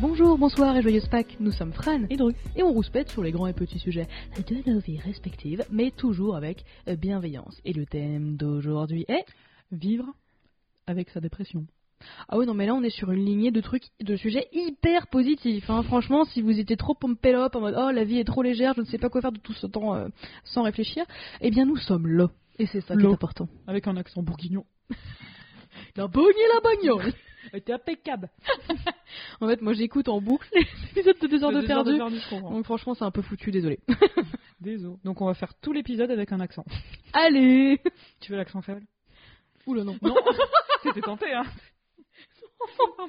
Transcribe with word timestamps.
Bonjour, 0.00 0.38
bonsoir 0.38 0.76
et 0.76 0.82
joyeuse 0.82 1.08
Pâques, 1.08 1.36
nous 1.40 1.50
sommes 1.50 1.72
Fran 1.72 2.04
Et 2.08 2.16
Dru. 2.16 2.32
et 2.56 2.62
on 2.62 2.72
rouspète 2.72 3.10
sur 3.10 3.22
les 3.22 3.32
grands 3.32 3.46
et 3.46 3.52
petits 3.52 3.78
sujets 3.78 4.08
de 4.36 4.70
nos 4.72 4.80
vies 4.80 4.98
respectives, 4.98 5.62
mais 5.70 5.90
toujours 5.90 6.36
avec 6.36 6.64
euh, 6.88 6.96
bienveillance. 6.96 7.60
Et 7.64 7.72
le 7.72 7.84
thème 7.86 8.36
d'aujourd'hui 8.36 9.04
est... 9.08 9.24
Vivre 9.72 10.06
avec 10.86 11.10
sa 11.10 11.20
dépression. 11.20 11.64
Ah 12.28 12.38
oui, 12.38 12.46
non, 12.46 12.54
mais 12.54 12.66
là 12.66 12.74
on 12.74 12.82
est 12.82 12.90
sur 12.90 13.12
une 13.12 13.24
lignée 13.24 13.50
de 13.50 13.60
trucs, 13.60 13.84
de 14.00 14.16
sujets 14.16 14.48
hyper 14.52 15.06
positifs. 15.08 15.68
hein. 15.68 15.82
Franchement, 15.82 16.24
si 16.24 16.40
vous 16.40 16.58
étiez 16.58 16.76
trop 16.76 16.94
pompé 16.94 17.34
up 17.34 17.54
en 17.54 17.60
mode 17.60 17.76
oh 17.78 17.90
la 17.90 18.02
vie 18.04 18.18
est 18.18 18.24
trop 18.24 18.42
légère, 18.42 18.72
je 18.74 18.80
ne 18.80 18.86
sais 18.86 18.98
pas 18.98 19.10
quoi 19.10 19.20
faire 19.20 19.32
de 19.32 19.38
tout 19.38 19.52
ce 19.52 19.66
temps 19.66 19.94
euh, 19.94 20.08
sans 20.44 20.62
réfléchir, 20.62 21.04
eh 21.40 21.50
bien 21.50 21.66
nous 21.66 21.76
sommes 21.76 22.06
là. 22.06 22.30
Et 22.58 22.66
c'est 22.66 22.80
ça 22.80 22.96
qui 22.96 23.02
est 23.02 23.06
important. 23.06 23.48
Avec 23.66 23.86
un 23.86 23.96
accent 23.96 24.22
bourguignon. 24.22 24.64
La 25.96 26.06
bogné 26.08 26.40
la 26.54 26.60
bagnole 26.60 27.12
Était 27.54 27.72
impeccable. 27.72 28.28
En 29.40 29.48
fait, 29.48 29.60
moi 29.62 29.72
j'écoute 29.72 30.08
en 30.08 30.20
boucle 30.20 30.46
les 30.54 30.60
épisodes 30.92 31.18
de 31.20 31.26
2 31.26 31.42
heures 31.44 31.50
de 31.50 31.56
heures 31.56 31.66
perdu. 31.66 31.98
Donc 32.30 32.64
franchement, 32.64 32.94
c'est 32.94 33.04
un 33.04 33.10
peu 33.10 33.22
foutu, 33.22 33.50
désolé. 33.50 33.80
Désolé. 34.60 34.96
Donc 35.04 35.20
on 35.20 35.26
va 35.26 35.34
faire 35.34 35.52
tout 35.60 35.72
l'épisode 35.72 36.10
avec 36.10 36.30
un 36.32 36.40
accent. 36.40 36.64
Allez 37.12 37.80
Tu 38.20 38.30
veux 38.30 38.36
l'accent 38.38 38.60
faible? 38.62 38.82
Oula 39.66 39.82
non. 39.84 39.96
Non. 40.02 40.14
C'était 40.82 41.00
tenté, 41.00 41.32
hein. 41.32 41.44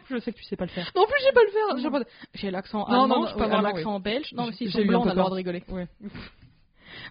Je 0.09 0.17
sais 0.19 0.31
que 0.31 0.38
tu 0.38 0.43
sais 0.45 0.55
pas 0.55 0.66
le 0.66 0.71
faire. 0.71 0.89
Non 0.95 1.05
plus, 1.05 1.16
j'ai 1.23 1.31
pas 1.33 1.43
le 1.43 1.49
faire. 1.52 1.77
J'ai 1.77 1.89
pas- 1.89 2.09
J'ai 2.33 2.52
l'accent 2.52 2.85
allemand, 2.85 3.07
non, 3.07 3.19
non, 3.21 3.27
je 3.27 3.35
peux 3.35 3.43
avoir 3.43 3.59
allemand, 3.59 3.75
l'accent 3.75 3.99
belge. 3.99 4.31
Non, 4.33 4.47
mais 4.47 4.53
si, 4.53 4.63
ils 4.66 4.71
J'ai 4.71 4.80
sont 4.81 4.88
blancs, 4.88 5.03
on 5.05 5.09
a 5.09 5.13
le 5.13 5.16
droit 5.19 5.30
de 5.30 5.35
rigoler. 5.35 5.63
Ouais. 5.69 5.88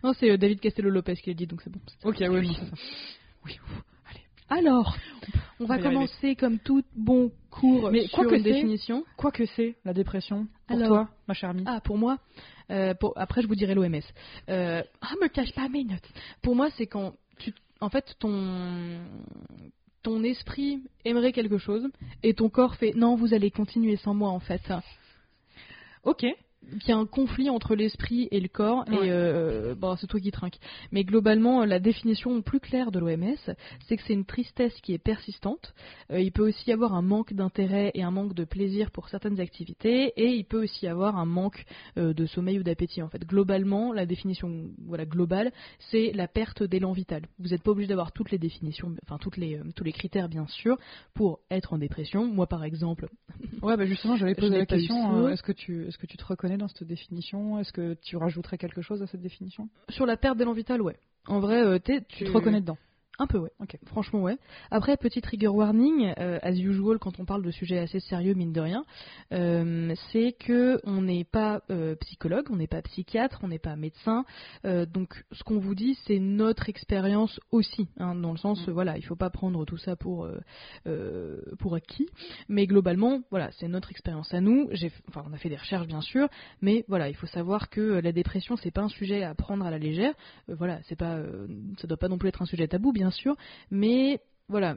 Non, 0.02 0.12
c'est 0.14 0.30
euh, 0.30 0.36
David 0.38 0.60
Castello-Lopez 0.60 1.16
qui 1.16 1.30
l'a 1.30 1.34
dit, 1.34 1.46
donc 1.46 1.60
c'est 1.62 1.70
bon. 1.70 1.80
Ok, 2.04 2.16
oui, 2.28 2.54
ça. 2.54 2.62
Oui. 3.44 3.58
Alors, 4.50 4.96
on 5.60 5.64
va 5.64 5.78
commencer 5.78 6.34
comme 6.36 6.58
tout 6.58 6.82
bon 6.96 7.30
cours 7.50 7.90
Mais 7.90 8.06
sur 8.06 8.18
quoi 8.18 8.26
que 8.26 8.34
une 8.34 8.42
c'est- 8.42 8.52
définition. 8.52 9.04
Quoi 9.16 9.30
que 9.30 9.46
c'est 9.46 9.76
la 9.84 9.92
dépression 9.94 10.46
pour 10.66 10.76
Alors. 10.76 10.88
toi, 10.88 11.08
ma 11.28 11.34
chère 11.34 11.50
amie 11.50 11.62
Ah, 11.66 11.80
pour 11.80 11.96
moi, 11.98 12.18
euh, 12.70 12.94
pour- 12.94 13.12
après 13.16 13.42
je 13.42 13.46
vous 13.46 13.54
dirai 13.54 13.74
l'OMS. 13.74 14.00
Euh, 14.48 14.82
ah, 15.00 15.12
me 15.22 15.28
cache 15.28 15.52
pas 15.52 15.68
mes 15.68 15.84
notes. 15.84 16.08
Pour 16.42 16.56
moi, 16.56 16.68
c'est 16.76 16.86
quand 16.86 17.14
tu, 17.38 17.54
en 17.80 17.88
fait, 17.88 18.16
ton 18.18 18.98
ton 20.02 20.24
esprit 20.24 20.82
aimerait 21.04 21.32
quelque 21.32 21.58
chose 21.58 21.86
et 22.22 22.32
ton 22.32 22.48
corps 22.48 22.74
fait 22.76 22.92
non, 22.96 23.16
vous 23.16 23.34
allez 23.34 23.50
continuer 23.50 23.96
sans 23.96 24.14
moi 24.14 24.30
en 24.30 24.40
fait. 24.40 24.62
Ok. 26.04 26.24
Qu'il 26.78 26.88
y 26.90 26.92
a 26.92 26.96
un 26.96 27.06
conflit 27.06 27.50
entre 27.50 27.74
l'esprit 27.74 28.28
et 28.30 28.40
le 28.40 28.48
corps, 28.48 28.84
Ouais. 28.88 29.06
et 29.06 29.10
euh, 29.10 29.74
bon, 29.74 29.96
c'est 29.96 30.06
toi 30.06 30.20
qui 30.20 30.30
trinques. 30.30 30.58
Mais 30.92 31.04
globalement, 31.04 31.64
la 31.64 31.80
définition 31.80 32.42
plus 32.42 32.60
claire 32.60 32.90
de 32.90 32.98
l'OMS, 32.98 33.36
c'est 33.88 33.96
que 33.96 34.02
c'est 34.06 34.12
une 34.12 34.24
tristesse 34.24 34.74
qui 34.82 34.92
est 34.92 34.98
persistante. 34.98 35.74
Euh, 36.12 36.20
il 36.20 36.32
peut 36.32 36.46
aussi 36.48 36.70
y 36.70 36.72
avoir 36.72 36.94
un 36.94 37.02
manque 37.02 37.32
d'intérêt 37.32 37.90
et 37.94 38.02
un 38.02 38.10
manque 38.10 38.34
de 38.34 38.44
plaisir 38.44 38.90
pour 38.90 39.08
certaines 39.08 39.40
activités, 39.40 40.12
et 40.16 40.28
il 40.34 40.44
peut 40.44 40.62
aussi 40.64 40.84
y 40.86 40.88
avoir 40.88 41.16
un 41.18 41.24
manque 41.26 41.64
euh, 41.98 42.12
de 42.12 42.26
sommeil 42.26 42.58
ou 42.58 42.62
d'appétit. 42.62 43.02
En 43.02 43.08
fait, 43.08 43.24
globalement, 43.26 43.92
la 43.92 44.06
définition 44.06 44.66
voilà 44.86 45.06
globale, 45.06 45.52
c'est 45.90 46.12
la 46.14 46.28
perte 46.28 46.62
d'élan 46.62 46.92
vital. 46.92 47.22
Vous 47.38 47.48
n'êtes 47.48 47.62
pas 47.62 47.70
obligé 47.72 47.88
d'avoir 47.88 48.12
toutes 48.12 48.30
les 48.30 48.38
définitions, 48.38 48.94
enfin 49.04 49.18
toutes 49.18 49.36
les 49.38 49.56
euh, 49.56 49.64
tous 49.74 49.84
les 49.84 49.92
critères 49.92 50.28
bien 50.28 50.46
sûr 50.46 50.76
pour 51.14 51.40
être 51.50 51.72
en 51.72 51.78
dépression. 51.78 52.26
Moi, 52.26 52.46
par 52.46 52.64
exemple, 52.64 53.08
Ouais, 53.62 53.76
bah 53.76 53.86
justement, 53.86 54.16
j'avais 54.16 54.34
posé 54.36 54.56
la 54.58 54.66
question. 54.66 55.24
euh, 55.26 55.28
Est-ce 55.30 55.42
que 55.42 55.52
tu, 55.52 55.86
est-ce 55.86 55.98
que 55.98 56.06
tu 56.06 56.16
te 56.16 56.24
reconnais 56.24 56.49
dans 56.56 56.68
cette 56.68 56.84
définition? 56.84 57.58
Est-ce 57.58 57.72
que 57.72 57.94
tu 57.94 58.16
rajouterais 58.16 58.58
quelque 58.58 58.82
chose 58.82 59.02
à 59.02 59.06
cette 59.06 59.22
définition? 59.22 59.68
Sur 59.88 60.06
la 60.06 60.16
perte 60.16 60.38
d'élan 60.38 60.52
vital, 60.52 60.82
ouais. 60.82 60.98
En 61.26 61.40
vrai, 61.40 61.62
euh, 61.62 61.78
Tu 62.08 62.24
te 62.24 62.30
reconnais 62.30 62.60
dedans 62.60 62.78
Un 63.20 63.26
peu, 63.26 63.36
ouais. 63.36 63.50
Ok. 63.60 63.76
Franchement, 63.84 64.22
ouais. 64.22 64.38
Après, 64.70 64.96
petit 64.96 65.20
trigger 65.20 65.48
warning, 65.48 66.14
euh, 66.18 66.38
as 66.40 66.52
usual, 66.52 66.98
quand 66.98 67.20
on 67.20 67.26
parle 67.26 67.42
de 67.42 67.50
sujets 67.50 67.78
assez 67.78 68.00
sérieux, 68.00 68.32
mine 68.32 68.54
de 68.54 68.62
rien, 68.62 68.82
euh, 69.34 69.94
c'est 70.10 70.32
que 70.32 70.80
on 70.84 71.02
n'est 71.02 71.24
pas 71.24 71.60
euh, 71.70 71.96
psychologue, 71.96 72.46
on 72.48 72.56
n'est 72.56 72.66
pas 72.66 72.80
psychiatre, 72.80 73.40
on 73.42 73.48
n'est 73.48 73.58
pas 73.58 73.76
médecin. 73.76 74.24
donc, 74.64 75.22
ce 75.32 75.44
qu'on 75.44 75.58
vous 75.58 75.74
dit, 75.74 75.98
c'est 76.06 76.18
notre 76.18 76.70
expérience 76.70 77.38
aussi, 77.52 77.88
hein, 77.98 78.14
dans 78.14 78.32
le 78.32 78.38
sens, 78.38 78.66
Mm. 78.66 78.70
voilà, 78.70 78.96
il 78.96 79.02
faut 79.02 79.16
pas 79.16 79.28
prendre 79.28 79.66
tout 79.66 79.76
ça 79.76 79.96
pour 79.96 80.26
pour 81.58 81.74
acquis, 81.74 82.08
mais 82.48 82.66
globalement, 82.66 83.20
voilà, 83.30 83.50
c'est 83.52 83.68
notre 83.68 83.90
expérience 83.90 84.32
à 84.32 84.40
nous. 84.40 84.68
J'ai, 84.72 84.90
enfin, 85.08 85.24
on 85.28 85.34
a 85.34 85.36
fait 85.36 85.50
des 85.50 85.58
recherches, 85.58 85.86
bien 85.86 86.00
sûr, 86.00 86.26
mais 86.62 86.86
voilà, 86.88 87.10
il 87.10 87.14
faut 87.14 87.26
savoir 87.26 87.68
que 87.68 88.00
la 88.00 88.12
dépression, 88.12 88.56
c'est 88.56 88.70
pas 88.70 88.80
un 88.80 88.88
sujet 88.88 89.24
à 89.24 89.34
prendre 89.34 89.66
à 89.66 89.70
la 89.70 89.78
légère. 89.78 90.14
Voilà, 90.48 90.80
c'est 90.88 90.96
pas, 90.96 91.18
ça 91.78 91.86
doit 91.86 91.98
pas 91.98 92.08
non 92.08 92.16
plus 92.16 92.30
être 92.30 92.40
un 92.40 92.46
sujet 92.46 92.66
tabou, 92.66 92.92
bien 92.92 93.09
sûr, 93.10 93.36
mais 93.70 94.20
voilà, 94.48 94.76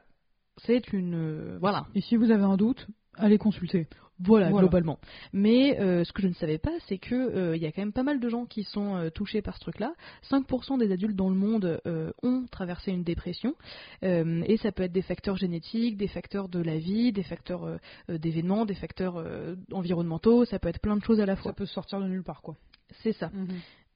c'est 0.65 0.93
une, 0.93 1.15
euh, 1.15 1.57
voilà, 1.59 1.87
Et 1.95 2.01
si 2.01 2.15
vous 2.15 2.31
avez 2.31 2.43
un 2.43 2.57
doute, 2.57 2.87
allez 3.15 3.37
consulter. 3.37 3.87
voilà, 4.19 4.49
Voilà. 4.49 4.67
globalement. 4.67 4.99
Mais 5.33 5.79
euh, 5.79 6.03
ce 6.03 6.13
que 6.13 6.21
je 6.21 6.27
ne 6.27 6.33
savais 6.33 6.59
pas, 6.59 6.71
c'est 6.87 6.99
que 6.99 7.15
euh, 7.15 7.55
il 7.57 7.61
y 7.61 7.65
a 7.65 7.71
quand 7.71 7.81
même 7.81 7.91
pas 7.91 8.03
mal 8.03 8.19
de 8.19 8.29
gens 8.29 8.45
qui 8.45 8.63
sont 8.63 8.95
euh, 8.95 9.09
touchés 9.09 9.41
par 9.41 9.55
ce 9.55 9.61
truc-là. 9.61 9.93
5% 10.29 10.77
des 10.77 10.91
adultes 10.91 11.15
dans 11.15 11.29
le 11.29 11.35
monde 11.35 11.81
euh, 11.87 12.11
ont 12.21 12.45
traversé 12.51 12.91
une 12.91 13.03
dépression, 13.03 13.55
Euh, 14.03 14.43
et 14.45 14.57
ça 14.57 14.71
peut 14.71 14.83
être 14.83 14.91
des 14.91 15.01
facteurs 15.01 15.37
génétiques, 15.37 15.97
des 15.97 16.07
facteurs 16.07 16.47
de 16.49 16.59
la 16.61 16.77
vie, 16.77 17.11
des 17.11 17.23
facteurs 17.23 17.63
euh, 17.63 17.77
euh, 18.09 18.17
d'événements, 18.19 18.65
des 18.65 18.75
facteurs 18.75 19.17
euh, 19.17 19.55
environnementaux. 19.71 20.45
Ça 20.45 20.59
peut 20.59 20.69
être 20.69 20.79
plein 20.81 20.95
de 20.97 21.03
choses 21.03 21.19
à 21.19 21.25
la 21.25 21.35
fois. 21.35 21.51
Ça 21.51 21.55
peut 21.55 21.65
sortir 21.65 21.99
de 21.99 22.07
nulle 22.07 22.23
part, 22.23 22.41
quoi. 22.41 22.55
C'est 23.01 23.13
ça. 23.13 23.31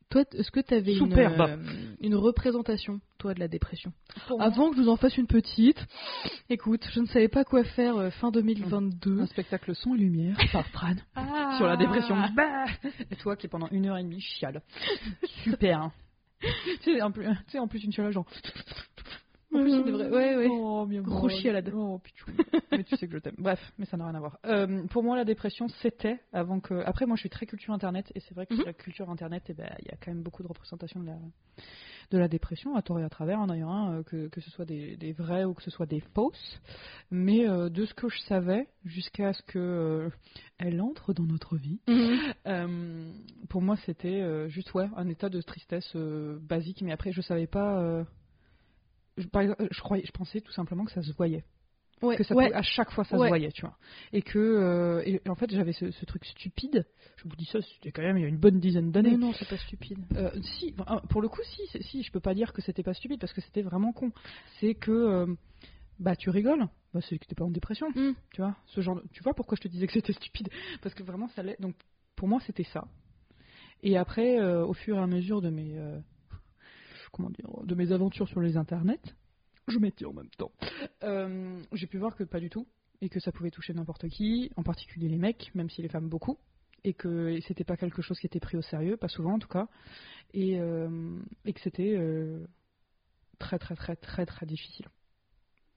Toi, 0.09 0.23
est-ce 0.33 0.51
que 0.51 0.61
tu 0.61 0.73
avais 0.73 0.95
une, 0.95 1.11
euh, 1.13 1.57
une 1.99 2.15
représentation, 2.15 3.01
toi, 3.17 3.33
de 3.33 3.41
la 3.41 3.49
dépression? 3.49 3.91
Pour 4.27 4.41
Avant 4.41 4.69
que 4.69 4.77
je 4.77 4.81
vous 4.81 4.89
en 4.89 4.95
fasse 4.95 5.17
une 5.17 5.27
petite, 5.27 5.77
écoute, 6.49 6.87
je 6.93 7.01
ne 7.01 7.07
savais 7.07 7.27
pas 7.27 7.43
quoi 7.43 7.65
faire 7.65 7.97
euh, 7.97 8.09
fin 8.11 8.31
2022. 8.31 9.19
Un 9.19 9.25
spectacle 9.25 9.75
son 9.75 9.95
et 9.95 9.97
lumière 9.97 10.37
par 10.53 10.65
Fran 10.67 10.93
Ah. 11.15 11.55
sur 11.57 11.65
la 11.67 11.75
dépression. 11.75 12.15
Bah 12.35 12.65
et 13.11 13.15
toi 13.17 13.35
qui 13.35 13.49
pendant 13.49 13.67
une 13.71 13.85
heure 13.87 13.97
et 13.97 14.03
demie 14.03 14.21
chiale. 14.21 14.61
Super. 15.43 15.81
hein. 15.81 15.91
tu, 16.83 16.93
sais, 16.93 17.01
en 17.59 17.67
plus, 17.67 17.83
une 17.83 17.91
chiale 17.91 18.11
genre. 18.13 18.27
En 19.53 19.61
plus, 19.61 19.71
c'est 19.71 19.91
vrai. 19.91 20.09
Ouais, 20.09 20.35
ouais. 20.37 20.47
Oh, 20.81 20.85
bien 20.85 21.01
Gros 21.01 21.29
chialade. 21.29 21.71
Oh, 21.73 21.99
mais 22.71 22.83
tu 22.83 22.95
sais 22.97 23.07
que 23.07 23.13
je 23.13 23.17
t'aime. 23.19 23.35
Bref, 23.37 23.59
mais 23.79 23.85
ça 23.85 23.97
n'a 23.97 24.05
rien 24.05 24.15
à 24.15 24.19
voir. 24.19 24.37
Euh, 24.45 24.85
pour 24.87 25.03
moi, 25.03 25.15
la 25.15 25.25
dépression, 25.25 25.67
c'était 25.81 26.19
avant 26.33 26.59
que. 26.59 26.75
Après, 26.85 27.05
moi, 27.05 27.15
je 27.15 27.21
suis 27.21 27.29
très 27.29 27.45
culture 27.45 27.73
internet 27.73 28.11
et 28.15 28.19
c'est 28.19 28.33
vrai 28.35 28.45
que 28.45 28.53
Mhm. 28.53 28.63
la 28.65 28.73
culture 28.73 29.09
internet, 29.09 29.43
eh 29.49 29.53
ben, 29.53 29.69
il 29.79 29.85
y 29.85 29.91
a 29.91 29.95
quand 29.97 30.11
même 30.11 30.21
beaucoup 30.23 30.43
de 30.43 30.47
représentations 30.47 30.99
de 30.99 31.07
la, 31.07 31.17
de 32.11 32.17
la 32.17 32.27
dépression 32.27 32.75
à 32.75 32.81
tort 32.81 32.99
et 32.99 33.03
à 33.03 33.09
travers, 33.09 33.45
d'ailleurs, 33.47 33.69
hein, 33.71 33.97
euh, 33.99 34.03
que, 34.03 34.27
que 34.27 34.39
ce 34.41 34.51
soit 34.51 34.65
des, 34.65 34.97
des 34.97 35.13
vrais 35.13 35.45
ou 35.45 35.53
que 35.53 35.63
ce 35.63 35.71
soit 35.71 35.85
des 35.87 36.01
fausses. 36.13 36.59
Mais 37.09 37.47
euh, 37.49 37.69
de 37.69 37.85
ce 37.85 37.93
que 37.93 38.09
je 38.09 38.19
savais, 38.27 38.67
jusqu'à 38.85 39.33
ce 39.33 39.41
que 39.43 39.57
euh, 39.59 40.09
elle 40.59 40.79
entre 40.81 41.13
dans 41.13 41.23
notre 41.25 41.55
vie, 41.57 41.79
Mhm. 41.87 43.13
pour 43.49 43.61
moi, 43.61 43.75
c'était 43.85 44.49
juste 44.49 44.73
ouais, 44.73 44.89
un 44.95 45.07
état 45.09 45.29
de 45.29 45.41
tristesse 45.41 45.95
basique. 45.95 46.81
Mais 46.81 46.91
après, 46.91 47.11
je 47.11 47.21
savais 47.21 47.47
pas. 47.47 48.05
Euh, 49.17 49.21
je, 49.21 49.27
par 49.27 49.41
exemple, 49.41 49.67
je 49.71 49.79
croyais, 49.81 50.03
je 50.05 50.11
pensais 50.11 50.41
tout 50.41 50.51
simplement 50.51 50.85
que 50.85 50.91
ça 50.91 51.01
se 51.01 51.11
voyait, 51.13 51.43
Ouais, 52.01 52.15
que 52.15 52.23
ça 52.23 52.35
ouais. 52.35 52.45
pouvait- 52.47 52.55
à 52.57 52.61
chaque 52.61 52.91
fois 52.91 53.03
ça 53.03 53.17
Ouais. 53.17 53.25
se 53.25 53.29
voyait, 53.29 53.51
tu 53.51 53.61
vois. 53.61 53.75
Et 54.13 54.21
que, 54.21 54.37
euh, 54.39 55.01
et, 55.05 55.21
en 55.29 55.35
fait, 55.35 55.49
j'avais 55.51 55.73
ce, 55.73 55.89
ce 55.91 56.05
truc 56.05 56.25
stupide. 56.25 56.85
Je 57.17 57.23
vous 57.27 57.35
dis 57.35 57.45
ça, 57.45 57.59
c'était 57.61 57.91
quand 57.91 58.01
même 58.03 58.17
il 58.17 58.21
y 58.21 58.25
a 58.25 58.27
une 58.29 58.37
bonne 58.37 58.59
dizaine 58.59 58.85
Mais 58.87 58.91
d'années. 58.91 59.17
non, 59.17 59.33
c'est 59.33 59.47
pas 59.49 59.57
stupide. 59.57 59.99
Euh, 60.15 60.29
si, 60.59 60.73
pour 61.09 61.21
le 61.21 61.27
coup, 61.29 61.41
si, 61.43 61.81
si, 61.83 62.03
je 62.03 62.11
peux 62.11 62.19
pas 62.19 62.33
dire 62.35 62.53
que 62.53 62.61
c'était 62.61 62.83
pas 62.83 62.93
stupide 62.93 63.19
parce 63.19 63.33
que 63.33 63.41
c'était 63.41 63.61
vraiment 63.63 63.91
con. 63.93 64.11
C'est 64.59 64.75
que, 64.75 64.91
euh, 64.91 65.25
bah, 65.99 66.15
tu 66.15 66.29
rigoles, 66.29 66.67
bah, 66.93 66.99
c'est 67.01 67.17
que 67.17 67.25
t'es 67.25 67.33
pas 67.35 67.45
en 67.45 67.49
dépression, 67.51 67.89
Mm. 67.89 68.13
tu 68.31 68.41
vois. 68.41 68.55
Ce 68.67 68.81
genre, 68.81 68.95
de- 68.97 69.03
tu 69.11 69.23
vois 69.23 69.33
pourquoi 69.33 69.55
je 69.55 69.61
te 69.61 69.67
disais 69.67 69.87
que 69.87 69.93
c'était 69.93 70.13
stupide? 70.13 70.49
Parce 70.83 70.93
que 70.93 71.01
vraiment, 71.03 71.27
ça 71.29 71.41
l'est. 71.41 71.59
Donc, 71.59 71.73
pour 72.15 72.27
moi, 72.27 72.39
c'était 72.45 72.63
ça. 72.65 72.83
Et 73.83 73.97
après, 73.97 74.39
euh, 74.39 74.65
au 74.65 74.73
fur 74.73 74.97
et 74.97 74.99
à 74.99 75.07
mesure 75.07 75.41
de 75.41 75.49
mes, 75.49 75.77
euh, 75.77 75.99
comment 77.17 77.29
dire, 77.31 77.49
de 77.65 77.75
mes 77.75 77.91
aventures 77.91 78.27
sur 78.29 78.39
les 78.39 78.55
internets, 78.55 79.15
je 79.67 79.79
m'étais 79.79 80.05
en 80.05 80.13
même 80.13 80.29
temps. 80.37 80.51
euh, 81.03 81.61
j'ai 81.73 81.87
pu 81.87 81.97
voir 81.97 82.15
que 82.15 82.23
pas 82.23 82.39
du 82.39 82.49
tout 82.49 82.67
et 83.01 83.09
que 83.09 83.19
ça 83.19 83.31
pouvait 83.31 83.51
toucher 83.51 83.73
n'importe 83.73 84.07
qui, 84.07 84.51
en 84.55 84.63
particulier 84.63 85.09
les 85.09 85.17
mecs, 85.17 85.51
même 85.53 85.69
si 85.69 85.81
les 85.81 85.89
femmes 85.89 86.09
beaucoup, 86.09 86.37
et 86.83 86.93
que 86.93 87.39
c'était 87.41 87.63
pas 87.63 87.77
quelque 87.77 88.01
chose 88.01 88.19
qui 88.19 88.27
était 88.27 88.39
pris 88.39 88.57
au 88.57 88.61
sérieux, 88.61 88.97
pas 88.97 89.09
souvent 89.09 89.33
en 89.33 89.39
tout 89.39 89.47
cas, 89.49 89.67
et, 90.33 90.59
euh, 90.59 91.19
que 91.45 91.59
c'était 91.61 91.95
euh, 91.97 92.45
très 93.39 93.59
très 93.59 93.75
très 93.75 93.95
très 93.95 94.25
très 94.25 94.45
difficile. 94.45 94.87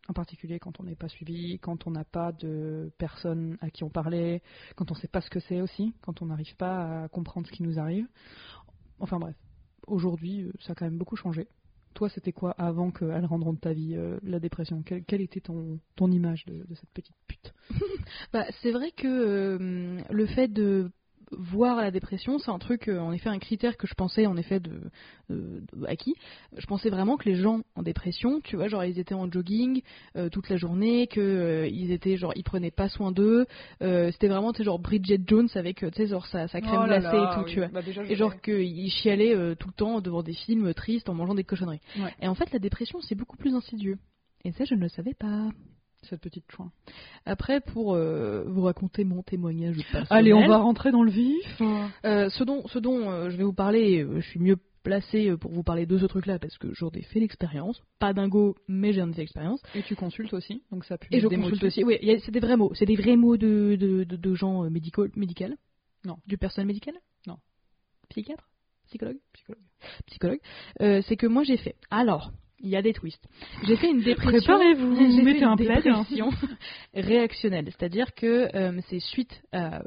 En 0.09 0.13
particulier 0.13 0.59
quand 0.59 0.81
on 0.81 0.85
n'est 0.85 0.97
pas 0.97 1.09
suivi, 1.09 1.59
quand 1.59 1.87
on 1.87 1.91
n'a 1.91 2.05
pas 2.05 2.33
de 2.33 2.91
personnes 2.99 3.59
à 3.61 3.71
qui 3.71 3.85
on 3.85 3.91
parlait, 3.91 4.43
quand 4.77 4.91
on 4.91 4.95
sait 4.95 5.09
pas 5.09 5.21
ce 5.21 5.31
que 5.31 5.41
c'est 5.41 5.61
aussi, 5.61 5.95
quand 6.03 6.23
on 6.23 6.27
n'arrive 6.27 6.57
pas 6.57 7.05
à 7.05 7.09
comprendre 7.09 7.47
ce 7.47 7.53
qui 7.53 7.63
nous 7.63 7.79
arrive. 7.79 8.07
Enfin 8.99 9.19
bref, 9.19 9.37
aujourd'hui 9.87 10.43
euh, 10.43 10.53
ça 10.61 10.73
a 10.73 10.75
quand 10.75 10.85
même 10.85 10.99
beaucoup 10.99 11.17
changé. 11.17 11.49
Toi, 11.95 12.09
c'était 12.09 12.33
quoi 12.33 12.53
avant 12.53 12.93
qu'elle 12.93 13.25
rentre 13.25 13.45
dans 13.45 13.55
ta 13.57 13.73
vie, 13.73 13.95
euh, 13.97 14.19
la 14.23 14.39
dépression? 14.39 14.83
Quelle, 14.83 15.21
était 15.21 15.41
ton, 15.41 15.81
ton 15.97 16.11
image 16.11 16.45
de, 16.47 16.65
de 16.69 16.75
cette 16.75 16.91
petite 16.91 17.17
pute? 17.27 17.53
Bah, 18.33 18.45
c'est 18.63 18.71
vrai 18.71 18.93
que 18.93 19.07
euh, 19.07 20.01
le 20.11 20.27
fait 20.27 20.49
de 20.49 20.91
voir 21.31 21.77
la 21.77 21.91
dépression, 21.91 22.39
c'est 22.39 22.51
un 22.51 22.59
truc, 22.59 22.89
euh, 22.89 22.99
en 22.99 23.13
effet, 23.13 23.29
un 23.29 23.39
critère 23.39 23.77
que 23.77 23.87
je 23.87 23.95
pensais, 23.95 24.27
en 24.27 24.37
effet, 24.37 24.61
de, 24.61 24.81
de- 25.29 25.63
de- 25.75 25.87
acquis. 25.87 26.15
Je 26.57 26.67
pensais 26.67 26.91
vraiment 26.91 27.17
que 27.17 27.29
les 27.29 27.37
gens 27.37 27.61
en 27.77 27.83
dépression, 27.83 28.41
tu 28.41 28.57
vois, 28.57 28.69
genre 28.69 28.85
ils 28.85 28.99
étaient 28.99 29.15
en 29.15 29.31
jogging 29.31 29.83
euh, 30.17 30.29
toute 30.29 30.49
la 30.49 30.57
journée, 30.57 31.07
que 31.07 31.21
euh, 31.21 31.69
ils 31.69 31.93
étaient 31.93 32.17
genre 32.17 32.33
ils 32.37 32.43
prenaient 32.43 32.71
pas 32.71 32.89
soin 32.89 33.13
d'eux. 33.13 33.47
Euh, 33.83 34.11
C'était 34.13 34.29
vraiment, 34.29 34.53
tu 34.53 34.59
sais, 34.59 34.65
genre 34.65 34.79
Bridget 34.79 35.21
Jones 35.27 35.49
avec, 35.55 35.83
euh, 35.85 35.91
tu 35.91 35.99
sais, 36.03 36.07
genre 36.09 36.27
sa, 36.27 36.49
sa 36.49 36.61
crème 36.61 36.81
Oh 36.83 36.87
là 36.87 36.99
glacée 36.99 37.17
là, 37.17 37.31
et 37.33 37.35
tout, 37.37 37.45
oui. 37.47 37.53
tu 37.53 37.59
vois. 37.61 37.69
Bah, 37.69 37.83
déjà, 37.83 38.03
Et 38.05 38.17
genre 38.17 38.41
qu'ils 38.41 38.91
chialaient 38.91 39.35
euh, 39.35 39.55
tout 39.55 39.69
le 39.69 39.75
temps 39.75 40.01
devant 40.01 40.23
des 40.23 40.35
films 40.35 40.75
tristes 40.75 41.09
en 41.09 41.15
mangeant 41.15 41.35
des 41.35 41.45
cochonneries. 41.45 41.81
Ouais. 41.99 42.15
Et 42.21 42.29
en 42.29 42.35
fait, 42.35 42.53
la 42.53 42.59
dépression, 42.59 43.01
c'est 43.01 43.15
beaucoup 43.15 43.37
plus 43.37 43.55
insidieux. 43.55 43.99
Et 44.45 44.53
ça, 44.53 44.65
je 44.65 44.75
ne 44.75 44.81
le 44.81 44.89
savais 44.89 45.15
pas. 45.15 45.49
Cette 46.03 46.21
petite 46.21 46.45
chouin. 46.51 46.73
Après, 47.27 47.61
pour 47.61 47.95
euh, 47.95 48.45
vous 48.47 48.63
raconter 48.63 49.05
mon 49.05 49.23
témoignage 49.23 49.77
personnel, 49.93 50.07
Allez, 50.11 50.33
on 50.33 50.47
va 50.47 50.59
rentrer 50.59 50.93
dans 50.93 51.03
le 51.03 51.11
vif. 51.11 51.61
euh, 52.05 52.29
ce 52.31 52.45
dont, 52.45 52.67
ce 52.69 52.79
dont 52.79 53.11
euh, 53.11 53.31
je 53.31 53.37
vais 53.37 53.45
vous 53.45 53.53
parler, 53.53 54.07
je 54.17 54.21
suis 54.21 54.41
mieux 54.41 54.57
placé 54.83 55.37
pour 55.37 55.51
vous 55.53 55.63
parler 55.63 55.85
de 55.85 55.99
ce 55.99 56.07
truc-là 56.07 56.39
parce 56.39 56.57
que 56.57 56.73
j'en 56.73 56.91
ai 56.93 57.03
fait 57.03 57.21
l'expérience. 57.21 57.83
Pas 57.99 58.15
dingo, 58.15 58.57
mais 58.67 58.93
j'ai 58.95 59.03
un 59.03 59.13
fait 59.13 59.21
l'expérience. 59.21 59.61
Et 59.75 59.83
tu 59.83 59.95
consultes 59.95 60.33
aussi, 60.33 60.63
donc 60.73 60.85
ça 60.87 60.97
pue. 60.97 61.09
Et 61.11 61.21
je 61.21 61.29
consulte 61.29 61.63
aussi. 61.65 61.85
Oui, 61.85 61.99
c'est 62.25 62.31
des 62.33 62.41
vrais 62.41 62.57
mots. 62.57 62.73
C'est 62.75 62.87
des 62.87 62.97
vrais 62.97 63.17
mots 63.17 63.37
de, 63.37 63.77
de, 63.79 64.05
de, 64.05 64.17
de 64.17 64.35
gens 64.35 64.69
médicaux, 64.71 65.07
médical. 65.17 65.57
Non. 66.07 66.17
Du 66.27 66.39
personnel 66.39 66.67
médical? 66.67 66.95
Non. 67.27 67.37
Psychiatre? 68.09 68.49
Psychologue? 68.87 69.19
Psychologue. 69.35 69.63
Psychologue. 70.07 70.41
C'est 70.79 71.17
que 71.17 71.27
moi 71.27 71.43
j'ai 71.45 71.59
fait. 71.59 71.77
Alors, 71.91 72.33
il 72.63 72.69
y 72.71 72.77
a 72.77 72.83
des 72.83 72.93
twists. 72.93 73.25
J'ai 73.65 73.77
fait 73.77 73.91
une 73.91 74.03
dépression. 74.03 74.55
Préparez-vous, 74.55 74.97
J'ai 75.11 75.17
fait 75.19 75.23
mettez 75.23 75.39
une 75.39 75.45
un 75.45 75.57
plaid. 75.57 75.83
dépression 75.83 76.31
réactionnelle. 76.95 77.67
C'est-à-dire 77.67 78.15
que 78.15 78.49
euh, 78.55 78.81
c'est 78.89 79.01
suite 79.01 79.43
à 79.53 79.83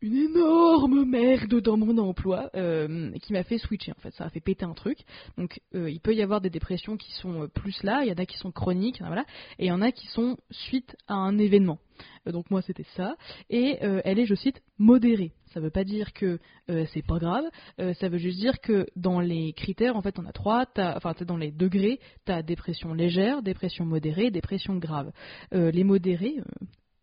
une 0.00 0.16
énorme 0.16 1.04
merde 1.04 1.60
dans 1.60 1.76
mon 1.76 1.96
emploi 1.98 2.50
euh, 2.54 3.10
qui 3.22 3.32
m'a 3.32 3.42
fait 3.42 3.58
switcher 3.58 3.92
en 3.92 4.00
fait. 4.00 4.12
Ça 4.14 4.24
a 4.24 4.30
fait 4.30 4.40
péter 4.40 4.64
un 4.64 4.74
truc. 4.74 4.98
Donc 5.38 5.60
euh, 5.74 5.90
il 5.90 6.00
peut 6.00 6.14
y 6.14 6.22
avoir 6.22 6.40
des 6.40 6.50
dépressions 6.50 6.96
qui 6.96 7.12
sont 7.12 7.42
euh, 7.42 7.48
plus 7.48 7.82
là, 7.82 8.02
il 8.02 8.08
y 8.08 8.12
en 8.12 8.16
a 8.16 8.26
qui 8.26 8.36
sont 8.36 8.52
chroniques, 8.52 9.00
voilà, 9.00 9.24
et 9.58 9.66
il 9.66 9.68
y 9.68 9.72
en 9.72 9.80
a 9.80 9.92
qui 9.92 10.06
sont 10.08 10.36
suite 10.50 10.96
à 11.06 11.14
un 11.14 11.38
événement. 11.38 11.78
Donc 12.26 12.50
moi 12.50 12.60
c'était 12.62 12.86
ça. 12.96 13.16
Et 13.50 13.78
elle 13.80 14.18
est, 14.18 14.26
je 14.26 14.34
cite, 14.34 14.62
modérée. 14.78 15.32
Ça 15.52 15.60
veut 15.60 15.70
pas 15.70 15.84
dire 15.84 16.12
que 16.12 16.40
c'est 16.66 17.06
pas 17.06 17.18
grave. 17.18 17.44
ça 17.78 18.08
veut 18.08 18.18
juste 18.18 18.40
dire 18.40 18.60
que 18.60 18.86
dans 18.96 19.20
les 19.20 19.52
critères, 19.52 19.94
en 19.94 20.02
fait, 20.02 20.18
on 20.18 20.24
a 20.24 20.32
trois. 20.32 20.66
Enfin, 20.76 21.14
dans 21.20 21.36
les 21.36 21.52
degrés, 21.52 22.00
t'as 22.24 22.42
dépression 22.42 22.94
légère, 22.94 23.42
dépression 23.42 23.84
modérée, 23.84 24.32
dépression 24.32 24.76
grave. 24.76 25.12
Les 25.52 25.84
modérés. 25.84 26.40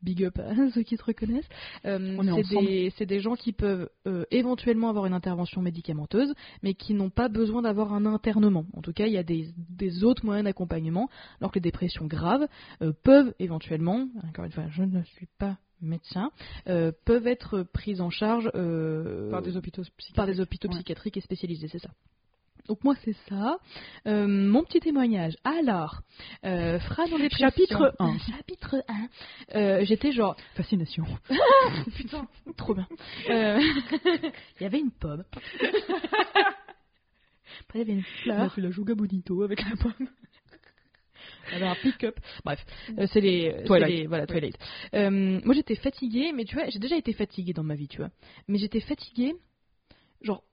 Big 0.03 0.23
up 0.23 0.39
à 0.39 0.53
ceux 0.73 0.83
qui 0.83 0.97
se 0.97 1.03
reconnaissent. 1.03 1.47
Euh, 1.85 2.89
c'est 2.97 3.05
des, 3.05 3.19
gens 3.19 3.35
qui 3.35 3.51
peuvent 3.51 3.89
euh, 4.07 4.25
éventuellement 4.31 4.89
avoir 4.89 5.05
une 5.05 5.13
intervention 5.13 5.61
médicamenteuse, 5.61 6.33
mais 6.63 6.73
qui 6.73 6.93
n'ont 6.93 7.09
pas 7.09 7.27
besoin 7.29 7.61
d'avoir 7.61 7.93
un 7.93 8.05
internement. 8.05 8.65
En 8.73 8.81
tout 8.81 8.93
cas, 8.93 9.05
il 9.07 9.13
y 9.13 9.17
a 9.17 9.23
des, 9.23 9.49
des 9.69 10.03
autres 10.03 10.25
moyens 10.25 10.45
d'accompagnement, 10.45 11.09
alors 11.39 11.51
que 11.51 11.59
les 11.59 11.61
dépressions 11.61 12.05
graves 12.05 12.47
euh, 12.81 12.93
peuvent 13.03 13.33
éventuellement, 13.39 14.07
encore 14.27 14.45
une 14.45 14.51
fois, 14.51 14.65
je 14.69 14.83
ne 14.83 15.03
suis 15.03 15.27
pas 15.37 15.57
médecin, 15.81 16.31
euh, 16.67 16.91
peuvent 17.05 17.27
être 17.27 17.63
prises 17.63 18.01
en 18.01 18.09
charge 18.09 18.49
euh, 18.55 19.29
Par 19.31 19.41
des 19.41 19.57
hôpitaux 19.57 19.81
psychiatriques. 19.81 20.15
par 20.15 20.27
des 20.27 20.39
hôpitaux 20.39 20.67
Ouais. 20.69 20.75
psychiatriques 20.75 21.17
et 21.17 21.21
spécialisés, 21.21 21.67
c'est 21.67 21.79
ça. 21.79 21.89
Donc 22.67 22.83
moi 22.83 22.95
c'est 23.03 23.15
ça. 23.29 23.57
Euh, 24.07 24.27
mon 24.27 24.63
petit 24.63 24.79
témoignage. 24.79 25.35
Alors, 25.43 26.01
euh, 26.45 26.79
Fra 26.79 27.07
dans 27.07 27.17
les 27.17 27.29
Chapitre 27.29 27.93
1. 27.99 28.17
Chapitre 28.19 28.83
1. 28.87 29.57
Euh, 29.57 29.85
J'étais 29.85 30.11
genre 30.11 30.35
Fascination. 30.55 31.05
putain, 31.97 32.27
trop 32.57 32.73
bien. 32.75 32.87
Euh, 33.29 33.59
Il 34.59 34.63
y 34.63 34.65
avait 34.65 34.79
une 34.79 34.91
pomme. 34.91 35.23
Après 37.61 37.75
il 37.75 37.79
y 37.79 37.81
avait 37.81 37.93
une 37.93 37.99
On 37.99 38.29
a 38.31 38.35
fleur. 38.35 38.53
fait 38.53 38.61
la 38.61 38.71
Juga 38.71 38.95
Bonito 38.95 39.41
avec 39.43 39.61
la 39.61 39.75
pomme. 39.75 40.07
Il 41.47 41.53
y 41.53 41.55
avait 41.55 41.67
un 41.67 41.75
pick-up. 41.75 42.19
Bref, 42.45 42.63
euh, 42.97 43.07
c'est 43.11 43.19
les, 43.21 43.51
les- 43.67 44.07
voilà 44.07 44.25
Twilight. 44.25 44.57
Euh, 44.93 45.41
moi 45.43 45.53
j'étais 45.53 45.75
fatiguée, 45.75 46.31
mais 46.33 46.45
tu 46.45 46.55
vois, 46.55 46.69
j'ai 46.69 46.79
déjà 46.79 46.95
été 46.95 47.13
fatiguée 47.13 47.53
dans 47.53 47.63
ma 47.63 47.75
vie, 47.75 47.87
tu 47.87 47.97
vois. 47.97 48.09
Mais 48.47 48.57
j'étais 48.57 48.79
fatiguée, 48.79 49.33
genre 50.21 50.43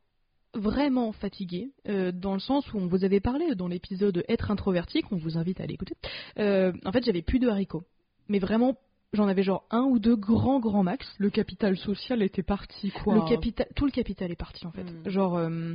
vraiment 0.54 1.12
fatiguée, 1.12 1.70
euh, 1.88 2.12
dans 2.12 2.34
le 2.34 2.40
sens 2.40 2.72
où 2.72 2.78
on 2.78 2.86
vous 2.86 3.04
avait 3.04 3.20
parlé 3.20 3.54
dans 3.54 3.68
l'épisode 3.68 4.24
Être 4.28 4.50
introverti, 4.50 5.02
qu'on 5.02 5.16
vous 5.16 5.38
invite 5.38 5.60
à 5.60 5.64
aller 5.64 5.74
écouter. 5.74 5.94
Euh, 6.38 6.72
en 6.84 6.92
fait, 6.92 7.04
j'avais 7.04 7.22
plus 7.22 7.38
de 7.38 7.48
haricots, 7.48 7.84
mais 8.28 8.38
vraiment, 8.38 8.76
j'en 9.12 9.28
avais 9.28 9.42
genre 9.42 9.64
un 9.70 9.82
ou 9.82 9.98
deux 9.98 10.16
grands 10.16 10.60
grands 10.60 10.82
max. 10.82 11.06
Le 11.18 11.30
capital 11.30 11.76
social 11.76 12.22
était 12.22 12.42
parti, 12.42 12.90
quoi. 12.90 13.14
Le 13.14 13.28
capital, 13.28 13.66
tout 13.74 13.84
le 13.86 13.92
capital 13.92 14.30
est 14.30 14.36
parti 14.36 14.66
en 14.66 14.72
fait. 14.72 14.84
Hmm. 14.84 15.08
Genre, 15.08 15.36
euh, 15.36 15.74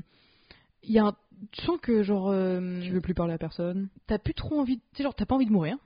il 0.83 0.91
y 0.91 0.99
a, 0.99 1.05
un, 1.05 1.15
tu 1.51 1.61
sens 1.65 1.79
que 1.81 2.03
genre, 2.03 2.29
euh, 2.29 2.81
Tu 2.81 2.91
veux 2.91 3.01
plus 3.01 3.13
parler 3.13 3.33
à 3.33 3.37
personne. 3.37 3.89
t'as 4.07 4.17
plus 4.17 4.33
trop 4.33 4.59
envie, 4.59 4.77
tu 4.77 4.83
sais 4.97 5.03
genre 5.03 5.15
t'as 5.15 5.25
pas 5.25 5.35
envie 5.35 5.45
de 5.45 5.51
mourir. 5.51 5.77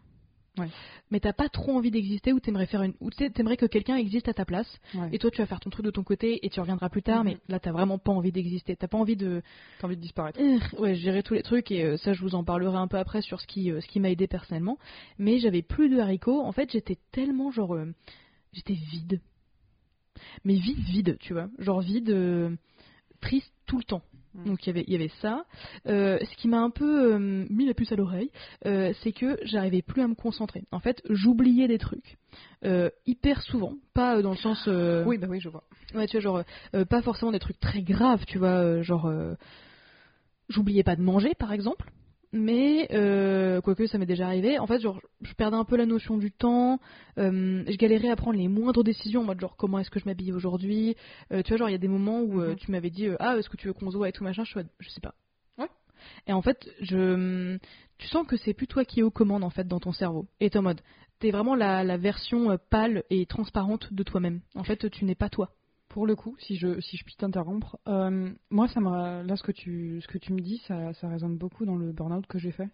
Ouais. 0.57 0.67
Mais 1.11 1.19
t'as 1.19 1.33
pas 1.33 1.49
trop 1.49 1.73
envie 1.73 1.91
d'exister 1.91 2.33
ou 2.33 2.39
t'aimerais 2.39 2.65
faire 2.65 2.81
une, 2.83 2.93
ou 2.99 3.09
t'aimerais 3.09 3.57
que 3.57 3.65
quelqu'un 3.65 3.95
existe 3.95 4.27
à 4.27 4.33
ta 4.33 4.45
place 4.45 4.67
Ouais. 4.95 5.09
et 5.11 5.19
toi 5.19 5.31
tu 5.31 5.37
vas 5.37 5.45
faire 5.45 5.59
ton 5.59 5.69
truc 5.69 5.85
de 5.85 5.91
ton 5.91 6.03
côté 6.03 6.39
et 6.45 6.49
tu 6.49 6.59
reviendras 6.59 6.89
plus 6.89 7.03
tard. 7.03 7.23
Mhm. 7.23 7.31
Mais 7.31 7.37
là 7.47 7.59
t'as 7.59 7.71
vraiment 7.71 7.97
pas 7.97 8.11
envie 8.11 8.31
d'exister. 8.31 8.75
T'as 8.75 8.87
pas 8.87 8.97
envie 8.97 9.15
de, 9.15 9.41
T'as 9.79 9.87
envie 9.87 9.95
de 9.97 10.01
disparaître. 10.01 10.39
Euh, 10.41 10.57
ouais, 10.79 10.95
gérer 10.95 11.23
tous 11.23 11.33
les 11.33 11.43
trucs 11.43 11.71
et 11.71 11.83
euh, 11.83 11.97
ça 11.97 12.13
je 12.13 12.21
vous 12.21 12.35
en 12.35 12.43
parlerai 12.43 12.77
un 12.77 12.87
peu 12.87 12.97
après 12.97 13.21
sur 13.21 13.39
ce 13.39 13.47
qui, 13.47 13.71
euh, 13.71 13.81
ce 13.81 13.87
qui 13.87 13.99
m'a 13.99 14.09
aidé 14.09 14.27
personnellement. 14.27 14.77
Mais 15.17 15.39
j'avais 15.39 15.61
plus 15.61 15.89
de 15.89 15.99
haricots. 15.99 16.41
En 16.41 16.51
fait 16.51 16.71
j'étais 16.71 16.97
tellement 17.11 17.51
genre, 17.51 17.75
euh, 17.75 17.93
j'étais 18.53 18.73
vide. 18.73 19.21
Mais 20.43 20.55
vide, 20.55 20.79
vide, 20.79 21.17
tu 21.19 21.33
vois. 21.33 21.47
Genre 21.59 21.79
vide, 21.81 22.57
triste 23.21 23.53
tout 23.67 23.77
le 23.77 23.83
temps. 23.83 24.01
Mm. 24.37 24.45
Donc 24.45 24.65
il 24.65 24.67
y 24.67 24.69
avait- 24.69 24.85
il 24.87 24.93
y 24.93 24.95
avait 24.95 25.11
ça. 25.21 25.45
Euh, 25.87 26.17
ce 26.19 26.35
qui 26.37 26.47
m'a 26.47 26.59
un 26.59 26.69
peu 26.69 27.13
euh, 27.15 27.45
mis 27.49 27.65
la 27.65 27.73
puce 27.73 27.91
à 27.91 27.95
l'oreille, 27.95 28.31
euh, 28.65 28.93
c'est 29.03 29.11
que 29.11 29.37
j'arrivais 29.43 29.81
plus 29.81 30.01
à 30.01 30.07
me 30.07 30.15
concentrer. 30.15 30.63
En 30.71 30.79
fait, 30.79 31.01
j'oubliais 31.09 31.67
des 31.67 31.77
trucs. 31.79 32.17
Hyper 33.05 33.41
souvent, 33.41 33.73
pas 33.93 34.21
dans 34.21 34.31
le 34.31 34.37
sens... 34.37 34.65
euh, 34.67 35.03
Oui, 35.05 35.17
bah 35.17 35.27
oui, 35.29 35.39
je 35.39 35.49
vois. 35.49 35.63
Ouais, 35.95 36.07
tu 36.07 36.19
vois, 36.19 36.21
genre, 36.21 36.85
pas 36.89 37.01
forcément 37.01 37.31
des 37.31 37.39
trucs 37.39 37.59
très 37.59 37.81
graves, 37.81 38.25
tu 38.25 38.37
vois, 38.37 38.81
genre, 38.81 39.11
j'oubliais 40.49 40.83
pas 40.83 40.95
de 40.95 41.01
manger, 41.01 41.33
par 41.37 41.51
exemple, 41.53 41.89
mais, 42.39 42.87
euh, 42.93 43.61
quoique 43.61 43.85
ça 43.87 43.97
m'est 43.97 44.05
déjà 44.05 44.27
arrivé, 44.27 44.59
en 44.59 44.67
fait, 44.67 44.79
genre, 44.79 44.99
je 45.21 45.33
perdais 45.33 45.57
un 45.57 45.63
peu 45.65 45.75
la 45.77 45.85
notion 45.85 46.17
du 46.17 46.31
temps, 46.31 46.79
euh, 47.17 47.63
je 47.67 47.77
galérais 47.77 48.09
à 48.09 48.15
prendre 48.15 48.37
les 48.37 48.47
moindres 48.47 48.83
décisions, 48.83 49.21
en 49.21 49.25
mode, 49.25 49.39
genre, 49.39 49.55
comment 49.57 49.79
est-ce 49.79 49.89
que 49.89 49.99
je 49.99 50.05
m'habille 50.05 50.31
aujourd'hui, 50.33 50.95
Euh, 51.31 51.41
tu 51.43 51.49
vois, 51.49 51.57
genre, 51.57 51.69
il 51.69 51.73
y 51.73 51.75
a 51.75 51.79
des 51.79 51.87
moments 51.87 52.21
où 52.21 52.39
Mhm. 52.41 52.55
tu 52.55 52.71
m'avais 52.71 52.89
dit, 52.89 53.07
ah, 53.19 53.37
est-ce 53.37 53.49
que 53.49 53.57
tu 53.57 53.67
veux 53.67 53.73
qu'on 53.73 53.91
se 53.91 53.97
voit 53.97 54.09
et 54.09 54.11
tout 54.11 54.23
machin, 54.23 54.43
je 54.43 54.59
je 54.79 54.89
sais 54.89 55.01
pas. 55.01 55.13
Ouais. 55.57 55.67
Et 56.27 56.33
en 56.33 56.41
fait, 56.41 56.69
je, 56.81 57.57
tu 57.97 58.07
sens 58.07 58.25
que 58.27 58.37
c'est 58.37 58.53
plus 58.53 58.67
toi 58.67 58.85
qui 58.85 58.99
es 58.99 59.03
aux 59.03 59.11
commandes, 59.11 59.43
en 59.43 59.49
fait, 59.49 59.67
dans 59.67 59.79
ton 59.79 59.91
cerveau, 59.91 60.27
et 60.39 60.49
t'es 60.49 60.59
en 60.59 60.63
mode, 60.63 60.81
t'es 61.19 61.31
vraiment 61.31 61.55
la, 61.55 61.83
la 61.83 61.97
version 61.97 62.57
pâle 62.69 63.03
et 63.09 63.25
transparente 63.25 63.91
de 63.93 64.03
toi-même. 64.03 64.41
En 64.55 64.63
fait, 64.63 64.89
tu 64.89 65.05
n'es 65.05 65.15
pas 65.15 65.29
toi. 65.29 65.49
Pour 65.97 66.05
le 66.05 66.15
coup, 66.15 66.35
si 66.37 66.57
je, 66.57 66.79
si 66.79 66.95
je 66.95 67.03
puis 67.03 67.15
t'interrompre, 67.15 67.79
euh, 67.87 68.29
moi, 68.51 68.67
ça 68.67 68.79
m'a, 68.79 69.23
là, 69.23 69.35
ce 69.35 69.41
que 69.41 69.51
tu, 69.51 69.99
ce 69.99 70.07
que 70.07 70.19
tu 70.19 70.31
me 70.31 70.39
dis, 70.39 70.59
ça, 70.67 70.93
ça 70.93 71.09
résonne 71.09 71.37
beaucoup 71.39 71.65
dans 71.65 71.75
le 71.75 71.91
burn-out 71.91 72.27
que 72.27 72.37
j'ai 72.37 72.51
fait. 72.51 72.69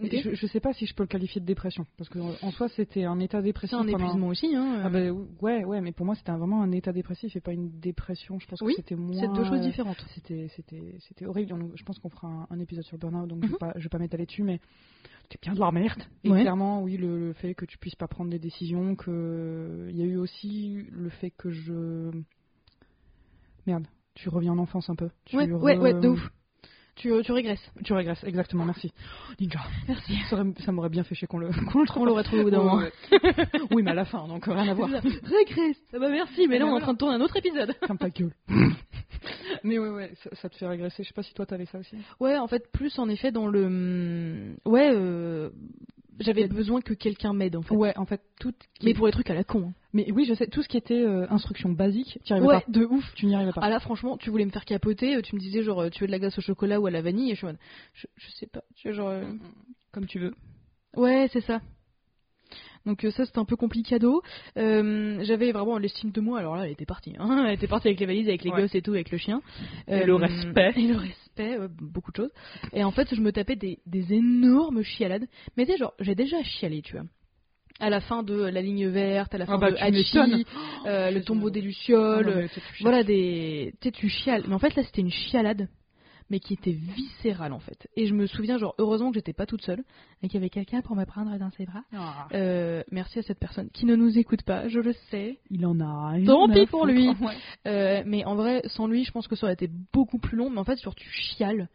Je, 0.00 0.32
je 0.32 0.46
sais 0.46 0.60
pas 0.60 0.72
si 0.72 0.86
je 0.86 0.94
peux 0.94 1.02
le 1.02 1.08
qualifier 1.08 1.40
de 1.40 1.44
dépression, 1.44 1.86
parce 1.98 2.08
que 2.08 2.20
en 2.20 2.50
soi, 2.52 2.68
c'était 2.68 3.02
un 3.02 3.18
état 3.18 3.38
C'est 3.38 3.46
dépressif. 3.46 3.74
un 3.76 3.84
pendant- 3.84 3.98
épuisement 3.98 4.28
aussi, 4.28 4.54
hein. 4.54 4.80
Ah 4.84 4.90
bah, 4.90 5.10
ouais, 5.40 5.64
ouais, 5.64 5.80
mais 5.80 5.90
pour 5.90 6.06
moi, 6.06 6.14
c'était 6.14 6.30
un- 6.30 6.38
vraiment 6.38 6.62
un 6.62 6.70
état 6.70 6.92
dépressif 6.92 7.34
et 7.34 7.40
pas 7.40 7.52
une 7.52 7.80
dépression. 7.80 8.38
Je 8.38 8.46
pense 8.46 8.62
Oui, 8.62 8.74
que 8.76 8.82
c'était 8.82 8.94
moins. 8.94 9.18
C'est 9.20 9.32
deux 9.32 9.42
choses 9.42 9.60
différentes. 9.62 10.04
C'était, 10.14 10.46
c'était, 10.54 10.94
c'était 11.00 11.26
horrible. 11.26 11.52
Je 11.74 11.82
pense 11.82 11.98
qu'on 11.98 12.10
fera 12.10 12.28
un, 12.28 12.46
un 12.48 12.60
épisode 12.60 12.84
sur 12.84 12.96
le 12.96 13.00
burn-out, 13.00 13.28
donc 13.28 13.40
je 13.42 13.46
Mhm. 13.48 13.52
vais 13.54 13.58
pas, 13.58 13.72
je 13.74 13.82
vais 13.82 13.88
pas 13.88 13.98
m'étaler 13.98 14.26
dessus, 14.26 14.44
mais 14.44 14.60
c'était 15.22 15.38
bien 15.42 15.54
de 15.54 15.58
la 15.58 15.72
merde. 15.72 16.00
Et 16.22 16.30
Ouais. 16.30 16.42
clairement, 16.42 16.80
oui, 16.80 16.96
le, 16.96 17.18
le 17.18 17.32
fait 17.32 17.54
que 17.54 17.64
tu 17.64 17.76
puisses 17.76 17.96
pas 17.96 18.06
prendre 18.06 18.30
des 18.30 18.38
décisions, 18.38 18.94
que 18.94 19.88
il 19.90 19.96
y 19.96 20.02
a 20.02 20.06
eu 20.06 20.16
aussi 20.16 20.86
le 20.92 21.08
fait 21.08 21.30
que 21.32 21.50
je, 21.50 22.12
merde, 23.66 23.86
tu 24.14 24.28
reviens 24.28 24.52
en 24.52 24.58
enfance 24.58 24.88
un 24.90 24.94
peu. 24.94 25.08
Tu 25.24 25.36
Ouais, 25.36 25.46
re- 25.46 25.60
ouais, 25.60 25.76
ouais, 25.78 25.94
de 25.94 26.08
ouf. 26.08 26.30
Tu, 26.94 27.10
tu 27.24 27.32
régresses. 27.32 27.72
Tu 27.84 27.94
régresses, 27.94 28.22
exactement. 28.24 28.66
Merci. 28.66 28.92
Ninja. 29.40 29.60
Merci. 29.88 30.14
Ça, 30.28 30.36
aurait- 30.36 30.52
ça 30.64 30.72
m'aurait 30.72 30.90
bien 30.90 31.04
fait 31.04 31.14
chier 31.14 31.26
qu'on 31.26 31.38
le, 31.38 31.48
qu'on 31.72 31.80
le 31.80 31.86
On 31.96 32.04
l'aurait 32.04 32.22
trouvé 32.22 32.42
au 32.42 32.44
bout 32.44 32.50
d'un 32.50 32.58
moment. 32.62 32.82
oui, 33.70 33.82
mais 33.82 33.92
à 33.92 33.94
la 33.94 34.04
fin, 34.04 34.26
donc 34.28 34.44
rien 34.44 34.68
à 34.68 34.74
voir. 34.74 34.90
Régresse. 34.90 35.78
Ah 35.94 35.98
bah 35.98 36.10
merci, 36.10 36.46
mais 36.48 36.56
Eh 36.56 36.58
là 36.58 36.64
ben 36.66 36.70
on 36.72 36.74
est 36.74 36.78
en 36.78 36.80
train 36.80 36.92
de 36.92 36.98
tourner 36.98 37.14
un 37.14 37.20
autre 37.22 37.36
épisode. 37.36 37.74
Ferme 37.86 37.96
ta 37.98 38.10
gueule. 38.10 38.32
mais 39.64 39.78
ouais, 39.78 39.88
ouais, 39.88 40.12
ça, 40.22 40.30
ça 40.34 40.48
te 40.50 40.56
fait 40.56 40.66
régresser. 40.66 41.02
Je 41.02 41.08
sais 41.08 41.14
pas 41.14 41.22
si 41.22 41.32
toi 41.32 41.46
t'avais 41.46 41.64
ça 41.66 41.78
aussi. 41.78 41.96
Ouais, 42.20 42.36
en 42.36 42.46
fait, 42.46 42.70
plus 42.72 42.98
en 42.98 43.08
effet 43.08 43.32
dans 43.32 43.46
le. 43.46 43.64
hum, 43.64 44.56
Ouais, 44.66 44.90
euh, 44.92 45.48
j'avais 46.20 46.46
besoin 46.46 46.80
que 46.80 46.94
quelqu'un 46.94 47.32
m'aide 47.32 47.56
en 47.56 47.62
fait. 47.62 47.74
Ouais, 47.74 47.96
en 47.96 48.04
fait, 48.06 48.20
tout. 48.40 48.52
Mais 48.82 48.94
pour 48.94 49.06
les 49.06 49.12
trucs 49.12 49.30
à 49.30 49.34
la 49.34 49.44
con. 49.44 49.68
hein. 49.68 49.74
Mais 49.94 50.10
oui, 50.10 50.24
je 50.24 50.32
sais, 50.34 50.46
tout 50.46 50.62
ce 50.62 50.68
qui 50.68 50.76
était 50.78 51.02
euh, 51.02 51.26
instruction 51.30 51.68
basique, 51.70 52.18
tu 52.24 52.32
n'y 52.32 52.38
arrivais 52.38 52.46
Ouais, 52.54 52.60
pas. 52.60 52.70
de 52.70 52.84
ouf. 52.86 53.12
Tu 53.14 53.26
n'y 53.26 53.34
arrivais 53.34 53.52
pas. 53.52 53.60
Ah 53.62 53.68
là, 53.70 53.78
franchement, 53.80 54.16
tu 54.16 54.30
voulais 54.30 54.44
me 54.46 54.50
faire 54.50 54.64
capoter, 54.64 55.16
euh, 55.16 55.20
tu 55.22 55.34
me 55.34 55.40
disais 55.40 55.62
genre, 55.62 55.82
euh, 55.82 55.90
tu 55.90 56.00
veux 56.00 56.06
de 56.06 56.12
la 56.12 56.18
glace 56.18 56.38
au 56.38 56.40
chocolat 56.40 56.80
ou 56.80 56.86
à 56.86 56.90
la 56.90 57.02
vanille, 57.02 57.30
et 57.30 57.34
je 57.34 57.38
suis 57.38 57.46
en 57.46 57.50
mode, 57.50 57.58
je, 57.94 58.06
je 58.16 58.30
sais 58.32 58.46
pas. 58.46 58.62
Je 58.74 58.80
suis 58.80 58.92
genre, 58.94 59.08
euh, 59.08 59.24
Comme 59.92 60.06
tu 60.06 60.18
veux. 60.18 60.34
Ouais, 60.96 61.28
c'est 61.32 61.40
ça. 61.42 61.60
Donc 62.86 63.04
euh, 63.04 63.10
ça 63.10 63.24
c'était 63.24 63.38
un 63.38 63.44
peu 63.44 63.56
complicado. 63.56 64.22
Euh, 64.56 65.18
J'avais 65.22 65.52
vraiment 65.52 65.78
l'estime 65.78 66.10
de 66.10 66.20
moi, 66.20 66.38
alors 66.38 66.56
là 66.56 66.64
elle 66.66 66.72
était 66.72 66.86
partie. 66.86 67.14
Hein. 67.18 67.44
Elle 67.46 67.54
était 67.54 67.66
partie 67.68 67.88
avec 67.88 68.00
les 68.00 68.06
valises, 68.06 68.28
avec 68.28 68.44
les 68.44 68.50
Ouais. 68.50 68.62
gosses 68.62 68.74
et 68.74 68.82
tout, 68.82 68.92
avec 68.92 69.10
le 69.10 69.18
chien. 69.18 69.40
Et 69.88 70.04
le 70.04 70.14
respect. 70.16 70.72
Et 70.76 70.86
le 70.88 70.96
respect, 70.96 71.58
ouais, 71.58 71.68
beaucoup 71.80 72.10
de 72.12 72.16
choses. 72.16 72.32
Et 72.72 72.82
en 72.84 72.90
fait 72.90 73.14
je 73.14 73.20
me 73.20 73.32
tapais 73.32 73.56
des, 73.56 73.78
des 73.86 74.12
énormes 74.14 74.82
chialades. 74.82 75.26
Mais 75.56 75.64
tu 75.66 75.72
sais, 75.72 75.78
genre 75.78 75.94
j'ai 76.00 76.14
déjà 76.14 76.42
chialé, 76.42 76.82
tu 76.82 76.94
vois. 76.96 77.04
À 77.80 77.88
la 77.90 78.00
fin 78.00 78.22
de 78.22 78.34
La 78.34 78.60
Ligne 78.60 78.86
Verte, 78.88 79.34
à 79.34 79.38
la 79.38 79.46
fin 79.46 79.54
Ah 79.54 79.58
bah, 79.58 79.70
de 79.70 79.76
Hachi, 79.76 80.44
euh, 80.86 81.10
Le 81.10 81.22
Tombeau 81.24 81.50
des 81.50 81.60
Ah 81.60 81.64
Lucioles, 81.64 82.26
non, 82.26 82.46
plus 82.48 82.82
voilà 82.82 83.02
des 83.02 83.74
tu 83.80 83.88
sais 83.88 83.92
tu 83.92 84.08
chiales 84.08 84.44
mais 84.46 84.54
en 84.54 84.58
fait 84.58 84.74
là 84.76 84.82
c'était 84.84 85.00
une 85.00 85.10
chialade 85.10 85.68
mais 86.32 86.40
qui 86.40 86.54
était 86.54 86.72
viscérale 86.72 87.52
en 87.52 87.60
fait 87.60 87.86
et 87.94 88.06
je 88.06 88.14
me 88.14 88.26
souviens 88.26 88.58
genre 88.58 88.74
heureusement 88.78 89.10
que 89.10 89.14
j'étais 89.16 89.32
pas 89.32 89.46
toute 89.46 89.62
seule 89.62 89.84
et 90.22 90.26
qu'il 90.28 90.34
y 90.34 90.42
avait 90.42 90.50
quelqu'un 90.50 90.80
pour 90.80 90.96
me 90.96 91.04
prendre 91.04 91.36
dans 91.38 91.50
ses 91.50 91.66
bras 91.66 91.82
Ah. 91.92 92.26
Euh, 92.32 92.82
merci 92.90 93.20
à 93.20 93.22
cette 93.22 93.38
personne 93.38 93.68
qui 93.70 93.84
ne 93.86 93.94
nous 93.94 94.18
écoute 94.18 94.42
pas 94.42 94.66
je 94.68 94.80
le 94.80 94.92
sais 95.10 95.38
Il 95.50 95.64
en 95.66 95.78
a 95.78 96.08
rien 96.10 96.24
Tant 96.26 96.48
pis 96.48 96.66
pour 96.66 96.86
lui. 96.86 97.08
Ouais. 97.10 97.36
Euh, 97.68 98.02
mais 98.06 98.24
en 98.24 98.34
vrai 98.34 98.62
sans 98.66 98.86
lui 98.88 99.04
je 99.04 99.12
pense 99.12 99.28
que 99.28 99.36
ça 99.36 99.46
aurait 99.46 99.54
été 99.54 99.68
beaucoup 99.92 100.18
plus 100.18 100.36
long 100.36 100.50
mais 100.50 100.58
en 100.58 100.64
fait 100.64 100.82
genre 100.82 100.94
tu 100.96 101.08
chiales 101.10 101.68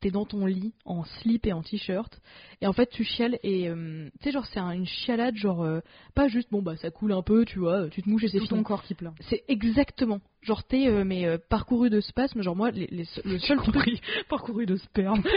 t'es 0.00 0.10
dans 0.10 0.26
ton 0.26 0.44
lit 0.44 0.74
en 0.84 1.04
slip 1.04 1.46
et 1.46 1.52
en 1.52 1.62
t-shirt 1.62 2.20
et 2.60 2.66
en 2.66 2.72
fait 2.72 2.90
tu 2.90 3.04
chiales 3.04 3.38
et 3.42 3.68
euh, 3.70 4.08
tu 4.20 4.24
sais 4.24 4.32
genre 4.32 4.44
c'est 4.46 4.60
un- 4.60 4.72
une 4.72 4.86
chialade 4.86 5.34
genre 5.36 5.62
euh, 5.62 5.80
pas 6.14 6.28
juste 6.28 6.50
bon 6.50 6.62
bah 6.62 6.76
ça 6.76 6.90
coule 6.90 7.12
un 7.12 7.22
peu 7.22 7.44
tu 7.44 7.58
vois 7.58 7.88
tu 7.88 8.02
te 8.02 8.08
mouches 8.10 8.24
et 8.24 8.28
c'est 8.28 8.38
Tout 8.38 8.46
fini 8.46 8.58
ton 8.60 8.64
corps 8.64 8.82
qui 8.82 8.94
pleure. 8.94 9.14
c'est 9.28 9.44
exactement. 9.48 10.20
Genre 10.44 10.62
t'es 10.62 10.88
euh, 10.88 11.04
mais 11.04 11.24
euh, 11.26 11.38
parcouru 11.48 11.88
de 11.90 12.00
spasmes, 12.00 12.42
genre 12.42 12.54
moi 12.54 12.70
les, 12.70 12.86
les- 12.90 13.06
le 13.24 13.38
seul 13.38 13.58
truc. 13.62 14.00
Parcouru, 14.28 14.66
de 14.66 14.76
sperme. 14.76 15.22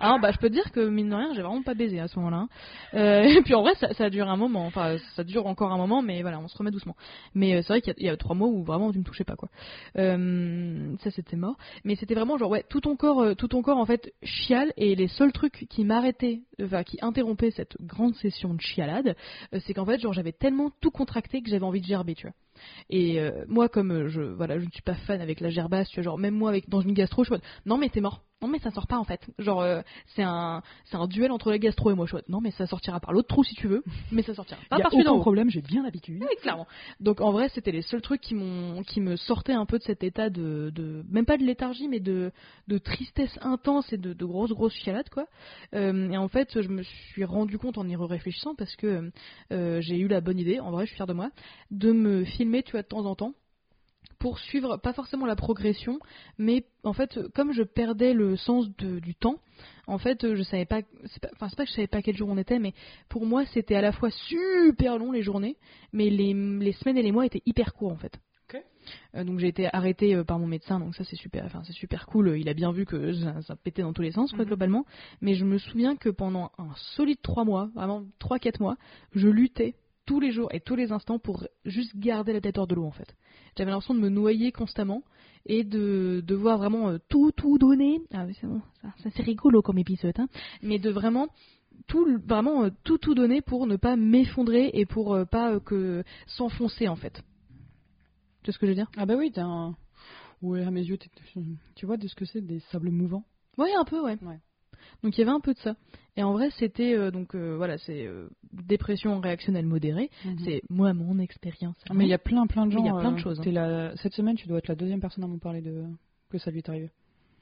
Ah 0.00 0.16
bah 0.22 0.30
je 0.32 0.38
peux 0.38 0.48
te 0.48 0.52
dire 0.54 0.70
que 0.70 0.80
mine 0.88 1.08
de 1.10 1.14
rien 1.14 1.32
j'ai 1.34 1.42
vraiment 1.42 1.62
pas 1.62 1.74
baisé 1.74 1.98
à 2.00 2.08
ce 2.08 2.18
moment-là. 2.20 2.36
hein. 2.36 2.48
Euh, 2.94 3.22
et 3.24 3.42
puis 3.42 3.54
en 3.54 3.62
vrai 3.62 3.74
ça, 3.74 3.92
ça 3.94 4.08
dure 4.10 4.28
un 4.28 4.36
moment, 4.36 4.64
enfin 4.64 4.96
ça 5.16 5.24
dure 5.24 5.46
encore 5.46 5.72
un 5.72 5.76
moment, 5.76 6.02
mais 6.02 6.22
voilà 6.22 6.38
on 6.38 6.46
se 6.48 6.56
remet 6.56 6.70
doucement. 6.70 6.94
Mais 7.34 7.54
euh, 7.56 7.62
c'est 7.62 7.68
vrai 7.72 7.80
qu'il 7.80 7.94
y, 7.98 8.04
y 8.04 8.08
a 8.08 8.16
trois 8.16 8.34
mois 8.36 8.48
où 8.48 8.62
vraiment 8.62 8.92
tu 8.92 8.98
me 8.98 9.04
touchais 9.04 9.24
pas 9.24 9.34
quoi. 9.36 9.48
Euh, 9.98 10.94
ça 11.02 11.10
c'était 11.10 11.36
mort. 11.36 11.56
Mais 11.84 11.96
c'était 11.96 12.14
vraiment 12.14 12.38
genre 12.38 12.50
ouais 12.50 12.64
tout 12.68 12.80
ton 12.80 12.96
corps, 12.96 13.20
euh, 13.22 13.34
tout 13.34 13.48
ton 13.48 13.60
corps 13.62 13.78
en 13.78 13.86
fait 13.86 14.12
chiale 14.22 14.72
et 14.76 14.94
les 14.94 15.08
seuls 15.08 15.32
trucs 15.32 15.66
qui 15.68 15.84
m'arrêtaient, 15.84 16.42
enfin 16.62 16.84
qui 16.84 16.98
interrompaient 17.02 17.50
cette 17.50 17.76
grande 17.80 18.14
session 18.16 18.54
de 18.54 18.60
chialade, 18.60 19.16
euh, 19.54 19.58
c'est 19.66 19.74
qu'en 19.74 19.84
fait 19.84 19.98
genre 20.00 20.12
j'avais 20.12 20.32
tellement 20.32 20.70
tout 20.80 20.90
contracté 20.90 21.42
que 21.42 21.50
j'avais 21.50 21.64
envie 21.64 21.80
de 21.80 21.86
gerber 21.86 22.14
tu 22.14 22.26
vois. 22.26 22.34
Et 22.90 23.20
euh, 23.20 23.44
moi, 23.48 23.68
comme 23.68 23.90
euh, 23.92 24.08
je 24.08 24.22
voilà, 24.22 24.58
je 24.58 24.64
ne 24.64 24.70
suis 24.70 24.82
pas 24.82 24.94
fan 24.94 25.20
avec 25.20 25.40
la 25.40 25.50
gerbasse, 25.50 25.88
tu 25.88 26.02
genre 26.02 26.18
même 26.18 26.34
moi 26.34 26.50
avec 26.50 26.68
dans 26.68 26.80
une 26.80 26.92
gastro, 26.92 27.24
je 27.24 27.34
suis 27.34 27.42
non 27.66 27.78
mais 27.78 27.88
t'es 27.88 28.00
mort, 28.00 28.22
non 28.40 28.48
mais 28.48 28.58
ça 28.58 28.70
sort 28.70 28.86
pas 28.86 28.98
en 28.98 29.04
fait. 29.04 29.20
Genre 29.38 29.60
euh, 29.60 29.80
c'est 30.14 30.22
un 30.22 30.62
c'est 30.84 30.96
un 30.96 31.06
duel 31.06 31.32
entre 31.32 31.50
la 31.50 31.58
gastro 31.58 31.90
et 31.90 31.94
moi, 31.94 32.06
mode, 32.12 32.24
non 32.28 32.40
mais 32.40 32.50
ça 32.52 32.66
sortira 32.66 33.00
par 33.00 33.12
l'autre 33.12 33.28
trou 33.28 33.44
si 33.44 33.54
tu 33.54 33.68
veux, 33.68 33.82
mais 34.12 34.22
ça 34.22 34.34
sortira 34.34 34.60
pas 34.68 34.78
y 34.78 34.80
a 34.80 34.84
par 34.84 34.94
aucun 34.94 35.18
problème, 35.18 35.50
j'ai 35.50 35.62
bien 35.62 35.82
l'habitude. 35.82 36.22
Oui, 36.22 36.36
clairement. 36.40 36.66
Donc 37.00 37.20
en 37.20 37.32
vrai, 37.32 37.48
c'était 37.50 37.72
les 37.72 37.82
seuls 37.82 38.02
trucs 38.02 38.20
qui 38.20 38.34
m'ont 38.34 38.82
qui 38.82 39.00
me 39.00 39.16
sortaient 39.16 39.52
un 39.52 39.66
peu 39.66 39.78
de 39.78 39.84
cet 39.84 40.04
état 40.04 40.30
de, 40.30 40.70
de 40.74 41.04
même 41.10 41.26
pas 41.26 41.36
de 41.36 41.44
léthargie, 41.44 41.88
mais 41.88 42.00
de, 42.00 42.32
de 42.68 42.78
tristesse 42.78 43.36
intense 43.42 43.92
et 43.92 43.98
de, 43.98 44.12
de 44.12 44.24
grosses 44.24 44.52
grosses 44.52 44.74
chialades 44.74 45.08
quoi. 45.08 45.26
Euh, 45.74 46.10
et 46.10 46.16
en 46.16 46.28
fait, 46.28 46.60
je 46.60 46.68
me 46.68 46.82
suis 46.82 47.24
rendu 47.24 47.58
compte 47.58 47.78
en 47.78 47.86
y 47.88 47.96
réfléchissant 47.96 48.54
parce 48.54 48.74
que 48.76 49.10
euh, 49.52 49.80
j'ai 49.80 49.98
eu 49.98 50.08
la 50.08 50.20
bonne 50.20 50.38
idée, 50.38 50.60
en 50.60 50.70
vrai, 50.70 50.84
je 50.84 50.90
suis 50.90 50.96
fière 50.96 51.06
de 51.06 51.12
moi, 51.12 51.30
de 51.70 51.92
me 51.92 52.24
filmer, 52.24 52.62
tu 52.62 52.72
vois, 52.72 52.82
de 52.82 52.88
temps 52.88 53.04
en 53.04 53.14
temps 53.14 53.34
pour 54.18 54.38
suivre 54.38 54.76
pas 54.78 54.92
forcément 54.92 55.26
la 55.26 55.36
progression, 55.36 55.98
mais 56.38 56.64
en 56.84 56.92
fait, 56.92 57.18
comme 57.34 57.52
je 57.52 57.62
perdais 57.62 58.12
le 58.14 58.36
sens 58.36 58.68
de- 58.78 58.98
du 58.98 59.14
temps, 59.14 59.36
en 59.86 59.98
fait, 59.98 60.34
je 60.34 60.42
savais 60.42 60.64
pas, 60.66 60.80
enfin 61.34 61.48
c'est 61.48 61.56
pas 61.56 61.64
que 61.64 61.70
je 61.70 61.74
savais 61.74 61.86
pas 61.86 62.02
quel 62.02 62.16
jour 62.16 62.28
on 62.28 62.36
était, 62.38 62.58
mais 62.58 62.74
pour 63.08 63.26
moi, 63.26 63.44
c'était 63.46 63.74
à 63.76 63.80
la 63.80 63.92
fois 63.92 64.10
super 64.10 64.98
long 64.98 65.12
les 65.12 65.22
journées, 65.22 65.56
mais 65.92 66.10
les, 66.10 66.34
les 66.34 66.72
semaines 66.72 66.96
et 66.98 67.02
les 67.02 67.12
mois 67.12 67.26
étaient 67.26 67.42
hyper 67.46 67.72
courts 67.74 67.92
en 67.92 67.96
fait. 67.96 68.18
Euh, 69.14 69.22
donc 69.24 69.38
j'ai 69.38 69.48
été 69.48 69.68
arrêtée 69.74 70.14
euh, 70.14 70.24
par 70.24 70.38
mon 70.38 70.46
médecin, 70.46 70.80
donc 70.80 70.94
ça 70.94 71.04
c'est 71.04 71.16
super, 71.16 71.44
enfin 71.44 71.60
c'est 71.64 71.74
super 71.74 72.06
cool. 72.06 72.38
Il 72.38 72.48
a 72.48 72.54
bien 72.54 72.72
vu 72.72 72.86
que 72.86 73.12
ça, 73.12 73.42
ça 73.42 73.54
pétait 73.56 73.82
dans 73.82 73.92
tous 73.92 74.00
les 74.00 74.12
sens 74.12 74.30
quoi, 74.32 74.40
Mhm. 74.44 74.46
globalement. 74.46 74.86
Mais 75.20 75.34
je 75.34 75.44
me 75.44 75.58
souviens 75.58 75.94
que 75.96 76.08
pendant 76.08 76.50
un 76.56 76.70
solide 76.96 77.20
trois 77.20 77.44
mois, 77.44 77.68
vraiment 77.74 78.04
trois 78.18 78.38
quatre 78.38 78.60
mois, 78.60 78.76
je 79.14 79.28
luttais 79.28 79.74
tous 80.08 80.20
les 80.20 80.32
jours 80.32 80.48
et 80.54 80.60
tous 80.60 80.74
les 80.74 80.90
instants 80.90 81.18
pour 81.18 81.46
juste 81.66 81.94
garder 81.94 82.32
la 82.32 82.40
tête 82.40 82.56
hors 82.56 82.66
de 82.66 82.74
l'eau 82.74 82.86
en 82.86 82.90
fait. 82.92 83.14
J'avais 83.58 83.70
l'impression 83.70 83.94
de 83.94 84.00
me 84.00 84.08
noyer 84.08 84.52
constamment 84.52 85.02
et 85.44 85.64
de 85.64 86.24
devoir 86.26 86.56
vraiment 86.56 86.88
euh, 86.88 86.98
tout 87.10 87.30
tout 87.30 87.58
donner. 87.58 88.00
Ah 88.14 88.24
oui 88.26 88.34
c'est 88.40 88.46
bon, 88.46 88.62
ça, 88.80 88.88
ça, 89.02 89.10
c'est 89.14 89.22
rigolo 89.22 89.60
comme 89.60 89.76
épisode, 89.76 90.18
hein. 90.18 90.28
Mais 90.62 90.78
de 90.78 90.88
vraiment 90.88 91.28
tout 91.88 92.06
vraiment 92.26 92.64
euh, 92.64 92.70
tout 92.84 92.96
tout 92.96 93.14
donner 93.14 93.42
pour 93.42 93.66
ne 93.66 93.76
pas 93.76 93.96
m'effondrer 93.96 94.70
et 94.72 94.86
pour 94.86 95.12
euh, 95.12 95.26
pas 95.26 95.52
euh, 95.52 95.60
que 95.60 96.02
s'enfoncer 96.26 96.88
en 96.88 96.96
fait. 96.96 97.22
Tu 98.42 98.46
vois 98.46 98.54
ce 98.54 98.58
que 98.58 98.66
je 98.66 98.70
veux 98.70 98.76
dire? 98.76 98.90
Ah 98.96 99.04
bah 99.04 99.14
oui, 99.14 99.30
t'as 99.30 99.44
un... 99.44 99.76
Ouais, 100.40 100.64
à 100.64 100.70
mes 100.70 100.84
yeux, 100.84 100.96
tu 101.74 101.84
vois 101.84 101.98
de 101.98 102.08
ce 102.08 102.14
que 102.14 102.24
c'est 102.24 102.40
des 102.40 102.60
sables 102.70 102.90
mouvants 102.90 103.24
Ouais, 103.58 103.74
un 103.78 103.84
peu, 103.84 104.00
ouais. 104.00 104.16
Ouais. 104.22 104.38
Donc 105.02 105.16
il 105.16 105.20
y 105.20 105.22
avait 105.22 105.32
un 105.32 105.40
peu 105.40 105.54
de 105.54 105.58
ça. 105.58 105.74
Et 106.16 106.22
en 106.22 106.32
vrai, 106.32 106.50
c'était 106.58 106.94
euh, 106.94 107.10
donc 107.10 107.34
euh, 107.34 107.54
voilà, 107.56 107.78
c'est 107.78 108.06
euh, 108.06 108.28
dépression 108.52 109.20
réactionnelle 109.20 109.66
modérée. 109.66 110.10
C'est 110.44 110.62
moi 110.68 110.92
mon 110.92 111.18
expérience. 111.20 111.76
Mais 111.94 112.04
il 112.06 112.10
y 112.10 112.14
a 112.14 112.18
plein 112.18 112.46
plein 112.46 112.66
de 112.66 112.72
gens. 112.72 112.80
il 112.80 112.86
y 112.86 112.90
a 112.90 112.98
plein 112.98 113.12
de 113.12 113.18
choses, 113.18 113.40
hein. 113.40 113.50
la- 113.52 113.96
Cette 113.96 114.14
semaine, 114.14 114.36
tu 114.36 114.48
dois 114.48 114.58
être 114.58 114.68
la 114.68 114.74
deuxième 114.74 115.00
personne 115.00 115.22
à 115.24 115.26
m'en 115.28 115.38
parler 115.38 115.60
de 115.60 115.84
que 116.30 116.38
ça 116.38 116.50
lui 116.50 116.58
est 116.58 116.68
arrivé. 116.68 116.90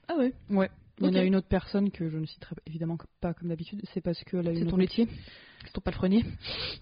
ah 0.07 0.15
ouais. 0.17 0.33
Ouais. 0.49 0.69
Il 0.99 1.05
y 1.05 1.09
en 1.09 1.13
a 1.15 1.23
une 1.23 1.35
autre 1.35 1.47
personne 1.47 1.91
que 1.91 2.09
je 2.09 2.17
ne 2.17 2.25
citerai 2.25 2.55
évidemment 2.65 2.97
pas 3.21 3.33
comme 3.35 3.49
d'habitude. 3.49 3.81
C'est 3.93 4.01
parce 4.01 4.23
qu'elle 4.23 4.47
a 4.47 4.53
C'est 4.53 4.59
une 4.61 4.65
ton 4.65 4.69
autre- 4.69 4.77
laitier. 4.79 5.07
C'est 5.65 5.73
ton 5.73 5.81
palefrenier. 5.81 6.23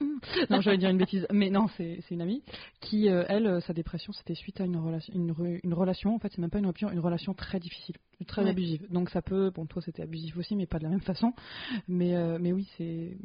non, 0.50 0.60
j'allais 0.60 0.78
dire 0.78 0.90
une 0.90 0.98
bêtise, 0.98 1.26
mais 1.32 1.50
non, 1.50 1.66
c'est 1.76 2.00
une 2.10 2.20
amie 2.20 2.42
qui, 2.80 3.08
euh, 3.08 3.24
elle, 3.28 3.46
euh, 3.46 3.60
sa 3.60 3.72
dépression, 3.72 4.12
c'était 4.12 4.34
suite 4.34 4.60
à 4.60 4.64
une 4.64 4.76
relation, 4.76 5.12
une, 5.14 5.32
re- 5.32 5.60
une 5.62 5.74
relation. 5.74 6.14
En 6.14 6.18
fait, 6.18 6.30
c'est 6.30 6.40
même 6.40 6.50
pas 6.50 6.58
une 6.58 6.66
rupture, 6.66 6.90
une 6.90 7.00
relation 7.00 7.34
très 7.34 7.58
difficile, 7.60 7.96
très 8.26 8.42
Ouais. 8.44 8.50
abusive. 8.50 8.86
Donc 8.90 9.10
ça 9.10 9.22
peut, 9.22 9.50
bon, 9.50 9.66
toi 9.66 9.82
c'était 9.82 10.02
abusif 10.02 10.36
aussi, 10.36 10.54
mais 10.56 10.66
pas 10.66 10.78
de 10.78 10.84
la 10.84 10.90
même 10.90 11.00
façon. 11.00 11.32
Mais, 11.88 12.14
euh, 12.16 12.38
mais 12.40 12.52
oui, 12.52 12.68
c'est, 12.76 13.16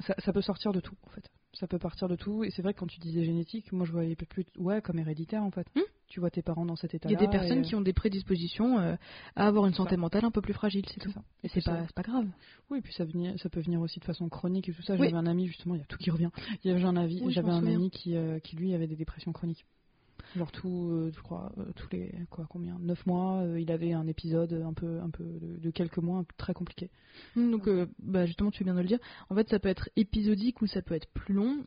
ça, 0.00 0.14
ça 0.18 0.32
peut 0.32 0.42
sortir 0.42 0.72
de 0.72 0.80
tout, 0.80 0.96
en 1.06 1.10
fait. 1.10 1.28
Ça 1.54 1.66
peut 1.66 1.78
partir 1.78 2.08
de 2.08 2.16
tout. 2.16 2.44
Et 2.44 2.50
c'est 2.50 2.62
vrai 2.62 2.72
que 2.72 2.78
quand 2.80 2.86
tu 2.86 2.98
disais 3.00 3.24
génétique, 3.24 3.72
moi 3.72 3.84
je 3.84 3.92
voyais 3.92 4.16
plus, 4.16 4.46
ouais, 4.58 4.80
comme 4.80 4.98
héréditaire, 4.98 5.42
en 5.42 5.50
fait. 5.50 5.66
Hmm. 5.74 5.80
Tu 6.12 6.20
vois 6.20 6.28
tes 6.30 6.42
parents 6.42 6.66
dans 6.66 6.76
cet 6.76 6.92
Il 6.92 6.96
état-là. 6.96 7.14
y 7.14 7.16
a 7.16 7.18
des 7.18 7.30
personnes 7.30 7.60
et- 7.60 7.62
qui 7.62 7.74
ont 7.74 7.80
des 7.80 7.94
prédispositions 7.94 8.78
euh, 8.78 8.96
à 9.34 9.46
avoir 9.46 9.64
une 9.66 9.72
santé 9.72 9.92
ça. 9.92 9.96
mentale 9.96 10.26
un 10.26 10.30
peu 10.30 10.42
plus 10.42 10.52
fragile, 10.52 10.84
c'est 10.92 11.00
tout. 11.00 11.10
ça. 11.10 11.22
Et 11.42 11.48
c'est 11.48 11.64
pas, 11.64 11.86
pas 11.94 12.02
grave. 12.02 12.26
Oui, 12.68 12.80
et 12.80 12.82
puis 12.82 12.92
ça, 12.92 13.06
venait- 13.06 13.38
ça 13.38 13.48
peut 13.48 13.60
venir 13.62 13.80
aussi 13.80 13.98
de 13.98 14.04
façon 14.04 14.28
chronique 14.28 14.68
et 14.68 14.74
tout 14.74 14.82
ça. 14.82 14.92
Oui. 14.92 15.06
J'avais 15.08 15.16
un 15.16 15.24
ami, 15.26 15.46
justement, 15.46 15.74
il 15.74 15.78
y 15.78 15.82
a 15.82 15.86
tout 15.86 15.96
qui 15.96 16.10
revient. 16.10 16.28
Il 16.64 16.70
y 16.70 16.74
avait 16.74 16.84
un, 16.84 16.96
avis, 16.98 17.22
Oui, 17.24 17.32
j'avais 17.32 17.48
un 17.48 17.66
ami 17.66 17.90
qui, 17.90 18.14
euh, 18.14 18.40
qui, 18.40 18.56
lui, 18.56 18.74
avait 18.74 18.86
des 18.86 18.96
dépressions 18.96 19.32
chroniques. 19.32 19.64
Genre 20.36 20.50
tout, 20.50 20.88
euh, 20.90 21.12
je 21.14 21.20
crois, 21.20 21.52
euh, 21.58 21.64
tous 21.76 21.88
les, 21.92 22.10
quoi, 22.30 22.46
combien 22.48 22.78
9 22.80 23.06
mois, 23.06 23.42
euh, 23.42 23.60
il 23.60 23.70
avait 23.70 23.92
un 23.92 24.06
épisode 24.06 24.62
un 24.66 24.72
peu, 24.72 25.00
un 25.00 25.10
peu 25.10 25.24
de, 25.24 25.70
quelques 25.70 25.98
mois, 25.98 26.24
très 26.38 26.54
compliqué. 26.54 26.90
Hum, 27.36 27.50
Donc, 27.50 27.68
bah, 27.98 28.24
justement, 28.24 28.50
tu 28.50 28.64
viens 28.64 28.74
de 28.74 28.80
le 28.80 28.86
dire. 28.86 28.98
En 29.28 29.34
fait, 29.34 29.48
ça 29.48 29.58
peut 29.58 29.68
être 29.68 29.90
épisodique 29.96 30.62
ou 30.62 30.66
ça 30.66 30.80
peut 30.80 30.94
être 30.94 31.08
plus 31.12 31.34
long. 31.34 31.64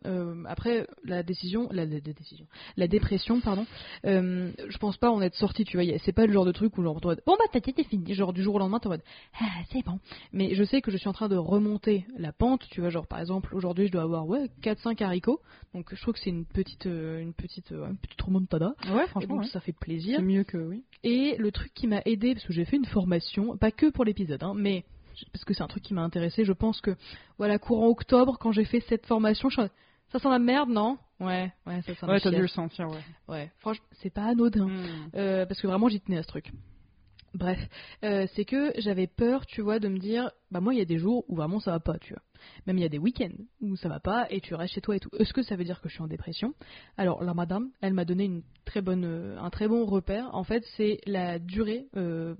Après, 0.47 0.87
la 1.03 1.21
décision, 1.21 1.67
la, 1.71 1.85
décision, 1.85 2.47
la 2.77 2.87
dépression, 2.87 3.39
pardon. 3.41 3.65
je 4.03 4.77
pense 4.77 4.97
pas 4.97 5.11
en 5.11 5.21
être 5.21 5.35
sorti. 5.35 5.63
Tu 5.63 5.77
vois, 5.77 5.85
c'est 6.03 6.13
pas 6.13 6.25
le 6.25 6.33
genre 6.33 6.45
de 6.45 6.51
truc 6.51 6.77
où 6.77 6.83
genre, 6.83 6.99
bon 6.99 7.15
bah 7.37 7.45
ta 7.51 7.61
tête 7.61 7.77
est 7.77 7.83
finie. 7.83 8.13
Genre 8.13 8.33
du 8.33 8.41
jour 8.41 8.55
au 8.55 8.59
lendemain, 8.59 8.79
t'es 8.79 8.87
en 8.87 8.91
mode, 8.91 9.03
ah 9.39 9.45
c'est 9.71 9.83
bon. 9.85 9.99
Mais 10.33 10.55
je 10.55 10.63
sais 10.63 10.81
que 10.81 10.91
je 10.91 10.97
suis 10.97 11.07
en 11.07 11.13
train 11.13 11.29
de 11.29 11.37
remonter 11.37 12.05
la 12.17 12.31
pente. 12.31 12.67
Tu 12.71 12.81
vois, 12.81 12.89
genre 12.89 13.07
par 13.07 13.19
exemple, 13.19 13.55
aujourd'hui, 13.55 13.87
je 13.87 13.91
dois 13.91 14.03
avoir 14.03 14.27
ouais 14.27 14.49
4-5 14.63 15.03
haricots. 15.03 15.41
Donc, 15.73 15.93
je 15.93 16.01
trouve 16.01 16.13
que 16.15 16.19
c'est 16.21 16.29
une 16.29 16.45
petite, 16.45 16.85
une 16.85 17.33
petite, 17.33 17.71
une 17.71 17.97
petite 17.97 18.17
remontada. 18.45 18.75
Ouais, 18.95 19.03
Et 19.03 19.07
franchement, 19.07 19.35
donc, 19.35 19.43
ouais. 19.45 19.49
ça 19.49 19.59
fait 19.59 19.73
plaisir. 19.73 20.17
c'est 20.17 20.23
mieux 20.23 20.43
que 20.43 20.57
oui. 20.57 20.83
Et 21.03 21.35
le 21.37 21.51
truc 21.51 21.73
qui 21.73 21.87
m'a 21.87 22.01
aidé, 22.05 22.33
parce 22.33 22.45
que 22.45 22.53
j'ai 22.53 22.65
fait 22.65 22.77
une 22.77 22.85
formation, 22.85 23.57
pas 23.57 23.71
que 23.71 23.89
pour 23.89 24.05
l'épisode, 24.05 24.43
hein, 24.43 24.53
mais 24.55 24.85
parce 25.31 25.45
que 25.45 25.53
c'est 25.53 25.63
un 25.63 25.67
truc 25.67 25.83
qui 25.83 25.93
m'a 25.93 26.03
intéressé, 26.03 26.43
je 26.45 26.53
pense 26.53 26.81
que, 26.81 26.95
voilà, 27.37 27.57
courant 27.57 27.87
octobre, 27.87 28.37
quand 28.39 28.51
j'ai 28.51 28.65
fait 28.65 28.81
cette 28.81 29.05
formation, 29.05 29.49
je 29.49 29.61
ça 30.11 30.19
sent 30.19 30.29
la 30.29 30.39
merde, 30.39 30.69
non? 30.69 30.97
Ouais, 31.19 31.51
ouais, 31.65 31.81
ça 31.81 31.95
sent 31.95 32.05
la 32.05 32.13
Ouais, 32.13 32.19
t'as 32.19 32.31
dû 32.31 32.41
le 32.41 32.47
sentir, 32.47 32.87
ouais. 32.89 33.03
Ouais, 33.27 33.51
franchement, 33.59 33.85
c'est 34.01 34.11
pas 34.13 34.25
anodin. 34.25 34.67
Hmm. 34.67 35.09
Euh, 35.15 35.45
parce 35.45 35.59
que 35.59 35.67
vraiment 35.67 35.89
j'y 35.89 35.99
tenais 35.99 36.17
à 36.17 36.23
ce 36.23 36.27
truc. 36.27 36.51
Bref, 37.35 37.59
euh, 38.03 38.25
c'est 38.33 38.45
que 38.45 38.71
j'avais 38.77 39.07
peur, 39.07 39.45
tu 39.45 39.61
vois, 39.61 39.79
de 39.79 39.89
me 39.89 39.99
dire, 39.99 40.31
bah 40.51 40.61
moi 40.61 40.73
il 40.73 40.77
y 40.77 40.81
a 40.81 40.85
des 40.85 40.97
jours 40.97 41.25
où 41.27 41.35
vraiment 41.35 41.59
ça 41.59 41.71
va 41.71 41.81
pas, 41.81 41.99
tu 41.99 42.13
vois. 42.13 42.21
Même 42.65 42.77
il 42.77 42.81
y 42.81 42.85
a 42.85 42.89
des 42.89 42.97
week-ends 42.97 43.35
où 43.59 43.75
ça 43.75 43.89
va 43.89 43.99
pas 43.99 44.25
et 44.29 44.39
tu 44.39 44.55
restes 44.55 44.73
chez 44.73 44.81
toi 44.81 44.95
et 44.95 44.99
tout. 45.01 45.09
Est-ce 45.19 45.33
que 45.33 45.43
ça 45.43 45.57
veut 45.57 45.65
dire 45.65 45.81
que 45.81 45.89
je 45.89 45.95
suis 45.95 46.03
en 46.03 46.07
dépression? 46.07 46.53
Alors 46.95 47.23
la 47.23 47.33
madame, 47.33 47.71
elle 47.81 47.93
m'a 47.93 48.05
donné 48.05 48.23
une 48.23 48.43
très 48.63 48.81
bonne, 48.81 49.03
euh, 49.03 49.37
un 49.37 49.49
très 49.49 49.67
bon 49.67 49.85
repère. 49.85 50.33
En 50.33 50.45
fait, 50.45 50.63
c'est 50.77 51.01
la 51.05 51.37
durée 51.37 51.87
euh, 51.97 52.35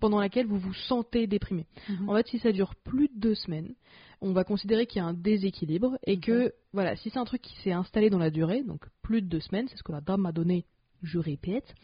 pendant 0.00 0.18
laquelle 0.18 0.46
vous 0.46 0.58
vous 0.58 0.74
sentez 0.74 1.28
déprimé. 1.28 1.66
Mhm. 1.88 2.08
En 2.08 2.14
fait, 2.16 2.26
si 2.26 2.40
ça 2.40 2.50
dure 2.50 2.74
plus 2.74 3.06
de 3.06 3.20
deux 3.20 3.34
semaines, 3.36 3.74
on 4.20 4.32
va 4.32 4.42
considérer 4.42 4.86
qu'il 4.86 5.00
y 5.00 5.04
a 5.04 5.06
un 5.06 5.14
déséquilibre 5.14 5.96
et 6.06 6.18
que, 6.18 6.52
voilà, 6.72 6.96
si 6.96 7.10
c'est 7.10 7.18
un 7.18 7.24
truc 7.24 7.42
qui 7.42 7.54
s'est 7.62 7.72
installé 7.72 8.10
dans 8.10 8.18
la 8.18 8.30
durée, 8.30 8.64
donc 8.64 8.84
plus 9.02 9.22
de 9.22 9.28
deux 9.28 9.40
semaines, 9.40 9.68
c'est 9.68 9.76
ce 9.76 9.82
que 9.82 9.92
la 9.92 10.00
dame 10.00 10.22
m'a 10.22 10.32
donné 10.32 10.66
je 11.02 11.18
répète. 11.18 11.74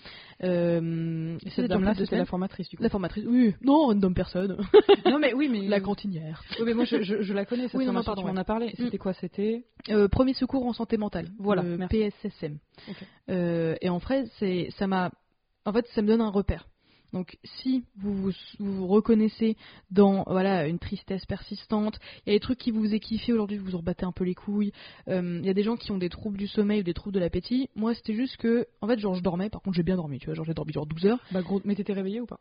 Euh, 0.42 1.38
cette 1.48 1.68
dame-là, 1.68 1.94
c'était 1.94 2.16
la 2.18 2.24
formatrice 2.26 2.68
du 2.68 2.76
coup. 2.76 2.82
La 2.82 2.88
formatrice, 2.88 3.24
oui, 3.26 3.54
non, 3.62 3.86
random 3.86 4.14
personne. 4.14 4.56
Non 5.06 5.18
mais 5.18 5.32
oui, 5.34 5.48
mais 5.48 5.66
la 5.68 5.80
cantinière. 5.80 6.42
Oui, 6.58 6.64
mais 6.66 6.74
moi 6.74 6.84
je, 6.84 7.02
je- 7.02 7.22
je 7.22 7.32
la 7.32 7.44
connais 7.44 7.64
cette 7.68 7.74
Oui, 7.74 7.86
non, 7.86 7.92
non, 7.92 8.02
pardon, 8.02 8.22
tu 8.22 8.28
m'en 8.28 8.36
as 8.36 8.44
parlé. 8.44 8.66
Mm. 8.68 8.84
C'était 8.84 8.98
quoi 8.98 9.12
C'était 9.14 9.64
Euh, 9.90 10.08
premier 10.08 10.34
secours 10.34 10.66
en 10.66 10.72
santé 10.72 10.96
mentale. 10.96 11.28
Voilà, 11.38 11.62
le 11.62 11.76
merci. 11.78 12.10
PSSM. 12.22 12.58
Euh, 13.30 13.76
et 13.80 13.88
en 13.88 14.00
c'est, 14.38 14.68
ça 14.78 14.86
m'a, 14.86 15.10
en 15.64 15.72
fait, 15.72 15.86
ça 15.94 16.02
me 16.02 16.08
donne 16.08 16.20
un 16.20 16.30
repère. 16.30 16.66
Donc, 17.16 17.38
si 17.44 17.82
vous 17.96 18.30
vous, 18.58 18.86
reconnaissez 18.86 19.56
dans 19.90 20.22
voilà 20.26 20.66
une 20.66 20.78
tristesse 20.78 21.24
persistante, 21.24 21.98
il 22.26 22.30
y 22.30 22.36
a 22.36 22.36
des 22.36 22.40
trucs 22.40 22.58
qui 22.58 22.70
vous 22.70 22.86
kiffer 22.98 23.32
aujourd'hui, 23.32 23.56
vous 23.56 23.70
vous 23.70 23.78
rebattez 23.78 24.04
un 24.04 24.12
peu 24.12 24.24
les 24.24 24.34
couilles. 24.34 24.70
euh, 25.08 25.38
Il 25.40 25.46
y 25.46 25.48
a 25.48 25.54
des 25.54 25.62
gens 25.62 25.76
qui 25.76 25.92
ont 25.92 25.96
des 25.96 26.10
troubles 26.10 26.36
du 26.36 26.46
sommeil 26.46 26.80
ou 26.80 26.82
des 26.82 26.92
troubles 26.92 27.14
de 27.14 27.20
l'appétit. 27.20 27.70
Moi, 27.74 27.94
c'était 27.94 28.12
juste 28.14 28.36
que, 28.36 28.66
en 28.82 28.86
fait, 28.86 28.98
genre 28.98 29.14
je 29.14 29.22
dormais. 29.22 29.48
Par 29.48 29.62
contre, 29.62 29.76
j'ai 29.78 29.82
bien 29.82 29.96
dormi. 29.96 30.18
Tu 30.18 30.26
vois, 30.26 30.34
genre 30.34 30.44
j'ai 30.44 30.52
dormi 30.52 30.74
genre 30.74 30.84
12 30.84 31.06
heures. 31.06 31.24
bah 31.30 31.40
gros. 31.40 31.62
Mais 31.64 31.74
t'étais 31.74 31.94
réveillée 31.94 32.20
ou 32.20 32.26
pas? 32.26 32.38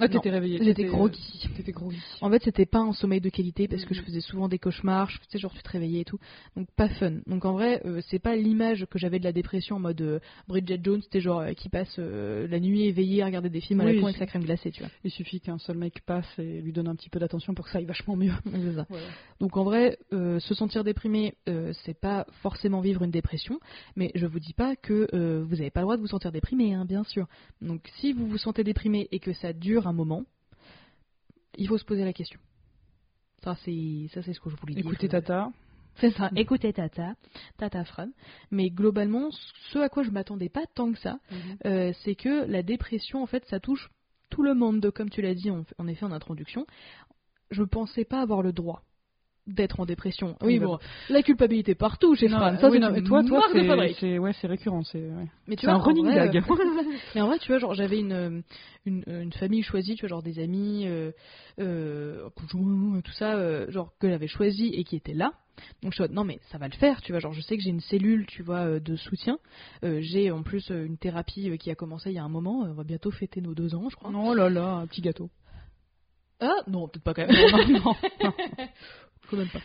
Ah, 0.00 0.08
t'étais 0.08 0.30
réveillée. 0.30 0.58
J'étais 0.62 0.84
groggy. 0.84 1.44
euh, 1.44 1.56
T'étais 1.56 1.72
groggy. 1.72 1.98
En 2.20 2.30
fait, 2.30 2.42
c'était 2.44 2.66
pas 2.66 2.78
un 2.78 2.92
sommeil 2.92 3.20
de 3.20 3.28
qualité 3.30 3.66
parce 3.68 3.84
que 3.84 3.94
je 3.94 4.00
Mhm. 4.00 4.06
faisais 4.06 4.20
souvent 4.20 4.48
des 4.48 4.58
cauchemars, 4.58 5.10
je 5.10 5.18
faisais 5.18 5.38
genre 5.38 5.52
tu 5.52 5.62
te 5.62 5.68
réveillais 5.70 6.00
et 6.02 6.04
tout. 6.04 6.18
Donc 6.56 6.68
pas 6.76 6.88
fun. 6.88 7.14
Donc 7.26 7.44
en 7.44 7.52
vrai, 7.52 7.82
euh, 7.84 8.00
c'est 8.08 8.18
pas 8.20 8.36
l'image 8.36 8.86
que 8.90 8.98
j'avais 8.98 9.18
de 9.18 9.24
la 9.24 9.32
dépression 9.32 9.76
en 9.76 9.80
mode 9.80 10.00
euh, 10.00 10.20
Bridget 10.46 10.80
Jones, 10.82 11.02
c'était 11.02 11.20
genre 11.20 11.40
euh, 11.40 11.52
qui 11.52 11.68
passe 11.68 11.94
euh, 11.98 12.46
la 12.48 12.60
nuit 12.60 12.84
éveillée 12.84 13.22
à 13.22 13.26
regarder 13.26 13.50
des 13.50 13.60
films 13.60 13.80
à 13.80 13.84
Oui, 13.86 13.94
la 13.94 14.00
con 14.00 14.06
avec 14.06 14.18
sa 14.18 14.26
crème 14.26 14.44
glacée, 14.44 14.70
tu 14.70 14.80
vois. 14.82 14.90
Il 15.04 15.10
suffit 15.10 15.40
qu'un 15.40 15.58
seul 15.58 15.76
mec 15.76 16.00
passe 16.06 16.26
et 16.38 16.60
lui 16.60 16.72
donne 16.72 16.86
un 16.88 16.94
petit 16.94 17.10
peu 17.10 17.18
d'attention 17.18 17.54
pour 17.54 17.64
que 17.64 17.70
ça 17.72 17.78
aille 17.78 17.84
vachement 17.86 18.14
mieux. 18.16 18.32
Donc 19.40 19.56
en 19.56 19.64
vrai, 19.64 19.98
euh, 20.12 20.38
se 20.40 20.54
sentir 20.54 20.84
déprimé, 20.84 21.34
euh, 21.48 21.72
c'est 21.84 21.98
pas 21.98 22.26
forcément 22.42 22.80
vivre 22.80 23.02
une 23.02 23.10
dépression, 23.10 23.58
mais 23.96 24.10
je 24.14 24.26
vous 24.26 24.40
dis 24.40 24.52
pas 24.52 24.76
que 24.76 25.08
euh, 25.14 25.44
vous 25.46 25.60
avez 25.60 25.70
pas 25.70 25.80
le 25.80 25.84
droit 25.84 25.96
de 25.96 26.02
vous 26.02 26.08
sentir 26.08 26.30
déprimé, 26.32 26.74
hein, 26.74 26.84
bien 26.84 27.04
sûr. 27.04 27.26
Donc 27.62 27.80
si 28.00 28.12
vous 28.12 28.26
vous 28.28 28.38
sentez 28.38 28.62
déprimé 28.64 29.08
et 29.12 29.18
que 29.18 29.32
ça 29.32 29.52
dure 29.52 29.87
un 29.88 29.92
moment, 29.92 30.24
il 31.56 31.68
faut 31.68 31.78
se 31.78 31.84
poser 31.84 32.04
la 32.04 32.12
question. 32.12 32.40
Ça 33.42 33.56
c'est 33.64 34.08
ça 34.12 34.22
c'est 34.22 34.32
ce 34.32 34.40
que 34.40 34.50
je 34.50 34.56
voulais 34.56 34.74
dire. 34.74 34.86
Écoutez 34.86 35.08
Tata. 35.08 35.50
C'est 36.00 36.12
ça, 36.12 36.30
écoutez 36.36 36.72
Tata, 36.72 37.14
Tata 37.56 37.84
Fran. 37.84 38.10
Mais 38.52 38.70
globalement, 38.70 39.30
ce 39.72 39.80
à 39.80 39.88
quoi 39.88 40.04
je 40.04 40.10
m'attendais 40.10 40.48
pas 40.48 40.64
tant 40.74 40.92
que 40.92 40.98
ça, 40.98 41.18
euh, 41.66 41.92
c'est 42.04 42.14
que 42.14 42.46
la 42.46 42.62
dépression, 42.62 43.20
en 43.20 43.26
fait, 43.26 43.44
ça 43.46 43.58
touche 43.58 43.90
tout 44.30 44.44
le 44.44 44.54
monde, 44.54 44.92
comme 44.92 45.10
tu 45.10 45.22
l'as 45.22 45.34
dit 45.34 45.50
en, 45.50 45.64
en 45.76 45.88
effet 45.88 46.04
en 46.04 46.12
introduction. 46.12 46.66
Je 47.50 47.64
pensais 47.64 48.04
pas 48.04 48.20
avoir 48.20 48.42
le 48.42 48.52
droit 48.52 48.84
d'être 49.48 49.80
en 49.80 49.86
dépression. 49.86 50.36
Oui, 50.42 50.58
bon, 50.58 50.78
la 51.08 51.22
culpabilité 51.22 51.74
partout 51.74 52.14
chez 52.14 52.28
Non, 52.28 52.36
Fran. 52.36 52.54
euh, 52.54 52.58
Ça, 52.58 52.68
oui, 52.70 52.78
c'est 52.80 52.98
une 52.98 53.04
toi, 53.04 53.22
toi, 53.24 53.42
c'est, 53.98 54.18
ouais, 54.18 54.32
c'est 54.40 54.46
récurrent. 54.46 54.82
C'est, 54.84 54.98
ouais. 55.00 55.26
Mais 55.46 55.56
tu 55.56 55.62
c'est 55.62 55.66
vois, 55.66 55.74
un 55.76 55.78
en 55.78 55.82
running 55.82 56.04
vrai, 56.04 56.28
gag. 56.30 56.36
euh, 56.36 56.54
Mais 57.14 57.20
en 57.20 57.26
vrai, 57.26 57.38
tu 57.38 57.48
vois, 57.48 57.58
genre, 57.58 57.74
j'avais 57.74 57.98
une, 57.98 58.12
euh, 58.12 58.40
une, 58.86 59.02
une 59.06 59.32
famille 59.32 59.62
choisie, 59.62 59.94
tu 59.96 60.02
vois, 60.02 60.08
genre 60.10 60.22
des 60.22 60.38
amis, 60.38 60.84
euh, 60.86 61.10
euh, 61.58 62.28
tout 62.38 63.12
ça, 63.12 63.34
euh, 63.34 63.70
genre, 63.70 63.92
que 63.98 64.08
j'avais 64.08 64.28
choisi 64.28 64.68
et 64.74 64.84
qui 64.84 64.96
étaient 64.96 65.14
là. 65.14 65.32
Donc 65.82 65.90
je 65.92 65.96
suis 65.96 66.02
en 66.02 66.04
mode, 66.04 66.12
non 66.14 66.22
mais 66.22 66.38
ça 66.52 66.58
va 66.58 66.68
le 66.68 66.74
faire, 66.74 67.00
tu 67.02 67.10
vois, 67.10 67.18
genre 67.18 67.32
je 67.32 67.40
sais 67.40 67.56
que 67.56 67.62
j'ai 67.64 67.70
une 67.70 67.80
cellule, 67.80 68.26
tu 68.26 68.44
vois, 68.44 68.78
de 68.78 68.94
soutien. 68.94 69.38
Euh, 69.84 69.98
j'ai 70.02 70.30
en 70.30 70.44
plus 70.44 70.70
une 70.70 70.98
thérapie 70.98 71.50
qui 71.58 71.68
a 71.72 71.74
commencé 71.74 72.10
il 72.10 72.14
y 72.14 72.18
a 72.18 72.22
un 72.22 72.28
moment, 72.28 72.60
on 72.60 72.74
va 72.74 72.84
bientôt 72.84 73.10
fêter 73.10 73.40
nos 73.40 73.54
deux 73.54 73.74
ans, 73.74 73.88
je 73.88 73.96
crois. 73.96 74.12
Oh 74.14 74.34
là 74.34 74.48
là, 74.50 74.74
un 74.74 74.86
petit 74.86 75.00
gâteau. 75.00 75.30
Ah 76.40 76.54
non, 76.68 76.86
peut-être 76.86 77.02
pas 77.02 77.12
quand 77.14 77.26
même. 77.26 77.72
non, 77.72 77.80
non, 77.80 77.94
non. 78.22 78.32
Même 79.36 79.48
pas. 79.48 79.60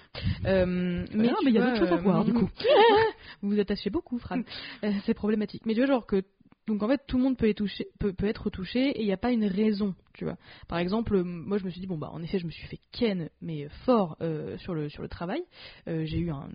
Euh, 0.46 1.06
mais 1.14 1.30
Ah, 1.30 1.36
tu 1.40 1.46
mais 1.46 1.52
il 1.52 1.56
y 1.56 1.58
a 1.58 1.66
d'autres 1.66 1.78
choses 1.78 1.92
à 1.92 1.96
euh, 1.96 2.02
voir, 2.02 2.26
du 2.26 2.34
coup. 2.34 2.50
vous 3.42 3.50
vous 3.52 3.60
attachez 3.60 3.90
beaucoup, 3.90 4.18
Fran. 4.20 4.42
Euh, 4.84 4.92
c'est 5.06 5.14
problématique. 5.14 5.66
Mais 5.66 5.74
tu 5.74 5.80
vois, 5.80 5.88
genre 5.88 6.06
que. 6.06 6.24
Donc 6.68 6.82
en 6.82 6.88
fait, 6.88 7.02
tout 7.08 7.18
le 7.18 7.24
monde 7.24 7.36
peut 7.38 7.50
être 7.50 7.58
touché, 7.58 7.88
peut, 8.00 8.14
peut 8.14 8.26
être 8.26 8.50
touché 8.50 8.92
et 8.92 9.02
il 9.02 9.06
n'y 9.06 9.12
a 9.12 9.18
pas 9.18 9.32
une 9.32 9.46
raison, 9.46 9.96
tu 10.14 10.24
vois. 10.24 10.38
Par 10.70 10.78
exemple, 10.78 11.22
moi 11.24 11.58
je 11.58 11.66
me 11.66 11.70
suis 11.70 11.82
dit, 11.82 11.88
bon 11.88 11.98
bah 11.98 12.10
en 12.14 12.22
effet, 12.24 12.40
je 12.40 12.46
me 12.46 12.52
suis 12.52 12.66
fait 12.68 12.80
ken, 12.94 13.30
mais 13.42 13.68
fort 13.86 14.16
euh, 14.22 14.58
sur, 14.60 14.74
le, 14.74 14.88
sur 14.88 15.02
le 15.02 15.10
travail. 15.10 15.44
Euh, 15.90 16.06
j'ai 16.06 16.20
eu 16.20 16.32
un. 16.32 16.48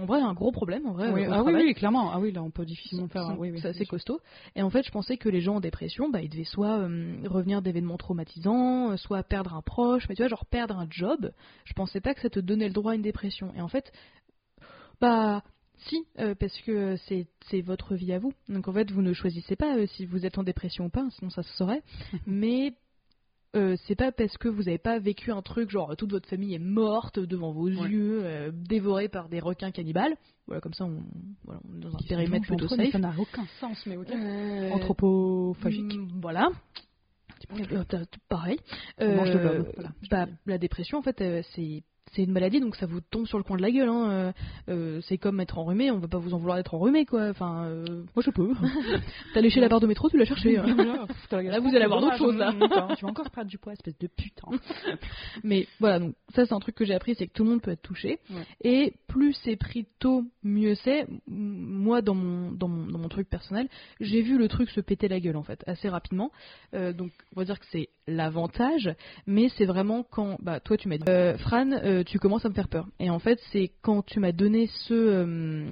En 0.00 0.04
vrai, 0.04 0.20
un 0.20 0.32
gros 0.34 0.50
problème, 0.50 0.86
en 0.86 0.92
vrai. 0.94 1.12
Oui, 1.12 1.24
euh, 1.24 1.28
ah 1.32 1.42
oui, 1.44 1.52
oui, 1.54 1.74
clairement. 1.74 2.10
Ah 2.10 2.18
oui, 2.18 2.32
là, 2.32 2.42
on 2.42 2.50
peut 2.50 2.64
difficilement 2.64 3.06
faire. 3.08 3.26
C'est- 3.28 3.38
Oui, 3.38 3.50
oui, 3.52 3.60
c'est 3.60 3.68
assez 3.68 3.86
costaud. 3.86 4.20
Et 4.56 4.62
en 4.62 4.70
fait, 4.70 4.82
je 4.84 4.90
pensais 4.90 5.16
que 5.16 5.28
les 5.28 5.40
gens 5.40 5.56
en 5.56 5.60
dépression, 5.60 6.08
bah, 6.10 6.20
ils 6.20 6.28
devaient 6.28 6.42
soit 6.44 6.78
euh, 6.80 7.14
revenir 7.26 7.62
d'événements 7.62 7.96
traumatisants, 7.98 8.96
soit 8.96 9.22
perdre 9.22 9.54
un 9.54 9.62
proche, 9.62 10.08
mais 10.08 10.16
tu 10.16 10.22
vois, 10.22 10.28
genre 10.28 10.44
perdre 10.46 10.76
un 10.76 10.88
job. 10.90 11.30
Je 11.64 11.72
pensais 11.74 12.00
pas 12.00 12.14
que 12.14 12.20
ça 12.20 12.30
te 12.30 12.40
donnait 12.40 12.66
le 12.66 12.74
droit 12.74 12.92
à 12.92 12.94
une 12.96 13.02
dépression. 13.02 13.52
Et 13.54 13.60
en 13.60 13.68
fait, 13.68 13.92
bah, 15.00 15.42
si, 15.88 16.04
euh, 16.18 16.34
parce 16.34 16.56
que 16.62 16.96
c'est 17.06 17.60
votre 17.62 17.94
vie 17.94 18.12
à 18.12 18.18
vous. 18.18 18.32
Donc 18.48 18.68
en 18.68 18.72
fait, 18.72 18.90
vous 18.90 19.02
ne 19.02 19.12
choisissez 19.12 19.56
pas 19.56 19.76
euh, 19.76 19.86
si 19.86 20.06
vous 20.06 20.24
êtes 20.26 20.38
en 20.38 20.42
dépression 20.42 20.86
ou 20.86 20.88
pas, 20.88 21.06
sinon 21.18 21.30
ça 21.30 21.42
se 21.42 21.52
saurait. 21.56 21.82
mais 22.26 22.74
euh, 23.56 23.76
c'est 23.86 23.94
pas 23.94 24.10
parce 24.10 24.36
que 24.36 24.48
vous 24.48 24.64
n'avez 24.64 24.78
pas 24.78 24.98
vécu 24.98 25.30
un 25.30 25.40
truc 25.42 25.70
genre 25.70 25.94
toute 25.96 26.10
votre 26.10 26.28
famille 26.28 26.54
est 26.54 26.58
morte 26.58 27.20
devant 27.20 27.52
vos 27.52 27.68
Ouais. 27.68 27.88
yeux, 27.88 28.20
euh, 28.24 28.50
dévorée 28.52 29.08
par 29.08 29.28
des 29.28 29.38
requins 29.40 29.70
cannibales. 29.70 30.16
Voilà, 30.46 30.60
comme 30.60 30.74
ça, 30.74 30.84
on, 30.84 31.02
voilà, 31.44 31.60
on 31.70 31.76
est 31.76 31.80
dans 31.80 31.94
un 31.94 31.98
périmètre 32.06 32.46
plutôt 32.46 32.68
safe. 32.68 32.90
Ça 32.90 32.98
n'a 32.98 33.14
aucun 33.18 33.46
sens, 33.60 33.80
mais. 33.86 33.96
Euh, 33.96 34.70
Anthropophagique. 34.72 35.94
mm, 35.94 36.20
Voilà. 36.20 36.48
Pareil. 38.28 38.58
De 38.98 39.06
voilà, 39.06 39.90
bah, 40.10 40.26
la 40.46 40.58
dépression, 40.58 40.98
en 40.98 41.02
fait, 41.02 41.22
c'est 41.54 41.82
c'est 42.14 42.22
une 42.22 42.32
maladie, 42.32 42.60
donc 42.60 42.76
ça 42.76 42.86
vous 42.86 43.00
tombe 43.00 43.26
sur 43.26 43.38
le 43.38 43.44
coin 43.44 43.56
de 43.56 43.62
la 43.62 43.70
gueule. 43.70 43.88
Hein. 43.88 44.10
Euh, 44.10 44.32
euh, 44.68 45.00
c'est 45.02 45.18
comme 45.18 45.40
être 45.40 45.58
enrhumé, 45.58 45.90
on 45.90 45.98
va 45.98 46.08
pas 46.08 46.18
vous 46.18 46.34
en 46.34 46.38
vouloir 46.38 46.56
d'être 46.56 46.74
enrhumé, 46.74 47.04
quoi. 47.06 47.28
Enfin, 47.30 47.64
euh, 47.66 47.84
Moi, 48.14 48.22
je 48.24 48.30
peux. 48.30 48.52
t'as 49.34 49.40
léché 49.40 49.60
la 49.60 49.68
barre 49.68 49.80
de 49.80 49.86
métro, 49.86 50.08
tu 50.08 50.16
l'as 50.18 50.24
cherché. 50.24 50.58
hein. 50.58 50.64
Là, 51.30 51.60
vous 51.60 51.68
allez 51.68 51.84
avoir 51.84 52.00
d'autres 52.00 52.16
choses, 52.18 52.36
là. 52.36 52.54
Tu 52.96 53.04
vas 53.04 53.10
encore 53.10 53.30
perdre 53.30 53.50
du 53.50 53.58
poids, 53.58 53.72
espèce 53.72 53.98
de 53.98 54.06
putain. 54.06 54.48
Mais 55.42 55.66
voilà, 55.80 55.98
donc 55.98 56.14
ça 56.34 56.46
c'est 56.46 56.54
un 56.54 56.60
truc 56.60 56.74
que 56.74 56.84
j'ai 56.84 56.94
appris, 56.94 57.14
c'est 57.14 57.26
que 57.26 57.32
tout 57.32 57.44
le 57.44 57.50
monde 57.50 57.62
peut 57.62 57.72
être 57.72 57.82
touché. 57.82 58.18
Ouais. 58.30 58.42
Et 58.62 58.94
plus 59.08 59.34
c'est 59.44 59.56
pris 59.56 59.86
tôt, 59.98 60.24
mieux 60.42 60.74
c'est. 60.76 61.06
Moi, 61.26 62.02
dans 62.02 62.14
mon, 62.14 62.52
dans, 62.52 62.68
mon, 62.68 62.86
dans 62.86 62.98
mon 62.98 63.08
truc 63.08 63.28
personnel, 63.28 63.68
j'ai 64.00 64.22
vu 64.22 64.38
le 64.38 64.48
truc 64.48 64.70
se 64.70 64.80
péter 64.80 65.08
la 65.08 65.20
gueule 65.20 65.36
en 65.36 65.42
fait, 65.42 65.62
assez 65.66 65.88
rapidement. 65.88 66.30
Euh, 66.74 66.92
donc 66.92 67.10
on 67.34 67.40
va 67.40 67.44
dire 67.44 67.58
que 67.58 67.66
c'est 67.70 67.88
l'avantage, 68.06 68.94
mais 69.26 69.48
c'est 69.56 69.64
vraiment 69.64 70.02
quand, 70.02 70.36
bah 70.40 70.60
toi 70.60 70.76
tu 70.76 70.88
m'as 70.88 70.98
dit, 70.98 71.38
Fran, 71.38 71.70
tu 72.04 72.18
commences 72.18 72.44
à 72.44 72.48
me 72.48 72.54
faire 72.54 72.68
peur. 72.68 72.88
Et 72.98 73.10
en 73.10 73.18
fait, 73.18 73.40
c'est 73.52 73.72
quand 73.82 74.04
tu 74.04 74.20
m'as 74.20 74.32
donné 74.32 74.68
ce, 74.86 74.94
euh, 74.94 75.66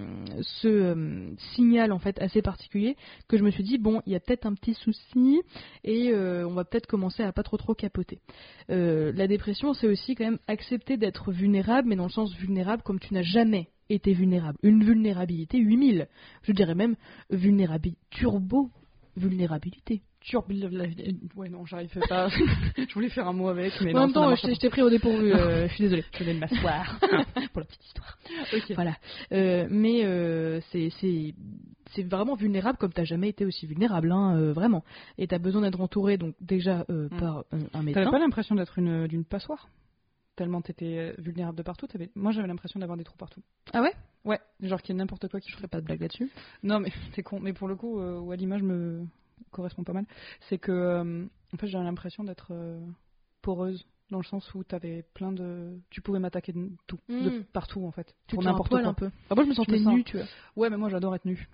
euh, 0.64 1.30
signal 1.54 1.92
en 1.92 1.98
fait 1.98 2.20
assez 2.20 2.42
particulier 2.42 2.96
que 3.28 3.36
je 3.36 3.44
me 3.44 3.50
suis 3.50 3.62
dit 3.62 3.78
bon, 3.78 4.02
il 4.06 4.12
y 4.12 4.16
a 4.16 4.20
peut-être 4.20 4.46
un 4.46 4.54
petit 4.54 4.74
souci 4.74 5.40
et 5.84 6.10
euh, 6.12 6.46
on 6.46 6.54
va 6.54 6.64
peut-être 6.64 6.86
commencer 6.86 7.22
à 7.22 7.32
pas 7.32 7.42
trop 7.42 7.56
trop 7.56 7.74
capoter. 7.74 8.20
La 8.68 9.26
dépression, 9.26 9.74
c'est 9.74 9.86
aussi 9.86 10.14
quand 10.14 10.24
même 10.24 10.38
accepter 10.46 10.96
d'être 10.96 11.30
vulnérable, 11.30 11.88
mais 11.88 11.96
dans 11.96 12.04
le 12.04 12.10
sens 12.10 12.34
vulnérable 12.34 12.82
comme 12.82 12.98
tu 12.98 13.12
n'as 13.12 13.22
jamais 13.22 13.68
été 13.90 14.14
vulnérable. 14.14 14.58
Une 14.62 14.82
vulnérabilité 14.82 15.58
8000. 15.58 16.08
Je 16.42 16.52
dirais 16.52 16.74
même 16.74 16.96
vulnérabilité, 17.30 18.00
turbo 18.10 18.70
vulnérabilité. 19.16 20.02
Ouais, 21.36 21.48
non, 21.48 21.66
j'arrive 21.66 21.90
pas. 22.08 22.28
je 22.76 22.94
voulais 22.94 23.08
faire 23.08 23.26
un 23.26 23.32
mot 23.32 23.48
avec, 23.48 23.72
mais 23.80 23.90
en 23.90 23.94
non, 23.94 24.00
même 24.06 24.12
temps, 24.12 24.34
je 24.36 24.56
t'ai- 24.56 24.70
pris 24.70 24.82
au 24.82 24.88
dépourvu, 24.90 25.32
euh, 25.32 25.66
je 25.68 25.74
suis 25.74 25.82
désolée. 25.84 26.04
Je 26.16 26.24
vais 26.24 26.34
m'asseoir 26.34 27.00
pour 27.52 27.60
la 27.60 27.66
petite 27.66 27.84
histoire. 27.84 28.18
Voilà. 28.76 28.96
Euh, 29.32 29.66
mais 29.70 30.04
euh, 30.04 30.60
c'est 30.70 32.02
vraiment 32.04 32.36
vulnérable 32.36 32.78
comme 32.78 32.92
t'as 32.92 33.04
jamais 33.04 33.28
été 33.30 33.44
aussi 33.44 33.66
vulnérable, 33.66 34.12
hein, 34.12 34.36
euh, 34.36 34.52
vraiment. 34.52 34.84
Et 35.18 35.26
t'as 35.26 35.38
besoin 35.38 35.62
d'être 35.62 35.80
entouré 35.80 36.16
donc 36.18 36.34
déjà 36.40 36.84
Mm. 36.88 37.08
par 37.18 37.44
un 37.74 37.82
médecin. 37.82 38.00
T'avais 38.00 38.10
pas 38.10 38.18
l'impression 38.18 38.54
d'être 38.54 38.78
une 38.78 39.06
d'une 39.08 39.24
passoire? 39.24 39.68
Tellement 40.42 40.60
t'étais 40.60 40.98
euh, 40.98 41.14
vulnérable 41.18 41.56
de 41.56 41.62
partout. 41.62 41.86
t'avais- 41.86 42.10
Moi, 42.16 42.32
j'avais 42.32 42.48
l'impression 42.48 42.80
d'avoir 42.80 42.98
des 42.98 43.04
trous 43.04 43.16
partout. 43.16 43.40
Ah 43.72 43.80
ouais? 43.80 43.92
Ouais, 44.24 44.40
genre 44.60 44.82
qu'il 44.82 44.92
y 44.92 44.98
a 44.98 45.00
n'importe 45.00 45.28
quoi 45.28 45.38
qui 45.40 45.50
Je 45.50 45.54
ferai 45.54 45.68
pas 45.68 45.80
de 45.80 45.84
blague 45.86 46.00
là-dessus. 46.00 46.28
Non, 46.64 46.80
mais 46.80 46.90
c'est 47.14 47.22
con. 47.22 47.38
Mais 47.38 47.52
pour 47.52 47.68
le 47.68 47.76
coup, 47.76 48.00
euh, 48.00 48.18
ouais, 48.18 48.36
l'image 48.36 48.64
me 48.64 49.06
correspond 49.52 49.84
pas 49.84 49.92
mal. 49.92 50.04
C'est 50.48 50.58
que, 50.58 50.72
euh, 50.72 51.24
en 51.54 51.56
fait, 51.58 51.68
j'avais 51.68 51.84
l'impression 51.84 52.24
d'être 52.24 52.48
euh, 52.50 52.80
poreuse. 53.40 53.86
Dans 54.10 54.18
le 54.18 54.24
sens 54.24 54.52
où 54.54 54.64
t'avais 54.64 55.04
plein 55.14 55.30
de. 55.30 55.78
Tu 55.90 56.00
pouvais 56.02 56.18
m'attaquer 56.18 56.52
de 56.52 56.70
tout. 56.88 56.98
De 57.08 57.30
Mm. 57.38 57.44
partout, 57.52 57.86
en 57.86 57.92
fait. 57.92 58.12
Tu 58.26 58.34
pour 58.34 58.42
n'importe 58.44 58.70
quoi. 58.70 58.84
un 58.84 58.94
peu. 58.94 59.10
Ah, 59.30 59.36
moi 59.36 59.44
je 59.44 59.48
me 59.50 59.54
sentais 59.54 59.78
nue, 59.78 60.02
tu 60.04 60.16
vois. 60.16 60.26
Ouais, 60.56 60.70
mais 60.70 60.76
moi, 60.76 60.88
j'adore 60.88 61.14
être 61.14 61.24
nue. 61.24 61.48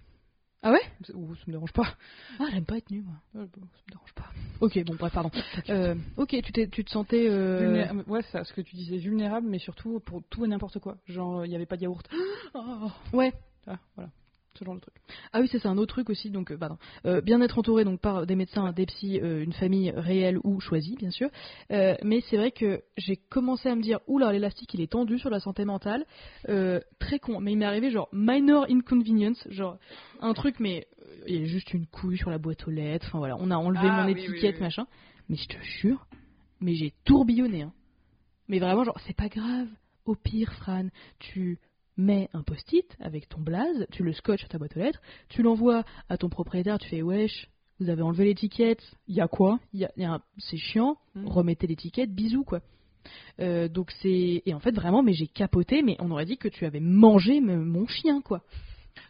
Ah 0.62 0.72
ouais? 0.72 0.80
Ou 1.14 1.34
ça 1.36 1.42
me 1.46 1.52
dérange 1.52 1.72
pas. 1.72 1.94
Ah, 2.40 2.46
j'aime 2.50 2.64
pas 2.64 2.78
être 2.78 2.90
nue, 2.90 3.02
moi. 3.02 3.14
Ouais, 3.34 3.46
bon, 3.56 3.60
ça 3.72 3.82
me 3.86 3.92
dérange 3.92 4.12
pas. 4.14 4.26
Ok, 4.60 4.82
bon, 4.84 4.94
bref, 4.96 5.12
pardon. 5.12 5.30
Euh, 5.70 5.94
ok, 6.16 6.30
tu, 6.42 6.52
t'es- 6.52 6.66
tu 6.68 6.84
te 6.84 6.90
sentais. 6.90 7.28
euh, 7.28 7.86
Vulné- 7.86 8.04
Ouais, 8.08 8.22
ça, 8.32 8.42
ce 8.44 8.52
que 8.52 8.60
tu 8.60 8.74
disais, 8.74 8.96
vulnérable, 8.96 9.46
mais 9.48 9.58
surtout 9.60 10.00
pour 10.00 10.22
tout 10.30 10.44
et 10.44 10.48
n'importe 10.48 10.78
quoi. 10.80 10.96
Genre, 11.06 11.44
il 11.44 11.48
n'y 11.50 11.54
avait 11.54 11.66
pas 11.66 11.76
de 11.76 11.82
yaourt. 11.82 12.08
Oh, 12.54 12.90
Ouais, 13.12 13.32
ah, 13.68 13.78
voilà. 13.94 14.10
Ce 14.58 14.64
genre 14.64 14.74
de 14.74 14.80
truc. 14.80 14.94
Ah 15.32 15.40
oui, 15.40 15.48
ça 15.48 15.58
c'est 15.58 15.68
un 15.68 15.78
autre 15.78 15.94
truc 15.94 16.10
aussi. 16.10 16.30
Donc, 16.30 16.50
euh, 16.50 16.56
pardon. 16.58 16.76
Euh, 17.06 17.20
bien 17.20 17.40
être 17.40 17.58
entouré 17.58 17.84
donc 17.84 18.00
par 18.00 18.26
des 18.26 18.34
médecins, 18.36 18.72
des 18.72 18.86
psys, 18.86 19.20
euh, 19.20 19.42
une 19.42 19.52
famille 19.52 19.90
réelle 19.90 20.38
ou 20.44 20.60
choisie, 20.60 20.96
bien 20.96 21.10
sûr. 21.10 21.28
Euh, 21.70 21.94
mais 22.02 22.20
c'est 22.28 22.36
vrai 22.36 22.50
que 22.50 22.82
j'ai 22.96 23.16
commencé 23.16 23.68
à 23.68 23.74
me 23.74 23.82
dire, 23.82 24.00
oula, 24.06 24.32
l'élastique 24.32 24.74
il 24.74 24.80
est 24.80 24.90
tendu 24.92 25.18
sur 25.18 25.30
la 25.30 25.40
santé 25.40 25.64
mentale. 25.64 26.04
Très 26.98 27.18
con. 27.20 27.40
Mais 27.40 27.52
il 27.52 27.56
m'est 27.58 27.64
arrivé 27.64 27.90
genre 27.90 28.08
minor 28.12 28.66
inconvenience, 28.68 29.46
genre 29.50 29.78
un 30.20 30.34
truc, 30.34 30.56
mais 30.60 30.86
il 31.26 31.36
y 31.36 31.42
a 31.42 31.46
juste 31.46 31.72
une 31.72 31.86
couille 31.86 32.18
sur 32.18 32.30
la 32.30 32.38
boîte 32.38 32.66
aux 32.66 32.70
lettres. 32.70 33.06
Enfin 33.08 33.18
voilà, 33.18 33.36
on 33.38 33.50
a 33.50 33.56
enlevé 33.56 33.88
Ah, 33.90 34.02
mon 34.02 34.06
oui, 34.06 34.14
oui, 34.16 34.22
étiquette, 34.24 34.56
oui. 34.56 34.62
machin. 34.62 34.86
Mais 35.28 35.36
je 35.36 35.46
te 35.46 35.56
jure, 35.62 36.06
mais 36.60 36.74
j'ai 36.74 36.92
tourbillonné. 37.04 37.62
Hein. 37.62 37.72
Mais 38.48 38.58
vraiment, 38.58 38.84
genre, 38.84 38.98
c'est 39.06 39.16
pas 39.16 39.28
grave. 39.28 39.68
Au 40.06 40.14
pire, 40.14 40.52
Fran, 40.54 40.86
tu 41.18 41.58
mets 41.98 42.30
un 42.32 42.42
post-it 42.42 42.96
avec 43.00 43.28
ton 43.28 43.40
blaze, 43.40 43.86
tu 43.90 44.02
le 44.02 44.12
scotches 44.12 44.40
sur 44.40 44.48
ta 44.48 44.58
boîte 44.58 44.76
aux 44.76 44.80
lettres, 44.80 45.02
tu 45.28 45.42
l'envoies 45.42 45.84
à 46.08 46.16
ton 46.16 46.28
propriétaire, 46.28 46.78
tu 46.78 46.88
fais 46.88 47.02
wesh, 47.02 47.48
vous 47.80 47.90
avez 47.90 48.02
enlevé 48.02 48.24
l'étiquette, 48.24 48.82
Il 49.08 49.14
y 49.16 49.20
a 49.20 49.28
quoi? 49.28 49.58
Il 49.72 49.80
y 49.80 49.84
a- 49.84 49.92
il 49.96 50.02
y 50.02 50.06
a 50.06 50.14
un- 50.14 50.22
c'est 50.38 50.56
chiant, 50.56 50.96
Mm. 51.14 51.26
remettez 51.26 51.66
l'étiquette, 51.66 52.14
bisous 52.14 52.44
quoi. 52.44 52.60
Euh, 53.40 53.68
donc 53.68 53.90
c'est 54.02 54.42
et 54.44 54.52
en 54.54 54.60
fait 54.60 54.72
vraiment 54.72 55.02
mais 55.02 55.14
j'ai 55.14 55.28
capoté 55.28 55.82
mais 55.82 55.96
on 55.98 56.10
aurait 56.10 56.26
dit 56.26 56.36
que 56.36 56.48
tu 56.48 56.66
avais 56.66 56.80
mangé 56.80 57.40
mon 57.40 57.86
chien 57.86 58.20
quoi. 58.20 58.42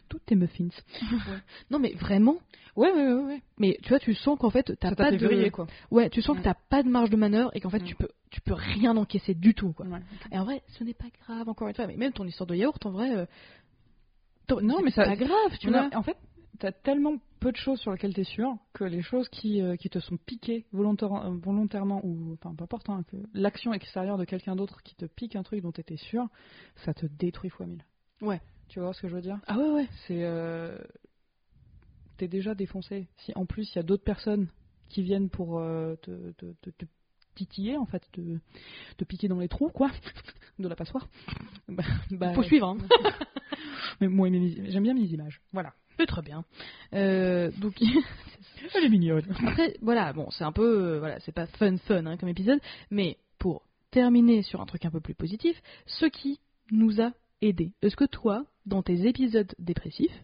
Toutes 0.09 0.25
tes 0.25 0.35
muffins. 0.35 0.67
Non 1.71 1.79
mais 1.79 1.93
vraiment 1.93 2.37
Ouais, 2.75 2.91
ouais, 2.91 3.07
ouais. 3.13 3.23
ouais. 3.23 3.41
mais 3.57 3.77
tu 3.83 3.89
vois 3.89 3.99
tu 3.99 4.13
sens 4.13 4.37
qu'en 4.39 4.49
fait 4.49 4.73
t'as 4.79 4.95
pas 4.95 5.11
de 5.11 5.49
quoi. 5.49 5.67
ouais 5.91 6.09
tu 6.09 6.21
sens 6.21 6.37
que 6.37 6.43
t'as 6.43 6.53
pas 6.69 6.81
de 6.83 6.89
marge 6.89 7.09
de 7.09 7.15
manœuvre 7.17 7.51
et 7.53 7.59
qu'en 7.59 7.69
fait 7.69 7.79
Mm. 7.79 7.85
tu 7.85 7.95
peux 7.95 8.09
tu 8.29 8.41
peux 8.41 8.53
rien 8.53 8.95
encaisser 8.97 9.33
du 9.33 9.53
tout 9.53 9.73
quoi. 9.73 9.85
Et 10.31 10.37
en 10.39 10.43
vrai 10.45 10.61
ce 10.67 10.83
n'est 10.83 10.93
pas 10.93 11.07
grave 11.25 11.47
encore 11.49 11.67
une 11.67 11.73
fois 11.75 11.87
mais 11.87 11.97
même 11.97 12.13
ton 12.13 12.25
histoire 12.25 12.47
de 12.47 12.55
yaourt 12.55 12.83
en 12.85 12.91
vrai 12.91 13.15
euh, 13.15 13.25
Non, 14.61 14.77
c'est 14.77 14.83
mais 14.83 14.91
ça- 14.91 15.05
pas 15.05 15.15
grave 15.15 15.51
tu 15.53 15.57
Tu 15.59 15.69
vois. 15.69 15.89
en 15.95 16.03
fait, 16.03 16.17
t'as 16.57 16.71
tellement 16.71 17.15
peu 17.39 17.51
de 17.51 17.57
choses 17.57 17.79
sur 17.79 17.91
lesquelles 17.91 18.13
t'es 18.13 18.23
sûr 18.23 18.55
que 18.73 18.83
les 18.83 19.01
choses 19.01 19.29
qui, 19.29 19.61
euh, 19.61 19.75
qui 19.77 19.89
te 19.89 19.99
sont 19.99 20.17
piquées 20.17 20.65
euh, 20.73 21.37
volontairement 21.41 22.01
ou 22.03 22.33
enfin 22.33 22.53
peu 22.55 22.63
importe, 22.63 22.89
hein, 22.89 23.03
que 23.09 23.17
l'action 23.33 23.71
extérieure 23.73 24.17
de 24.17 24.25
quelqu'un 24.25 24.55
d'autre 24.55 24.81
qui 24.83 24.95
te 24.95 25.05
pique 25.05 25.35
un 25.35 25.43
truc 25.43 25.61
dont 25.61 25.71
t'étais 25.71 25.97
sûr, 25.97 26.27
ça 26.85 26.93
te 26.93 27.05
détruit 27.05 27.49
fois 27.49 27.65
mille. 27.65 27.83
Ouais. 28.21 28.41
Tu 28.69 28.79
vois 28.79 28.93
ce 28.93 29.01
que 29.01 29.07
je 29.07 29.15
veux 29.15 29.21
dire? 29.21 29.39
Ah 29.47 29.57
ouais 29.57 29.69
ouais. 29.69 29.87
C'est 30.07 30.23
euh, 30.23 30.77
t'es 32.17 32.27
déjà 32.27 32.55
défoncé. 32.55 33.07
Si 33.17 33.31
en 33.35 33.45
plus 33.45 33.71
il 33.73 33.75
y 33.75 33.79
a 33.79 33.83
d'autres 33.83 34.03
personnes 34.03 34.47
qui 34.89 35.01
viennent 35.01 35.29
pour 35.29 35.59
euh, 35.59 35.95
te, 36.01 36.31
te- 36.33 36.53
te- 36.61 36.69
te 36.69 36.85
titiller 37.35 37.77
en 37.77 37.85
fait, 37.85 38.03
te, 38.11 38.21
te 38.97 39.03
piquer 39.05 39.27
dans 39.27 39.39
les 39.39 39.47
trous 39.47 39.69
quoi, 39.69 39.89
de 40.59 40.67
la 40.67 40.75
passoire. 40.75 41.07
Bah, 41.67 41.83
bah, 42.09 42.33
Faut 42.33 42.41
suivre 42.41 42.67
hein. 42.69 42.77
Mais 44.01 44.07
moi 44.07 44.27
j'aime 44.31 44.81
bien 44.83 44.95
mes 44.95 45.05
images. 45.05 45.39
Voilà. 45.53 45.73
C'est 45.97 46.07
très 46.07 46.23
bien. 46.23 46.43
Euh, 46.93 47.51
donc 47.59 47.75
Elle 48.73 48.83
est 48.85 48.89
mignonne. 48.89 49.25
Après, 49.45 49.75
voilà, 49.81 50.13
bon, 50.13 50.29
c'est 50.31 50.43
un 50.43 50.51
peu, 50.51 50.95
euh, 50.95 50.99
voilà, 50.99 51.19
c'est 51.19 51.31
pas 51.31 51.45
fun 51.45 51.77
fun 51.77 52.05
hein, 52.07 52.17
comme 52.17 52.29
épisode, 52.29 52.59
mais 52.89 53.17
pour 53.37 53.63
terminer 53.91 54.41
sur 54.41 54.61
un 54.61 54.65
truc 54.65 54.85
un 54.85 54.89
peu 54.91 54.99
plus 54.99 55.13
positif, 55.13 55.61
ce 55.85 56.05
qui 56.07 56.39
nous 56.71 57.01
a 57.01 57.11
aidés. 57.41 57.73
Est-ce 57.81 57.95
que 57.95 58.05
toi, 58.05 58.45
dans 58.69 58.83
tes 58.83 59.07
épisodes 59.07 59.53
dépressifs, 59.59 60.23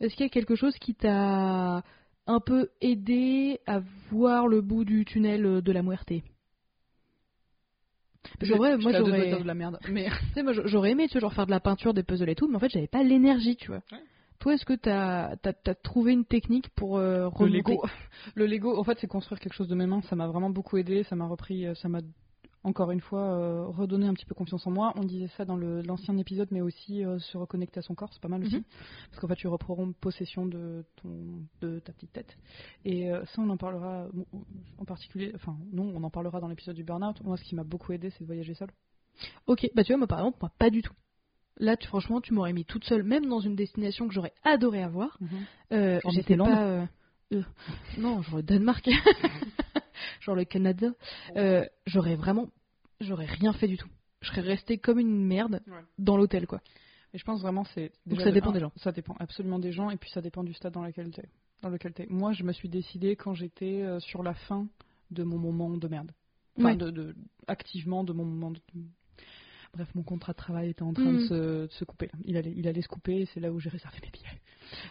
est-ce 0.00 0.14
qu'il 0.14 0.24
y 0.24 0.28
a 0.28 0.30
quelque 0.30 0.54
chose 0.54 0.76
qui 0.78 0.94
t'a 0.94 1.82
un 2.26 2.40
peu 2.40 2.70
aidé 2.80 3.60
à 3.66 3.80
voir 4.10 4.46
le 4.46 4.60
bout 4.60 4.84
du 4.84 5.04
tunnel 5.04 5.62
de 5.62 5.72
la 5.72 5.82
muerte? 5.82 6.12
Parce 8.38 8.50
qu'en 8.50 8.58
vrai, 8.58 8.76
moi 8.76 8.92
j'aurais, 8.92 9.28
dire 9.28 9.40
de 9.40 9.46
la 9.46 9.54
merde. 9.54 9.78
Mais 9.90 10.06
tu 10.28 10.34
sais, 10.34 10.42
moi, 10.42 10.52
j'aurais 10.52 10.90
aimé, 10.90 11.06
tu 11.06 11.12
vois, 11.12 11.20
genre 11.22 11.34
faire 11.34 11.46
de 11.46 11.50
la 11.50 11.60
peinture, 11.60 11.94
des 11.94 12.02
puzzles 12.02 12.28
et 12.28 12.34
tout, 12.34 12.48
mais 12.48 12.56
en 12.56 12.60
fait, 12.60 12.70
j'avais 12.70 12.88
pas 12.88 13.02
l'énergie, 13.02 13.56
tu 13.56 13.68
vois. 13.68 13.82
Ouais. 13.92 13.98
Toi, 14.38 14.54
est-ce 14.54 14.66
que 14.66 14.74
t'as 14.74 15.36
as, 15.44 15.74
trouvé 15.74 16.12
une 16.12 16.24
technique 16.24 16.68
pour 16.70 16.98
euh, 16.98 17.30
le 17.40 17.46
Lego, 17.46 17.82
le 18.34 18.46
Lego, 18.46 18.78
en 18.78 18.84
fait, 18.84 18.98
c'est 19.00 19.06
construire 19.06 19.40
quelque 19.40 19.54
chose 19.54 19.68
de 19.68 19.74
mes 19.74 19.86
mains. 19.86 20.02
Ça 20.02 20.16
m'a 20.16 20.26
vraiment 20.26 20.50
beaucoup 20.50 20.76
aidé. 20.76 21.04
Ça 21.04 21.16
m'a 21.16 21.26
repris, 21.26 21.66
euh, 21.66 21.74
ça 21.74 21.88
m'a 21.88 22.00
encore 22.66 22.90
une 22.90 23.00
fois 23.00 23.20
euh, 23.20 23.64
redonné 23.66 24.08
un 24.08 24.14
petit 24.14 24.26
peu 24.26 24.34
confiance 24.34 24.66
en 24.66 24.72
moi. 24.72 24.92
On 24.96 25.04
disait 25.04 25.28
ça 25.36 25.44
dans 25.44 25.56
l'ancien 25.56 26.16
épisode, 26.18 26.48
mais 26.50 26.60
aussi 26.60 27.04
euh, 27.04 27.18
se 27.20 27.38
reconnecter 27.38 27.78
à 27.78 27.82
son 27.82 27.94
corps, 27.94 28.12
c'est 28.12 28.20
pas 28.20 28.28
mal 28.28 28.42
aussi. 28.42 28.56
Mhm. 28.56 28.64
Parce 29.10 29.20
qu'en 29.20 29.28
fait, 29.28 29.36
tu 29.36 29.46
reprends 29.46 29.92
possession 29.92 30.46
de, 30.46 30.84
ton, 30.96 31.46
de 31.60 31.78
ta 31.78 31.92
petite 31.92 32.12
tête. 32.12 32.36
Et 32.84 33.10
euh, 33.10 33.24
ça, 33.26 33.40
on 33.40 33.48
en 33.50 33.56
parlera 33.56 34.08
en 34.78 34.84
particulier. 34.84 35.30
Enfin, 35.36 35.56
non, 35.72 35.92
on 35.94 36.02
en 36.02 36.10
parlera 36.10 36.40
dans 36.40 36.48
l'épisode 36.48 36.74
du 36.74 36.82
burn-out. 36.82 37.22
Moi, 37.22 37.36
ce 37.36 37.44
qui 37.44 37.54
m'a 37.54 37.64
beaucoup 37.64 37.92
aidé, 37.92 38.10
c'est 38.10 38.20
de 38.22 38.26
voyager 38.26 38.54
seul. 38.54 38.68
Ok, 39.46 39.66
bah 39.74 39.84
tu 39.84 39.92
vois, 39.92 39.98
moi 39.98 40.06
par 40.08 40.18
exemple, 40.18 40.38
moi 40.42 40.50
pas 40.58 40.68
du 40.68 40.82
tout. 40.82 40.92
Là, 41.58 41.76
tu, 41.76 41.86
franchement, 41.86 42.20
tu 42.20 42.34
m'aurais 42.34 42.52
mis 42.52 42.64
toute 42.66 42.84
seule, 42.84 43.02
même 43.02 43.26
dans 43.26 43.40
une 43.40 43.54
destination 43.54 44.08
que 44.08 44.12
j'aurais 44.12 44.34
adoré 44.42 44.82
avoir. 44.82 45.18
Euh, 45.72 46.00
Genre 46.00 46.12
J'étais 46.12 46.36
pas. 46.36 46.86
non, 47.96 48.20
genre 48.22 48.36
le 48.36 48.42
Danemark. 48.42 48.86
genre 50.20 50.34
le 50.34 50.44
Canada. 50.44 50.88
Euh, 51.36 51.64
j'aurais 51.86 52.16
vraiment. 52.16 52.48
J'aurais 53.00 53.26
rien 53.26 53.52
fait 53.52 53.68
du 53.68 53.76
tout. 53.76 53.88
Je 54.22 54.28
serais 54.28 54.40
restée 54.40 54.78
comme 54.78 54.98
une 54.98 55.24
merde 55.24 55.60
Ouais. 55.66 55.82
dans 55.98 56.16
l'hôtel, 56.16 56.46
quoi. 56.46 56.60
Et 57.12 57.18
je 57.18 57.24
pense 57.24 57.40
vraiment 57.40 57.64
c'est 57.74 57.92
Donc 58.06 58.20
ça 58.20 58.32
dépend 58.32 58.52
des 58.52 58.60
gens. 58.60 58.72
Ça 58.76 58.92
dépend 58.92 59.14
absolument 59.18 59.58
des 59.58 59.72
gens 59.72 59.90
et 59.90 59.96
puis 59.96 60.10
ça 60.10 60.20
dépend 60.20 60.42
du 60.44 60.52
stade 60.54 60.72
dans 60.74 60.84
lequel 60.84 61.10
t'es. 61.10 61.28
Dans 61.62 61.68
lequel 61.70 61.92
t'es. 61.92 62.06
Moi, 62.10 62.32
je 62.32 62.42
me 62.42 62.52
suis 62.52 62.68
décidée 62.68 63.16
quand 63.16 63.34
j'étais 63.34 63.82
euh, 63.82 64.00
sur 64.00 64.22
la 64.22 64.34
fin 64.34 64.66
de 65.10 65.22
mon 65.22 65.38
moment 65.38 65.70
de 65.76 65.88
merde. 65.88 66.10
Enfin, 66.58 66.70
Ouais. 66.70 66.76
de, 66.76 66.90
de- 66.90 67.14
activement 67.46 68.02
de 68.04 68.12
mon 68.12 68.24
moment 68.24 68.50
de. 68.50 68.60
Bref, 69.76 69.88
mon 69.94 70.02
contrat 70.02 70.32
de 70.32 70.38
travail 70.38 70.70
était 70.70 70.82
en 70.82 70.94
train 70.94 71.12
de, 71.12 71.18
se, 71.20 71.34
de 71.34 71.68
se 71.70 71.84
couper. 71.84 72.10
Il 72.24 72.38
allait, 72.38 72.54
il 72.56 72.66
allait 72.66 72.80
se 72.80 72.88
couper 72.88 73.20
et 73.20 73.26
c'est 73.26 73.40
là 73.40 73.52
où 73.52 73.60
j'ai 73.60 73.68
réservé 73.68 73.98
mes 74.02 74.10
billets. 74.10 74.40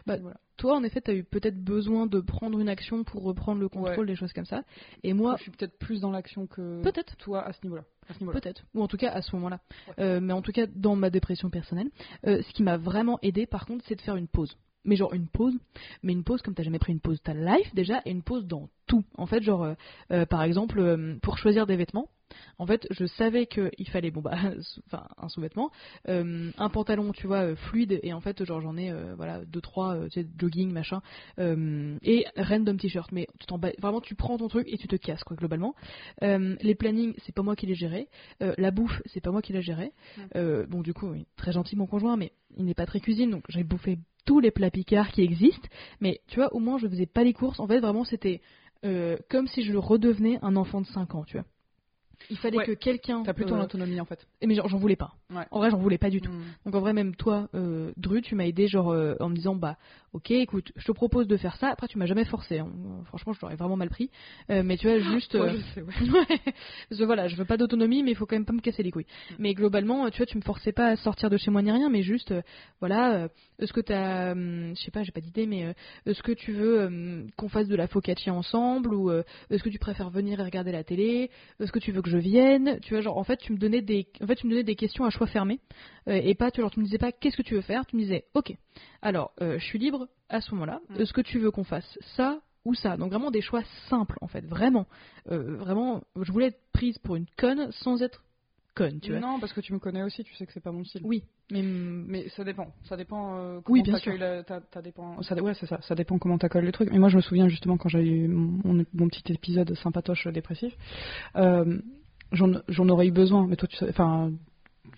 Bah, 0.05 0.17
voilà. 0.17 0.37
Toi, 0.57 0.75
en 0.75 0.83
effet, 0.83 1.01
t'as 1.01 1.15
eu 1.15 1.23
peut-être 1.23 1.59
besoin 1.59 2.05
de 2.05 2.19
prendre 2.19 2.59
une 2.59 2.69
action 2.69 3.03
pour 3.03 3.23
reprendre 3.23 3.59
le 3.59 3.67
contrôle, 3.67 4.05
des 4.05 4.15
choses 4.15 4.31
comme 4.31 4.45
ça. 4.45 4.63
Et 5.03 5.13
moi, 5.13 5.35
je 5.37 5.41
suis 5.41 5.51
peut-être 5.51 5.77
plus 5.79 6.01
dans 6.01 6.11
l'action 6.11 6.45
que 6.45 6.83
peut-être. 6.83 7.17
toi 7.17 7.43
à 7.43 7.51
ce 7.51 7.59
niveau-là. 7.63 7.83
Niveau-là. 8.19 8.39
Peut-être, 8.39 8.63
ou 8.75 8.83
en 8.83 8.87
tout 8.87 8.97
cas 8.97 9.11
à 9.11 9.23
ce 9.23 9.35
moment-là. 9.35 9.59
Ouais. 9.87 9.93
Euh, 10.03 10.19
mais 10.21 10.33
en 10.33 10.43
tout 10.43 10.51
cas, 10.51 10.67
dans 10.67 10.95
ma 10.95 11.09
dépression 11.09 11.49
personnelle, 11.49 11.89
euh, 12.27 12.43
ce 12.43 12.53
qui 12.53 12.61
m'a 12.61 12.77
vraiment 12.77 13.17
aidé, 13.23 13.47
par 13.47 13.65
contre, 13.65 13.83
c'est 13.87 13.95
de 13.95 14.01
faire 14.01 14.15
une 14.15 14.27
pause. 14.27 14.55
Mais 14.85 14.95
genre 14.95 15.13
une 15.13 15.27
pause, 15.27 15.57
mais 16.03 16.13
une 16.13 16.23
pause 16.23 16.43
comme 16.43 16.53
t'as 16.53 16.61
jamais 16.61 16.77
pris 16.77 16.93
une 16.93 16.99
pause 16.99 17.19
ta 17.21 17.33
life 17.33 17.73
déjà, 17.73 18.01
et 18.05 18.11
une 18.11 18.21
pause 18.21 18.45
dans 18.45 18.69
tout. 18.85 19.03
En 19.17 19.25
fait, 19.25 19.41
genre, 19.41 19.63
euh, 19.63 19.73
euh, 20.11 20.25
par 20.27 20.43
exemple, 20.43 20.79
euh, 20.79 21.17
pour 21.23 21.39
choisir 21.39 21.65
des 21.65 21.75
vêtements, 21.75 22.07
en 22.57 22.65
fait, 22.65 22.87
je 22.91 23.05
savais 23.05 23.45
qu'il 23.45 23.89
fallait, 23.89 24.11
bon 24.11 24.21
bah, 24.21 24.35
enfin, 24.87 25.07
un 25.17 25.29
sous-vêtement, 25.29 25.71
euh, 26.07 26.51
un 26.57 26.69
pantalon, 26.69 27.11
tu 27.11 27.27
vois, 27.27 27.43
euh, 27.43 27.55
fluide, 27.55 27.99
et 28.03 28.13
en 28.13 28.21
fait, 28.21 28.43
genre, 28.43 28.61
j'en 28.61 28.77
ai, 28.77 28.91
euh, 28.91 29.15
voilà, 29.15 29.43
deux, 29.45 29.61
trois, 29.61 29.95
euh, 29.95 30.07
tu 30.09 30.21
sais, 30.21 30.27
jogging, 30.37 30.71
machin, 30.71 31.01
euh, 31.39 31.97
et 32.03 32.25
random 32.37 32.77
t-shirt. 32.77 33.11
Mais 33.11 33.27
tu 33.39 33.45
t'en 33.47 33.59
vraiment, 33.79 34.01
tu 34.01 34.15
prends 34.15 34.37
ton 34.37 34.47
truc 34.47 34.67
et 34.69 34.77
tu 34.77 34.87
te 34.87 34.95
casses, 34.95 35.23
quoi, 35.23 35.35
globalement. 35.35 35.75
Les 36.21 36.75
plannings, 36.75 37.13
c'est 37.25 37.33
pas 37.33 37.43
moi 37.43 37.55
qui 37.55 37.65
les 37.65 37.75
gérais. 37.75 38.07
La 38.39 38.71
bouffe, 38.71 39.01
c'est 39.05 39.21
pas 39.21 39.31
moi 39.31 39.41
qui 39.41 39.53
la 39.53 39.61
gérais. 39.61 39.91
Mm. 40.17 40.21
Euh, 40.35 40.65
bon, 40.67 40.81
du 40.81 40.93
coup, 40.93 41.07
oui, 41.07 41.27
très 41.35 41.51
gentil 41.51 41.75
mon 41.75 41.87
conjoint, 41.87 42.17
mais 42.17 42.31
il 42.57 42.65
n'est 42.65 42.73
pas 42.73 42.85
très 42.85 42.99
cuisine, 42.99 43.29
donc 43.29 43.43
j'ai 43.49 43.63
bouffé 43.63 43.99
tous 44.25 44.39
les 44.39 44.51
plats 44.51 44.71
picards 44.71 45.11
qui 45.11 45.21
existent. 45.21 45.67
Mais 46.01 46.21
tu 46.27 46.37
vois, 46.37 46.53
au 46.53 46.59
moins, 46.59 46.77
je 46.77 46.87
faisais 46.87 47.05
pas 47.05 47.23
les 47.23 47.33
courses. 47.33 47.59
En 47.59 47.67
fait, 47.67 47.79
vraiment, 47.79 48.03
c'était 48.03 48.41
comme 49.29 49.47
si 49.47 49.63
je 49.63 49.75
redevenais 49.75 50.37
un 50.43 50.55
enfant 50.55 50.79
de 50.79 50.85
5 50.85 51.15
ans, 51.15 51.23
tu 51.23 51.37
vois. 51.37 51.45
Il 52.29 52.37
fallait 52.37 52.57
Ouais. 52.57 52.65
que 52.65 52.71
quelqu'un. 52.73 53.23
T'as 53.23 53.33
plus 53.33 53.45
ton 53.45 53.57
euh, 53.59 53.63
autonomie 53.63 53.99
en 53.99 54.05
fait. 54.05 54.27
mais 54.45 54.55
genre, 54.55 54.67
j'en 54.67 54.77
voulais 54.77 54.95
pas. 54.95 55.13
Ouais. 55.35 55.45
En 55.51 55.59
vrai, 55.59 55.69
j'en 55.69 55.77
voulais 55.77 55.97
pas 55.97 56.09
du 56.09 56.21
tout. 56.21 56.31
Mm. 56.31 56.43
Donc 56.65 56.75
en 56.75 56.79
vrai, 56.79 56.93
même 56.93 57.15
toi, 57.15 57.47
euh, 57.55 57.91
Dru, 57.97 58.21
tu 58.21 58.35
m'as 58.35 58.45
aidé 58.45 58.67
genre 58.67 58.91
euh, 58.91 59.15
en 59.19 59.29
me 59.29 59.35
disant 59.35 59.55
bah 59.55 59.77
ok, 60.13 60.31
écoute, 60.31 60.71
je 60.77 60.85
te 60.85 60.91
propose 60.93 61.27
de 61.27 61.35
faire 61.37 61.55
ça. 61.57 61.69
Après, 61.69 61.87
tu 61.87 61.97
m'as 61.97 62.05
jamais 62.05 62.23
forcé. 62.25 62.59
hein. 62.59 62.69
Euh, 62.73 63.03
Franchement, 63.05 63.33
je 63.33 63.41
l'aurais 63.41 63.55
vraiment 63.57 63.75
mal 63.75 63.89
pris. 63.89 64.09
Euh, 64.49 64.63
mais 64.63 64.77
tu 64.77 64.87
vois, 64.87 64.97
juste. 65.13 65.33
Je 65.37 65.57
sais, 65.73 65.81
ouais. 65.81 65.93
Ouais. 66.15 66.39
Parce 66.89 66.99
que 66.99 67.03
voilà, 67.05 67.27
je 67.27 67.35
veux 67.35 67.45
pas 67.45 67.57
d'autonomie, 67.57 68.01
mais 68.03 68.11
il 68.11 68.15
faut 68.15 68.25
quand 68.25 68.35
même 68.35 68.45
pas 68.45 68.53
me 68.53 68.61
casser 68.61 68.83
les 68.83 68.91
couilles. 68.91 69.05
Mm. 69.31 69.35
Mais 69.39 69.53
globalement, 69.53 70.09
tu 70.09 70.17
vois, 70.17 70.25
tu 70.25 70.37
me 70.37 70.43
forçais 70.43 70.71
pas 70.71 70.87
à 70.87 70.95
sortir 70.95 71.29
de 71.29 71.37
chez 71.37 71.51
moi 71.51 71.61
ni 71.61 71.71
rien, 71.71 71.89
mais 71.89 72.01
juste, 72.01 72.33
voilà, 72.79 73.27
est-ce 73.59 73.73
que 73.73 73.81
t'as, 73.81 74.31
hum, 74.31 74.73
je 74.75 74.81
sais 74.83 74.91
pas, 74.91 75.03
j'ai 75.03 75.11
pas 75.11 75.21
d'idée, 75.21 75.45
mais 75.47 75.73
est-ce 76.05 76.23
que 76.23 76.31
tu 76.31 76.53
veux 76.53 76.85
hum, 76.85 77.27
qu'on 77.35 77.49
fasse 77.49 77.67
de 77.67 77.75
la 77.75 77.87
focaccia 77.87 78.33
ensemble 78.33 78.93
ou 78.93 79.11
est-ce 79.49 79.63
que 79.63 79.69
tu 79.69 79.79
préfères 79.79 80.09
venir 80.09 80.39
et 80.39 80.43
regarder 80.43 80.71
la 80.71 80.83
télé? 80.83 81.29
Est-ce 81.59 81.71
que 81.71 81.79
tu 81.79 81.91
veux 81.91 82.01
que 82.01 82.09
je 82.09 82.17
vienne? 82.17 82.79
Tu 82.81 82.93
vois, 82.93 83.01
genre, 83.01 83.17
en 83.17 83.23
fait, 83.23 83.37
tu 83.37 83.51
me 83.53 83.57
donnais 83.57 83.81
des, 83.81 84.07
en 84.21 84.27
fait, 84.27 84.35
tu 84.35 84.45
me 84.47 84.51
donnais 84.51 84.63
des 84.63 84.75
questions 84.75 85.03
à 85.05 85.09
choix 85.09 85.24
fermé 85.27 85.59
euh, 86.07 86.13
et 86.13 86.35
pas, 86.35 86.51
tu, 86.51 86.61
genre, 86.61 86.71
tu 86.71 86.79
me 86.79 86.85
disais 86.85 86.97
pas 86.97 87.11
qu'est-ce 87.11 87.37
que 87.37 87.41
tu 87.41 87.55
veux 87.55 87.61
faire, 87.61 87.85
tu 87.85 87.95
me 87.95 88.01
disais, 88.01 88.25
ok, 88.33 88.53
alors, 89.01 89.31
euh, 89.41 89.57
je 89.59 89.65
suis 89.65 89.79
libre 89.79 90.07
à 90.29 90.41
ce 90.41 90.51
moment-là. 90.53 90.79
Mm. 90.89 91.01
Est-ce 91.01 91.13
que 91.13 91.21
tu 91.21 91.39
veux 91.39 91.51
qu'on 91.51 91.63
fasse 91.63 91.97
ça 92.15 92.39
ou 92.65 92.73
ça 92.73 92.97
Donc 92.97 93.11
vraiment 93.11 93.31
des 93.31 93.41
choix 93.41 93.63
simples, 93.89 94.17
en 94.21 94.27
fait, 94.27 94.45
vraiment. 94.45 94.87
Euh, 95.31 95.55
vraiment, 95.57 96.01
je 96.19 96.31
voulais 96.31 96.47
être 96.47 96.59
prise 96.73 96.97
pour 96.99 97.15
une 97.15 97.27
conne 97.37 97.71
sans 97.71 98.01
être 98.01 98.23
conne, 98.75 98.99
tu 98.99 99.11
vois. 99.11 99.21
Non, 99.21 99.39
parce 99.39 99.53
que 99.53 99.61
tu 99.61 99.73
me 99.73 99.79
connais 99.79 100.03
aussi, 100.03 100.23
tu 100.23 100.35
sais 100.35 100.45
que 100.45 100.51
c'est 100.51 100.63
pas 100.63 100.71
mon 100.71 100.83
style. 100.83 101.01
Oui, 101.05 101.23
mais, 101.49 101.61
Mais 101.63 102.29
ça 102.29 102.43
dépend, 102.43 102.73
ça 102.83 102.97
dépend. 102.97 103.37
euh, 103.37 103.55
Oui, 103.67 103.81
comment 103.81 103.83
bien 103.83 103.93
t'accueilles 103.93 104.19
la- 104.19 104.43
t'as- 104.43 104.61
t'as 104.61 104.81
dépend, 104.81 105.21
ça, 105.21 105.35
ouais, 105.41 105.53
c'est 105.53 105.65
ça, 105.65 105.79
ça 105.81 105.95
dépend 105.95 106.17
comment 106.17 106.37
t'accueilles 106.37 106.65
le 106.65 106.71
truc. 106.71 106.89
Mais 106.91 106.99
moi, 106.99 107.09
je 107.09 107.15
me 107.15 107.21
souviens 107.21 107.47
justement 107.47 107.77
quand 107.77 107.89
j'ai 107.89 108.01
eu 108.01 108.27
mon, 108.27 108.83
petit 109.09 109.31
épisode 109.31 109.73
sympatoche 109.75 110.27
dépressif, 110.27 110.73
euh, 111.37 111.79
j'en 112.31 112.89
aurais 112.89 113.07
eu 113.07 113.11
besoin. 113.11 113.47
Mais 113.47 113.55
toi, 113.55 113.67
tu 113.67 113.77
sais, 113.77 113.89
enfin, 113.89 114.31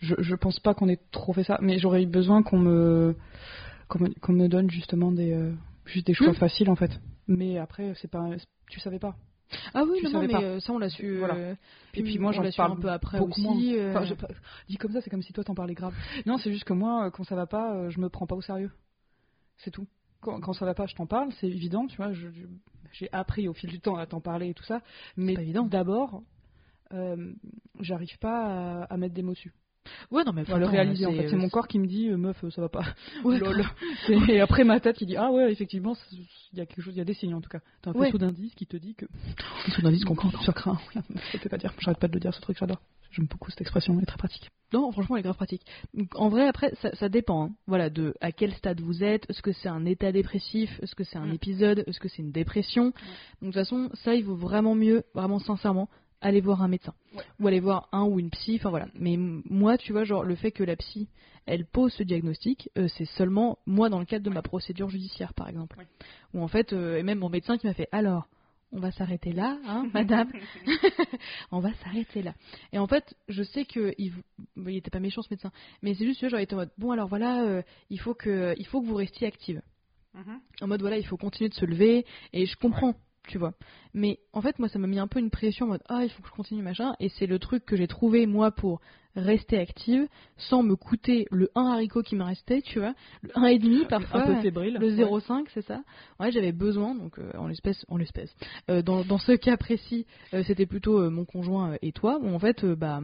je, 0.02 0.16
je 0.20 0.36
pense 0.36 0.60
pas 0.60 0.74
qu'on 0.74 0.90
ait 0.90 1.00
trop 1.12 1.34
fait 1.34 1.44
ça, 1.44 1.58
mais 1.62 1.80
j'aurais 1.80 2.04
eu 2.04 2.08
besoin 2.08 2.44
qu'on 2.44 2.60
me 2.60 3.16
qu'on 3.88 4.34
me, 4.34 4.48
donne 4.48 4.70
justement 4.70 5.12
des, 5.12 5.32
euh, 5.34 5.54
juste 5.86 6.08
des 6.08 6.14
choix 6.14 6.34
faciles 6.34 6.70
en 6.70 6.76
fait. 6.76 6.92
Mais 7.28 7.58
après, 7.58 7.94
c'est 8.02 8.10
pas, 8.12 8.30
tu 8.70 8.80
savais 8.82 9.00
pas. 9.00 9.16
Ah 9.74 9.84
oui, 9.90 10.00
non, 10.12 10.20
mais 10.22 10.28
pas. 10.28 10.42
euh, 10.42 10.60
ça 10.60 10.74
on 10.74 10.78
l'a 10.78 10.90
su. 10.90 11.20
Voilà. 11.20 11.36
euh, 11.36 11.56
Et 11.94 12.04
puis 12.04 12.20
moi, 12.20 12.34
j'en 12.34 12.44
parle 12.58 12.74
un 12.74 12.76
peu 12.82 12.90
après 12.90 13.20
aussi. 13.20 13.42
moins. 13.42 13.56
euh, 13.62 13.92
Enfin, 13.96 14.04
je- 14.04 14.14
dit 14.68 14.76
comme 14.76 14.92
ça, 14.92 15.00
c'est 15.02 15.10
comme 15.10 15.22
si 15.24 15.32
toi 15.32 15.44
t'en 15.46 15.56
parlais 15.56 15.74
grave. 15.74 15.94
Non, 16.26 16.38
c'est 16.38 16.52
juste 16.52 16.66
que 16.66 16.74
moi, 16.74 17.10
quand 17.12 17.24
ça 17.24 17.36
va 17.36 17.48
pas, 17.48 17.90
je 17.90 18.00
me 18.02 18.10
prends 18.10 18.28
pas 18.28 18.36
au 18.36 18.42
sérieux. 18.42 18.72
C'est 19.58 19.72
tout. 19.72 19.88
Quand, 20.20 20.40
quand 20.42 20.52
ça 20.54 20.66
va 20.66 20.74
pas, 20.74 20.86
je 20.86 20.96
t'en 20.96 21.06
parle, 21.06 21.32
c'est 21.40 21.48
évident, 21.48 21.88
tu 21.88 21.96
vois. 21.96 22.12
J'ai 22.92 23.10
appris 23.14 23.48
au 23.48 23.54
fil 23.54 23.70
du 23.70 23.80
temps 23.80 23.96
à 23.96 24.06
t'en 24.06 24.20
parler 24.20 24.50
et 24.50 24.54
tout 24.54 24.64
ça. 24.66 24.82
Mais 25.16 25.36
d'abord, 25.70 26.24
euh, 26.94 27.32
j'arrive 27.80 28.18
pas 28.20 28.82
à, 28.82 28.84
à 28.86 28.98
mettre 28.98 29.14
des 29.14 29.22
mots 29.22 29.34
dessus. 29.34 29.54
Ouais, 30.12 30.24
non, 30.24 30.34
mais 30.34 30.50
à 30.52 30.58
le 30.58 30.66
réaliser 30.66 31.06
en 31.06 31.12
c'est- 31.12 31.18
fait. 31.24 31.30
C'est 31.30 31.36
mon 31.36 31.50
corps 31.50 31.68
qui 31.68 31.80
me 31.80 31.88
dit, 31.88 32.10
euh, 32.10 32.18
meuf, 32.18 32.44
euh, 32.44 32.50
ça 32.52 32.62
va 32.62 32.70
pas. 32.70 32.84
Ouais, 33.24 33.40
Lol. 33.40 33.64
Et 34.30 34.40
après 34.40 34.64
ma 34.64 34.80
tête 34.80 34.98
qui 34.98 35.06
dit, 35.06 35.16
ah 35.18 35.32
ouais, 35.32 35.52
effectivement, 35.52 35.96
il 36.54 36.60
y 36.60 36.62
a 36.62 36.66
quelque 36.66 36.82
chose, 36.82 36.94
il 36.96 37.00
y 37.00 37.02
a 37.02 37.06
des 37.06 37.14
signes 37.14 37.34
en 37.34 37.42
tout 37.42 37.50
cas. 37.50 37.60
T'as 37.82 37.92
un 37.92 37.94
Ouais. 37.94 38.08
faisceau 38.08 38.18
d'indices 38.18 38.56
qui 38.56 38.66
te 38.68 38.78
dit 38.78 38.96
que. 38.96 39.06
Faisceau 39.66 39.82
d'indices 39.82 40.06
qu'on 40.06 40.16
comprend. 40.16 40.42
Sur 40.42 40.54
craint. 40.54 40.78
Peut-être 40.94 41.50
pas 41.50 41.58
dire. 41.58 41.74
J'arrête 41.80 42.00
pas 42.00 42.08
de 42.08 42.14
le 42.14 42.20
dire, 42.20 42.34
ce 42.34 42.42
truc, 42.42 42.58
j'adore. 42.60 42.80
J'aime 43.12 43.26
beaucoup 43.28 43.50
cette 43.50 43.62
expression, 43.62 43.94
elle 43.96 44.04
est 44.04 44.06
très 44.06 44.18
pratique. 44.18 44.50
Non, 44.74 44.92
franchement, 44.92 45.16
elle 45.16 45.22
est 45.22 45.24
grave 45.24 45.38
pratique. 45.38 45.62
Donc, 45.94 46.10
en 46.16 46.28
vrai, 46.28 46.46
après, 46.46 46.74
ça, 46.82 46.94
ça 46.96 47.08
dépend. 47.08 47.46
hein. 47.46 47.50
Voilà, 47.68 47.90
de 47.90 48.14
à 48.20 48.34
quel 48.34 48.54
stade 48.54 48.82
vous 48.82 49.02
êtes. 49.02 49.26
Est-ce 49.30 49.42
que 49.42 49.54
c'est 49.54 49.70
un 49.70 49.86
état 49.86 50.12
dépressif? 50.12 50.70
Est-ce 50.84 50.94
que 50.94 51.06
c'est 51.06 51.18
un 51.18 51.28
Mm. 51.28 51.34
épisode? 51.36 51.84
Est-ce 51.88 52.02
que 52.02 52.10
c'est 52.10 52.22
une 52.22 52.34
dépression? 52.34 52.84
Donc, 52.88 52.94
de 53.42 53.46
toute 53.46 53.54
façon, 53.54 53.90
ça, 53.94 54.14
il 54.14 54.26
vaut 54.26 54.36
vraiment 54.36 54.76
mieux, 54.76 55.04
vraiment 55.16 55.40
sincèrement, 55.40 55.88
aller 56.22 56.42
voir 56.42 56.62
un 56.62 56.68
médecin. 56.68 56.94
Ouais. 57.16 57.24
Ou 57.40 57.48
aller 57.48 57.60
voir 57.60 57.90
un 57.92 58.04
ou 58.04 58.20
une 58.20 58.30
psy. 58.30 58.56
Enfin, 58.60 58.70
voilà. 58.70 58.88
Mais 58.96 59.16
moi, 59.18 59.78
tu 59.78 59.92
vois, 59.92 60.04
genre, 60.04 60.24
le 60.24 60.36
fait 60.36 60.52
que 60.52 60.64
la 60.64 60.76
psy, 60.76 61.10
elle 61.46 61.66
pose 61.66 61.94
ce 61.94 62.04
diagnostic, 62.04 62.70
euh, 62.78 62.88
c'est 62.98 63.06
seulement 63.06 63.58
moi 63.66 63.90
dans 63.90 64.00
le 64.00 64.06
cadre 64.06 64.26
de 64.26 64.30
ma 64.30 64.42
procédure 64.42 64.90
judiciaire, 64.90 65.34
par 65.34 65.48
exemple. 65.50 65.78
Ouais. 65.78 65.88
Où 66.34 66.44
en 66.44 66.48
fait, 66.48 66.74
euh, 66.74 66.98
et 66.98 67.04
même 67.04 67.20
mon 67.20 67.30
médecin 67.30 67.58
qui 67.58 67.68
m'a 67.68 67.74
fait 67.74 67.90
alors. 67.92 68.28
On 68.74 68.82
va 68.82 68.92
s'arrêter 68.92 69.32
là, 69.32 69.58
hein, 69.66 69.88
madame? 69.94 70.30
on 71.52 71.62
va 71.62 71.74
s'arrêter 71.76 72.22
là. 72.22 72.34
Et 72.74 72.78
en 72.78 72.86
fait, 72.86 73.16
je 73.30 73.42
sais 73.42 73.64
que 73.64 73.94
il, 73.98 74.12
il 74.58 74.76
était 74.76 74.90
pas 74.90 75.00
méchant 75.00 75.22
ce 75.22 75.30
médecin, 75.32 75.54
mais 75.82 75.94
c'est 75.94 76.06
juste 76.06 76.20
que 76.20 76.36
il 76.36 76.42
était 76.42 76.54
en 76.54 76.58
mode 76.58 76.72
bon 76.78 76.92
alors 76.92 77.08
voilà, 77.08 77.44
euh, 77.44 77.62
il 77.90 77.98
faut 77.98 78.14
que 78.14 78.56
il 78.58 78.66
faut 78.66 78.82
que 78.82 78.86
vous 78.86 78.96
restiez 78.96 79.26
active. 79.26 79.62
En 80.62 80.68
mode 80.68 80.82
voilà, 80.82 80.98
il 80.98 81.06
faut 81.06 81.16
continuer 81.16 81.50
de 81.50 81.54
se 81.54 81.66
lever 81.66 82.06
et 82.34 82.46
je 82.46 82.56
comprends, 82.58 82.96
tu 83.28 83.38
vois. 83.38 83.54
Mais 83.94 84.20
en 84.34 84.42
fait, 84.42 84.58
moi 84.60 84.70
ça 84.70 84.80
m'a 84.80 84.88
mis 84.88 85.00
un 85.00 85.08
peu 85.08 85.20
une 85.20 85.30
pression 85.30 85.66
en 85.66 85.70
mode 85.70 85.84
ah, 85.90 86.04
il 86.04 86.10
faut 86.10 86.22
que 86.22 86.30
je 86.30 86.34
continue 86.34 86.62
machin 86.64 86.96
et 87.00 87.10
c'est 87.10 87.28
le 87.28 87.40
truc 87.40 87.66
que 87.66 87.76
j'ai 87.76 87.88
trouvé 87.88 88.26
moi 88.26 88.52
pour 88.52 88.82
rester 89.18 89.58
active 89.58 90.08
sans 90.38 90.64
me 90.64 90.76
coûter 90.76 91.26
le 91.32 91.50
1 91.56 91.66
haricot 91.66 92.04
qui 92.04 92.16
me 92.16 92.24
restait, 92.24 92.62
tu 92.62 92.80
vois, 92.80 92.94
le 93.24 93.32
1 93.36 93.46
et 93.46 93.60
demi 93.60 93.86
parfois. 93.86 94.22
un 94.22 94.36
peu 94.36 94.42
fébrile. 94.42 94.78
Le 94.80 94.88
Ouais. 94.88 95.04
0,5, 95.04 95.46
c'est 95.54 95.66
ça. 95.66 95.82
Ouais, 96.20 96.32
j'avais 96.32 96.52
besoin, 96.52 96.96
donc 96.96 97.20
euh, 97.20 97.32
en 97.38 97.48
l'espèce, 97.48 97.84
en 97.90 97.98
l'espèce. 97.98 98.34
Euh, 98.70 98.82
dans, 98.82 99.04
dans 99.04 99.18
ce 99.18 99.34
cas 99.34 99.58
précis, 99.58 100.06
euh, 100.34 100.44
c'était 100.44 100.66
plutôt 100.66 101.10
mon 101.10 101.26
conjoint 101.26 101.78
et 101.82 101.92
toi, 101.92 102.20
où 102.22 102.28
en 102.28 102.40
fait, 102.40 102.64
bah, 102.66 103.02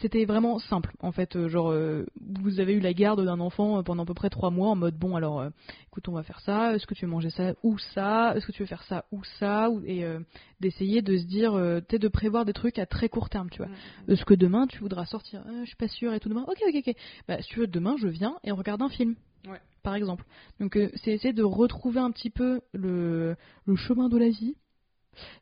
c'était 0.00 0.24
vraiment 0.24 0.58
simple. 0.58 0.92
En 1.00 1.12
fait, 1.12 1.36
euh, 1.36 1.48
genre, 1.48 1.70
euh, 1.70 2.06
vous 2.20 2.60
avez 2.60 2.72
eu 2.74 2.80
la 2.80 2.92
garde 2.92 3.24
d'un 3.24 3.40
enfant 3.40 3.78
euh, 3.78 3.82
pendant 3.82 4.02
à 4.02 4.06
peu 4.06 4.14
près 4.14 4.30
trois 4.30 4.50
mois, 4.50 4.70
en 4.70 4.76
mode 4.76 4.96
bon, 4.96 5.16
alors, 5.16 5.40
euh, 5.40 5.50
écoute, 5.88 6.08
on 6.08 6.12
va 6.12 6.22
faire 6.22 6.40
ça. 6.40 6.74
Est-ce 6.74 6.86
que 6.86 6.94
tu 6.94 7.04
veux 7.04 7.10
manger 7.10 7.30
ça 7.30 7.54
ou 7.62 7.78
ça 7.94 8.34
Est-ce 8.36 8.46
que 8.46 8.52
tu 8.52 8.62
veux 8.62 8.66
faire 8.66 8.82
ça 8.84 9.04
ou 9.12 9.22
ça 9.38 9.68
Et 9.84 10.04
euh, 10.04 10.20
d'essayer 10.60 11.02
de 11.02 11.16
se 11.16 11.24
dire, 11.24 11.52
tu 11.88 11.98
de 11.98 12.08
prévoir 12.08 12.44
des 12.44 12.52
trucs 12.52 12.78
à 12.78 12.86
très 12.86 13.08
court 13.08 13.28
terme, 13.28 13.50
tu 13.50 13.58
vois. 13.58 13.70
Est-ce 14.08 14.24
que 14.24 14.34
demain 14.34 14.66
tu 14.66 14.78
voudras 14.78 15.04
sortir 15.06 15.42
Je 15.60 15.66
suis 15.66 15.76
pas 15.76 15.88
sûre 15.88 16.14
et 16.14 16.20
tout 16.20 16.28
demain. 16.28 16.44
Ok, 16.48 16.58
ok, 16.66 16.82
ok. 16.86 16.94
Bah, 17.28 17.42
si 17.42 17.48
tu 17.48 17.60
veux, 17.60 17.66
demain 17.66 17.96
je 17.98 18.08
viens 18.08 18.36
et 18.44 18.52
on 18.52 18.56
regarde 18.56 18.82
un 18.82 18.88
film. 18.88 19.16
Ouais. 19.46 19.60
Par 19.82 19.94
exemple. 19.94 20.24
Donc 20.60 20.78
c'est 20.96 21.12
essayer 21.12 21.32
de 21.32 21.42
retrouver 21.42 22.00
un 22.00 22.10
petit 22.10 22.30
peu 22.30 22.60
le, 22.72 23.36
le 23.66 23.76
chemin 23.76 24.08
de 24.08 24.18
la 24.18 24.28
vie. 24.28 24.54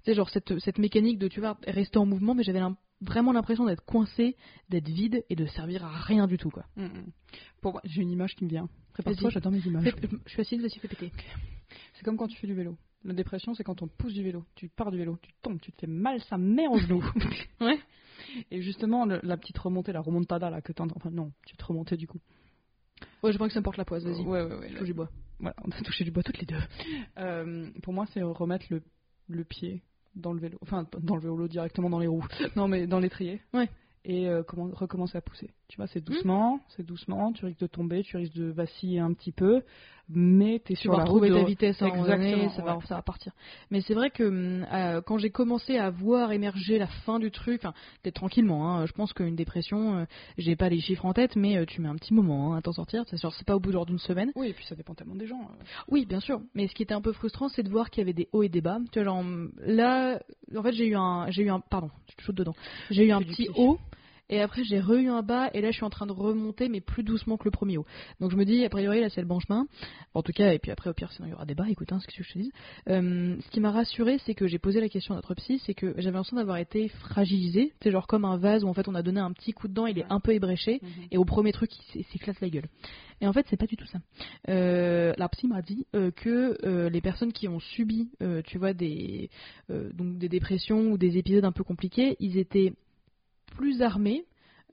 C'est 0.05 0.15
genre 0.15 0.31
cette, 0.31 0.59
cette 0.61 0.79
mécanique 0.79 1.19
de 1.19 1.29
tu 1.29 1.41
vas 1.41 1.59
rester 1.67 1.99
en 1.99 2.07
mouvement, 2.07 2.35
mais 2.35 2.43
j'avais 2.43 2.61
vraiment 3.01 3.33
l'impression 3.33 3.65
d'être 3.67 3.85
coincé, 3.85 4.37
d'être 4.71 4.89
vide 4.89 5.25
et 5.31 5.37
de 5.37 5.47
servir 5.47 5.85
à 5.85 5.91
rien 5.91 6.27
du 6.27 6.37
tout 6.39 6.51
quoi. 6.51 6.65
Mm, 6.77 6.85
mm. 6.85 7.13
Pour 7.61 7.73
moi, 7.73 7.81
j'ai 7.85 8.03
une 8.03 8.11
image 8.11 8.35
qui 8.35 8.45
me 8.45 8.49
vient. 8.51 8.69
Prépare-toi, 8.95 9.31
j'adore 9.31 9.53
mes 9.53 9.61
images. 9.61 9.85
Fais- 9.85 10.09
je 10.27 10.31
suis 10.31 10.41
assise, 10.41 10.61
vas-y, 10.61 10.79
fais 10.81 10.89
péter. 10.89 11.13
C'est 11.95 12.05
comme 12.05 12.17
quand 12.17 12.27
tu 12.29 12.37
fais 12.39 12.47
du 12.47 12.55
vélo. 12.55 12.77
La 13.05 13.15
dépression, 13.15 13.55
c'est 13.55 13.63
quand 13.63 13.81
on 13.83 13.87
te 13.87 13.93
pousse 13.97 14.15
du 14.15 14.25
vélo. 14.25 14.45
Tu 14.57 14.69
pars 14.69 14.91
du 14.91 14.99
vélo, 14.99 15.19
tu 15.23 15.31
tombes, 15.43 15.61
tu 15.61 15.71
te 15.71 15.81
fais 15.81 15.87
mal, 15.87 16.21
ça 16.23 16.37
met 16.39 16.67
en 16.67 16.79
genou. 16.79 17.05
Ouais. 17.61 17.79
Et 18.51 18.61
justement, 18.63 19.05
le- 19.07 19.21
la 19.23 19.37
petite 19.37 19.57
remontée, 19.59 19.93
la 19.93 20.01
remontada 20.01 20.51
là 20.51 20.61
que 20.61 20.73
t'entends. 20.73 20.97
Enfin, 20.97 21.11
non, 21.11 21.31
petite 21.43 21.63
remontée 21.63 21.97
du 21.97 22.09
coup. 22.09 22.19
Ouais, 23.23 23.31
je 23.31 23.37
crois 23.37 23.47
que 23.47 23.55
ça 23.55 23.61
me 23.61 23.65
porte 23.65 23.77
la 23.77 23.85
poisse, 23.85 24.03
vas-y. 24.03 24.23
Ouais, 24.23 24.43
ouais, 24.43 24.55
ouais. 24.59 24.69
Je 24.69 24.73
le- 24.73 24.79
touche 24.81 24.89
du 24.89 24.95
bois. 24.95 25.09
Voilà, 25.39 25.55
on 25.65 25.71
a 25.71 25.81
touché 25.85 26.03
du 26.05 26.11
bois 26.11 26.25
toutes 26.25 26.39
les 26.39 26.47
deux. 26.47 26.59
Euh, 27.19 27.71
pour 27.83 27.93
moi, 27.95 28.07
c'est 28.13 28.23
remettre 28.23 28.67
le, 28.71 28.83
le 29.29 29.45
pied 29.45 29.83
dans 30.15 30.33
le 30.33 30.41
vélo. 30.41 30.59
Enfin, 30.63 30.87
dans 31.01 31.15
le 31.15 31.21
vélo 31.21 31.49
directement 31.49 31.91
dans 31.91 31.99
les 31.99 32.07
roues. 32.07 32.27
Non, 32.57 32.69
mais 32.69 32.87
dans 32.87 32.99
l'étrier. 32.99 33.41
Ouais. 33.53 33.69
Et 34.11 34.27
euh, 34.27 34.43
comment, 34.43 34.71
recommencer 34.73 35.19
à 35.19 35.21
pousser. 35.21 35.51
Tu 35.69 35.77
vois, 35.77 35.87
c'est 35.87 36.01
doucement, 36.01 36.61
c'est 36.71 36.83
doucement. 36.85 37.31
Tu 37.35 37.45
risques 37.45 37.61
de 37.61 37.67
tomber, 37.67 38.03
tu 38.03 38.17
risques 38.17 38.35
de 38.35 38.47
vaciller 38.51 39.01
un 39.01 39.13
petit 39.13 39.33
peu. 39.33 39.63
Mais 40.11 40.63
tu 40.65 40.75
sur 40.77 40.93
vas 40.93 40.99
la 40.99 41.05
route. 41.05 41.21
retrouver 41.21 41.29
de- 41.29 41.35
ta 41.43 41.45
vitesse 41.45 41.83
à 41.83 41.91
donné, 41.91 42.49
ça 42.57 42.63
va, 42.63 42.79
ouais. 42.79 42.87
ça 42.87 42.95
va 42.95 43.03
partir. 43.03 43.33
Mais 43.71 43.83
c'est 43.83 43.93
vrai 43.93 44.09
que 44.09 44.23
hum, 44.25 44.67
euh, 44.73 45.03
quand 45.03 45.19
j'ai 45.19 45.29
commencé 45.29 45.77
à 45.77 45.91
voir 45.91 46.33
émerger 46.33 46.79
la 46.79 46.87
fin 46.87 47.19
du 47.19 47.31
truc, 47.31 47.61
peut-être 47.61 48.15
tranquillement, 48.15 48.71
hein, 48.79 48.87
je 48.87 48.93
pense 48.93 49.13
qu'une 49.13 49.37
dépression, 49.37 49.99
euh, 49.99 50.05
j'ai 50.39 50.57
pas 50.57 50.71
les 50.71 50.81
chiffres 50.81 51.05
en 51.05 51.13
tête, 51.13 51.37
mais 51.37 51.59
euh, 51.59 51.67
tu 51.67 51.83
mets 51.83 51.89
un 51.91 51.97
petit 51.97 52.15
moment 52.15 52.55
hein, 52.55 52.57
à 52.57 52.63
t'en 52.63 52.73
sortir, 52.73 53.05
c'est 53.09 53.19
sûr, 53.19 53.35
c'est 53.35 53.47
pas 53.47 53.55
au 53.57 53.61
bout 53.61 53.73
d'une 53.85 53.99
semaine. 53.99 54.33
Oui, 54.35 54.49
et 54.49 54.53
puis 54.55 54.65
ça 54.65 54.75
dépend 54.75 54.95
tellement 54.95 55.17
des 55.17 55.27
gens. 55.27 55.43
euh. 55.43 55.65
Oui, 55.89 56.07
bien 56.07 56.21
sûr, 56.21 56.41
mais 56.55 56.67
ce 56.69 56.75
qui 56.75 56.83
était 56.83 56.95
un 56.95 57.03
peu 57.03 57.13
frustrant, 57.13 57.49
c'est 57.51 57.63
de 57.63 57.69
voir 57.69 57.91
qu'il 57.91 58.01
y 58.01 58.05
avait 58.05 58.15
des 58.15 58.31
hauts 58.33 58.43
et 58.43 58.49
des 58.49 58.63
bas. 58.63 58.79
Tu 58.91 59.01
vois, 59.01 59.05
genre, 59.05 59.19
hum, 59.19 59.53
là, 59.59 60.19
en 60.57 60.63
fait, 60.63 60.73
j'ai 60.73 60.87
eu 60.87 60.97
un, 60.97 61.27
j'ai 61.29 61.43
eu 61.43 61.51
un, 61.51 61.61
pardon, 61.61 61.91
je 62.11 62.17
te 62.17 62.23
shoot 62.23 62.35
dedans, 62.35 62.55
j'ai 62.91 63.05
eu 63.05 63.11
un 63.13 63.21
petit 63.21 63.45
pif. 63.45 63.57
Et 64.31 64.41
après, 64.41 64.63
j'ai 64.65 64.79
re-eu 64.81 65.09
un 65.09 65.23
bas, 65.23 65.51
et 65.55 65.61
là, 65.61 65.71
je 65.71 65.77
suis 65.77 65.85
en 65.85 65.91
train 65.91 66.07
de 66.07 66.13
remonter, 66.13 66.69
mais 66.69 66.81
plus 66.81 67.03
doucement 67.03 67.37
que 67.37 67.45
le 67.45 67.51
premier 67.51 67.79
haut. 67.79 67.87
Donc, 68.21 68.31
je 68.31 68.37
me 68.37 68.45
dis, 68.45 68.65
a 68.65 68.69
priori, 68.69 69.01
là, 69.01 69.09
c'est 69.09 69.21
le 69.23 69.27
bon 69.27 69.41
chemin. 69.41 69.67
En 70.15 70.23
tout 70.23 70.33
cas, 70.33 70.53
et 70.53 70.59
puis 70.59 70.71
après, 70.71 70.91
au 70.91 70.93
pire, 70.93 71.11
sinon, 71.13 71.29
il 71.29 71.31
y 71.31 71.35
aura 71.35 71.47
des 71.47 71.55
bas, 71.55 71.69
écoute, 71.69 71.93
hein, 71.93 71.99
ce 72.01 72.07
que 72.07 72.23
je 72.23 72.33
te 72.33 72.39
dise. 72.39 72.53
Euh, 72.89 73.37
ce 73.41 73.51
qui 73.51 73.61
m'a 73.61 73.71
rassuré, 73.71 74.19
c'est 74.27 74.35
que 74.35 74.47
j'ai 74.47 74.59
posé 74.59 74.81
la 74.81 74.89
question 74.89 75.15
à 75.15 75.17
notre 75.17 75.35
psy, 75.35 75.61
c'est 75.65 75.75
que 75.75 75.95
j'avais 75.97 76.13
l'impression 76.17 76.37
d'avoir 76.37 76.59
été 76.59 76.89
fragilisé. 76.89 77.73
C'est 77.83 77.91
genre 77.91 78.07
comme 78.07 78.25
un 78.25 78.37
vase 78.37 78.65
où, 78.65 78.69
en 78.69 78.75
fait, 78.75 78.89
on 78.89 78.95
a 78.95 79.03
donné 79.03 79.21
un 79.21 79.33
petit 79.33 79.53
coup 79.53 79.67
dedans, 79.69 79.87
il 79.87 79.99
est 79.99 80.07
un 80.11 80.21
peu 80.21 80.33
ébréché, 80.35 80.81
et 81.11 81.17
au 81.19 81.25
premier 81.25 81.53
truc, 81.53 81.71
il 81.77 81.83
s'é- 81.93 82.07
s'éclate 82.13 82.41
la 82.41 82.51
gueule. 82.51 82.67
Et 83.21 83.27
en 83.27 83.33
fait, 83.33 83.47
c'est 83.51 83.57
pas 83.57 83.67
du 83.67 83.77
tout 83.77 83.87
ça. 83.87 83.99
Euh, 84.49 85.13
la 85.17 85.29
psy 85.29 85.49
m'a 85.49 85.63
dit 85.63 85.87
euh, 85.97 86.11
que 86.13 86.57
euh, 86.65 86.89
les 86.89 87.01
personnes 87.01 87.33
qui 87.33 87.49
ont 87.49 87.59
subi, 87.61 88.11
euh, 88.23 88.43
tu 88.45 88.59
vois, 88.59 88.75
des, 88.75 89.31
euh, 89.71 89.91
donc 89.93 90.19
des 90.19 90.29
dépressions 90.29 90.93
ou 90.93 90.99
des 90.99 91.19
épisodes 91.19 91.45
un 91.45 91.51
peu 91.53 91.65
compliqués, 91.65 92.17
ils 92.21 92.39
étaient 92.39 92.75
plus 93.57 93.83
armés. 93.83 94.25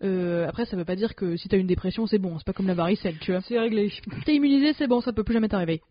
Euh, 0.03 0.45
après, 0.47 0.65
ça 0.65 0.75
veut 0.75 0.85
pas 0.85 0.95
dire 0.95 1.15
que 1.15 1.37
si 1.37 1.47
t'as 1.47 1.57
une 1.57 1.67
dépression, 1.67 2.05
c'est 2.05 2.17
bon. 2.17 2.37
C'est 2.37 2.45
pas 2.45 2.53
comme 2.53 2.67
la 2.67 2.73
varicelle, 2.73 3.17
tu 3.19 3.31
vois. 3.31 3.41
C'est 3.41 3.57
réglé. 3.57 3.91
T'es 4.25 4.35
immunisé, 4.35 4.73
c'est 4.73 4.87
bon, 4.87 5.01
ça 5.01 5.13
peut 5.13 5.23
plus 5.23 5.33
jamais 5.33 5.47
t'arriver. 5.47 5.81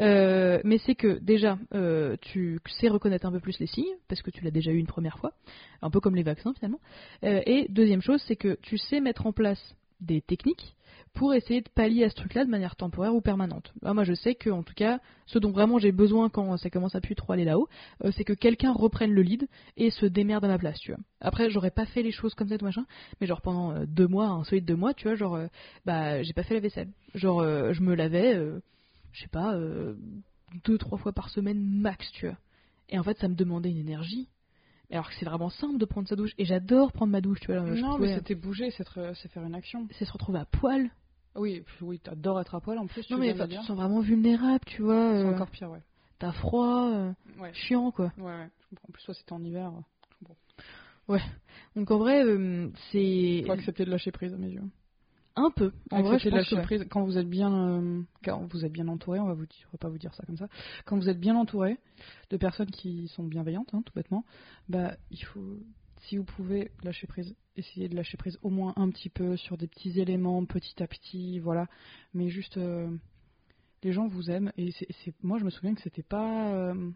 Euh, 0.00 0.60
mais 0.64 0.78
c'est 0.78 0.94
que 0.94 1.18
déjà, 1.18 1.58
euh, 1.74 2.16
tu 2.20 2.58
sais 2.80 2.88
reconnaître 2.88 3.26
un 3.26 3.32
peu 3.32 3.40
plus 3.40 3.58
les 3.58 3.66
signes, 3.66 3.96
parce 4.08 4.22
que 4.22 4.30
tu 4.30 4.44
l'as 4.44 4.50
déjà 4.50 4.70
eu 4.70 4.78
une 4.78 4.86
première 4.86 5.18
fois, 5.18 5.32
un 5.82 5.90
peu 5.90 6.00
comme 6.00 6.14
les 6.14 6.22
vaccins 6.22 6.52
finalement. 6.54 6.80
Euh, 7.24 7.40
et 7.46 7.66
deuxième 7.68 8.02
chose, 8.02 8.22
c'est 8.26 8.36
que 8.36 8.58
tu 8.62 8.78
sais 8.78 9.00
mettre 9.00 9.26
en 9.26 9.32
place 9.32 9.74
des 10.00 10.20
techniques 10.20 10.76
pour 11.18 11.34
essayer 11.34 11.62
de 11.62 11.68
pallier 11.68 12.04
à 12.04 12.10
ce 12.10 12.14
truc-là 12.14 12.44
de 12.44 12.50
manière 12.50 12.76
temporaire 12.76 13.12
ou 13.12 13.20
permanente. 13.20 13.72
Ah, 13.82 13.92
moi, 13.92 14.04
je 14.04 14.14
sais 14.14 14.36
que, 14.36 14.50
en 14.50 14.62
tout 14.62 14.72
cas, 14.74 15.00
ce 15.26 15.40
dont 15.40 15.50
vraiment 15.50 15.78
j'ai 15.78 15.90
besoin 15.90 16.28
quand 16.28 16.56
ça 16.58 16.70
commence 16.70 16.94
à 16.94 17.00
plus 17.00 17.16
trop 17.16 17.32
aller 17.32 17.44
là-haut, 17.44 17.68
euh, 18.04 18.12
c'est 18.12 18.22
que 18.22 18.32
quelqu'un 18.32 18.72
reprenne 18.72 19.10
le 19.12 19.22
lead 19.22 19.48
et 19.76 19.90
se 19.90 20.06
démerde 20.06 20.44
à 20.44 20.48
ma 20.48 20.58
place, 20.58 20.78
tu 20.78 20.92
vois. 20.92 21.00
Après, 21.20 21.50
j'aurais 21.50 21.72
pas 21.72 21.86
fait 21.86 22.04
les 22.04 22.12
choses 22.12 22.34
comme 22.36 22.48
ça, 22.48 22.56
tout 22.56 22.64
machin, 22.64 22.86
mais 23.20 23.26
genre 23.26 23.40
pendant 23.40 23.72
euh, 23.72 23.84
deux 23.84 24.06
mois, 24.06 24.26
un 24.28 24.44
solide 24.44 24.64
deux 24.64 24.76
mois, 24.76 24.94
tu 24.94 25.08
vois, 25.08 25.16
genre, 25.16 25.34
euh, 25.34 25.48
bah, 25.84 26.22
j'ai 26.22 26.32
pas 26.34 26.44
fait 26.44 26.54
la 26.54 26.60
vaisselle. 26.60 26.88
Genre, 27.16 27.42
je 27.42 27.82
me 27.82 27.96
lavais, 27.96 28.34
je 29.12 29.20
sais 29.20 29.28
pas, 29.28 29.58
deux, 30.64 30.78
trois 30.78 30.98
fois 30.98 31.12
par 31.12 31.30
semaine 31.30 31.58
max, 31.60 32.08
tu 32.12 32.26
vois. 32.26 32.36
Et 32.90 32.98
en 32.98 33.02
fait, 33.02 33.18
ça 33.18 33.26
me 33.26 33.34
demandait 33.34 33.70
une 33.70 33.78
énergie. 33.78 34.28
Alors 34.90 35.08
que 35.08 35.14
c'est 35.18 35.26
vraiment 35.26 35.50
simple 35.50 35.78
de 35.78 35.84
prendre 35.84 36.08
sa 36.08 36.16
douche. 36.16 36.30
Et 36.38 36.44
j'adore 36.44 36.92
prendre 36.92 37.10
ma 37.12 37.20
douche, 37.20 37.40
tu 37.40 37.52
vois. 37.52 37.60
non, 37.62 37.96
pouvais- 37.96 38.08
mais 38.08 38.14
c'était 38.14 38.34
bouger, 38.34 38.70
c'est 38.70 38.86
faire 39.28 39.44
une 39.44 39.54
action. 39.54 39.86
c'est 39.98 40.04
se 40.04 40.12
retrouver 40.12 40.38
à 40.38 40.44
poil. 40.44 40.90
Oui, 41.38 41.64
oui, 41.80 41.98
t'adores 42.00 42.40
être 42.40 42.54
à 42.54 42.60
poil 42.60 42.78
en 42.78 42.86
plus. 42.86 43.04
tu 43.06 43.12
Non, 43.12 43.18
mais 43.18 43.32
tu 43.34 43.38
te 43.56 43.62
sens 43.64 43.76
vraiment 43.76 44.00
vulnérable, 44.00 44.64
tu 44.66 44.82
vois. 44.82 45.12
C'est 45.12 45.24
euh, 45.24 45.34
encore 45.34 45.50
pire, 45.50 45.70
ouais. 45.70 45.82
T'as 46.18 46.32
froid, 46.32 46.90
euh, 46.90 47.12
Ouais, 47.38 47.52
chiant, 47.54 47.90
quoi. 47.92 48.12
ouais, 48.18 48.24
ouais. 48.24 48.48
Je 48.60 48.66
comprends. 48.70 48.88
En 48.88 48.92
plus, 48.92 49.04
toi, 49.04 49.14
c'était 49.14 49.32
en 49.32 49.42
hiver. 49.44 49.68
euh, 49.68 50.26
comprends. 51.06 51.24
Donc 51.76 51.90
en 51.90 51.98
vrai, 51.98 52.24
euh, 52.24 52.68
c'est 52.90 53.42
Faut 53.46 53.52
accepter 53.52 53.84
de 53.84 53.90
lâcher 53.90 54.10
prise 54.12 54.34
à 54.34 54.36
mes 54.36 54.48
yeux. 54.50 54.62
un 55.36 55.50
peu. 55.50 55.72
En 55.90 56.02
vrai, 56.02 56.18
je 56.18 56.28
de 56.28 56.34
lâcher 56.34 56.56
ouais. 56.56 56.62
prise 56.62 56.84
quand 56.90 57.02
vous 57.04 57.16
êtes 57.16 57.28
bien, 57.28 58.04
quand 58.24 58.46
vous 58.52 58.64
êtes 58.64 58.72
bien 58.72 58.88
entouré. 58.88 59.20
On 59.20 59.26
va 59.26 59.34
vous 59.34 59.46
dire, 59.46 59.66
on 59.68 59.72
va 59.72 59.78
pas 59.78 59.88
vous 59.88 59.98
dire 59.98 60.12
ça 60.14 60.24
comme 60.26 60.36
ça. 60.36 60.48
Quand 60.84 60.96
vous 60.96 61.08
êtes 61.08 61.20
bien 61.20 61.36
entouré 61.36 61.78
de 62.30 62.36
personnes 62.36 62.70
qui 62.70 63.08
sont 63.08 63.22
bienveillantes, 63.24 63.72
hein, 63.72 63.82
tout 63.86 63.92
bêtement, 63.94 64.24
bah 64.68 64.96
il 65.12 65.22
faut, 65.24 65.56
si 66.02 66.16
vous 66.18 66.24
pouvez 66.24 66.72
lâcher 66.82 67.06
prise, 67.06 67.34
essayez 67.58 67.88
de 67.88 67.96
lâcher 67.96 68.16
prise 68.16 68.38
au 68.42 68.48
moins 68.50 68.72
un 68.76 68.88
petit 68.90 69.08
peu 69.10 69.36
sur 69.36 69.56
des 69.56 69.66
petits 69.66 70.00
éléments, 70.00 70.44
petit 70.46 70.82
à 70.82 70.86
petit, 70.86 71.38
voilà. 71.40 71.66
Mais 72.14 72.28
juste, 72.28 72.56
euh, 72.56 72.88
Les 73.84 73.92
gens 73.92 74.08
vous 74.08 74.28
aiment. 74.30 74.50
Et 74.56 74.72
c'est, 74.72 74.88
moi, 75.22 75.38
je 75.38 75.44
me 75.44 75.50
souviens 75.50 75.74
que 75.74 75.80
c'était 75.82 76.02
pas. 76.02 76.52
euh, 76.52 76.90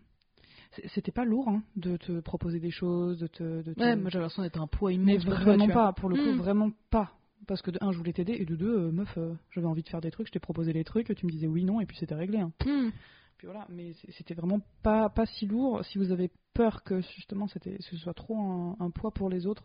c'était 0.95 1.13
pas 1.13 1.25
lourd 1.25 1.49
hein, 1.49 1.63
de 1.77 1.97
te 1.97 2.21
proposer 2.21 2.59
des 2.59 2.71
choses, 2.71 3.19
de 3.21 3.27
te. 3.29 3.63
De 3.63 3.73
te- 3.75 3.81
Ouais, 3.81 3.95
moi 3.95 4.11
j'avais 4.11 4.23
l'impression 4.23 4.43
d'être 4.43 4.61
un 4.61 4.67
poids 4.67 4.93
immense. 4.93 5.07
mais 5.07 5.19
toi, 5.19 5.35
vraiment 5.41 5.69
pas, 5.69 5.93
pour 5.93 6.09
le 6.09 6.17
coup, 6.17 6.33
Mm. 6.33 6.39
vraiment 6.39 6.71
pas. 6.91 7.13
Parce 7.47 7.61
que 7.63 7.71
de 7.73 7.79
un, 7.83 7.93
je 7.93 7.99
voulais 7.99 8.13
t'aider, 8.13 8.35
et 8.39 8.45
de 8.45 8.57
deux, 8.57 8.79
euh, 8.87 8.91
meuf, 8.93 9.19
j'avais 9.51 9.67
envie 9.67 9.83
de 9.83 9.89
faire 9.89 10.01
des 10.01 10.11
trucs, 10.11 10.29
je 10.29 10.33
t'ai 10.33 10.39
proposé 10.41 10.73
des 10.73 10.85
trucs, 10.85 11.15
tu 11.15 11.27
me 11.27 11.31
disais 11.31 11.47
oui, 11.49 11.65
non, 11.65 11.81
et 11.81 11.87
puis 11.87 11.97
c'était 11.99 12.15
réglé. 12.15 12.39
hein. 12.39 12.53
Hmm. 12.65 12.91
Puis 13.37 13.47
voilà, 13.47 13.67
mais 13.69 13.93
c'était 14.17 14.35
vraiment 14.35 14.61
pas, 14.83 15.09
pas 15.09 15.27
si 15.27 15.47
lourd. 15.47 15.85
Si 15.85 15.99
vous 15.99 16.11
avez 16.13 16.31
peur 16.55 16.83
que 16.85 17.01
justement 17.17 17.49
c'était, 17.49 17.77
ce 17.81 17.97
soit 17.97 18.15
trop 18.15 18.37
un, 18.39 18.77
un 18.81 18.91
poids 18.91 19.11
pour 19.11 19.29
les 19.29 19.47
autres, 19.47 19.65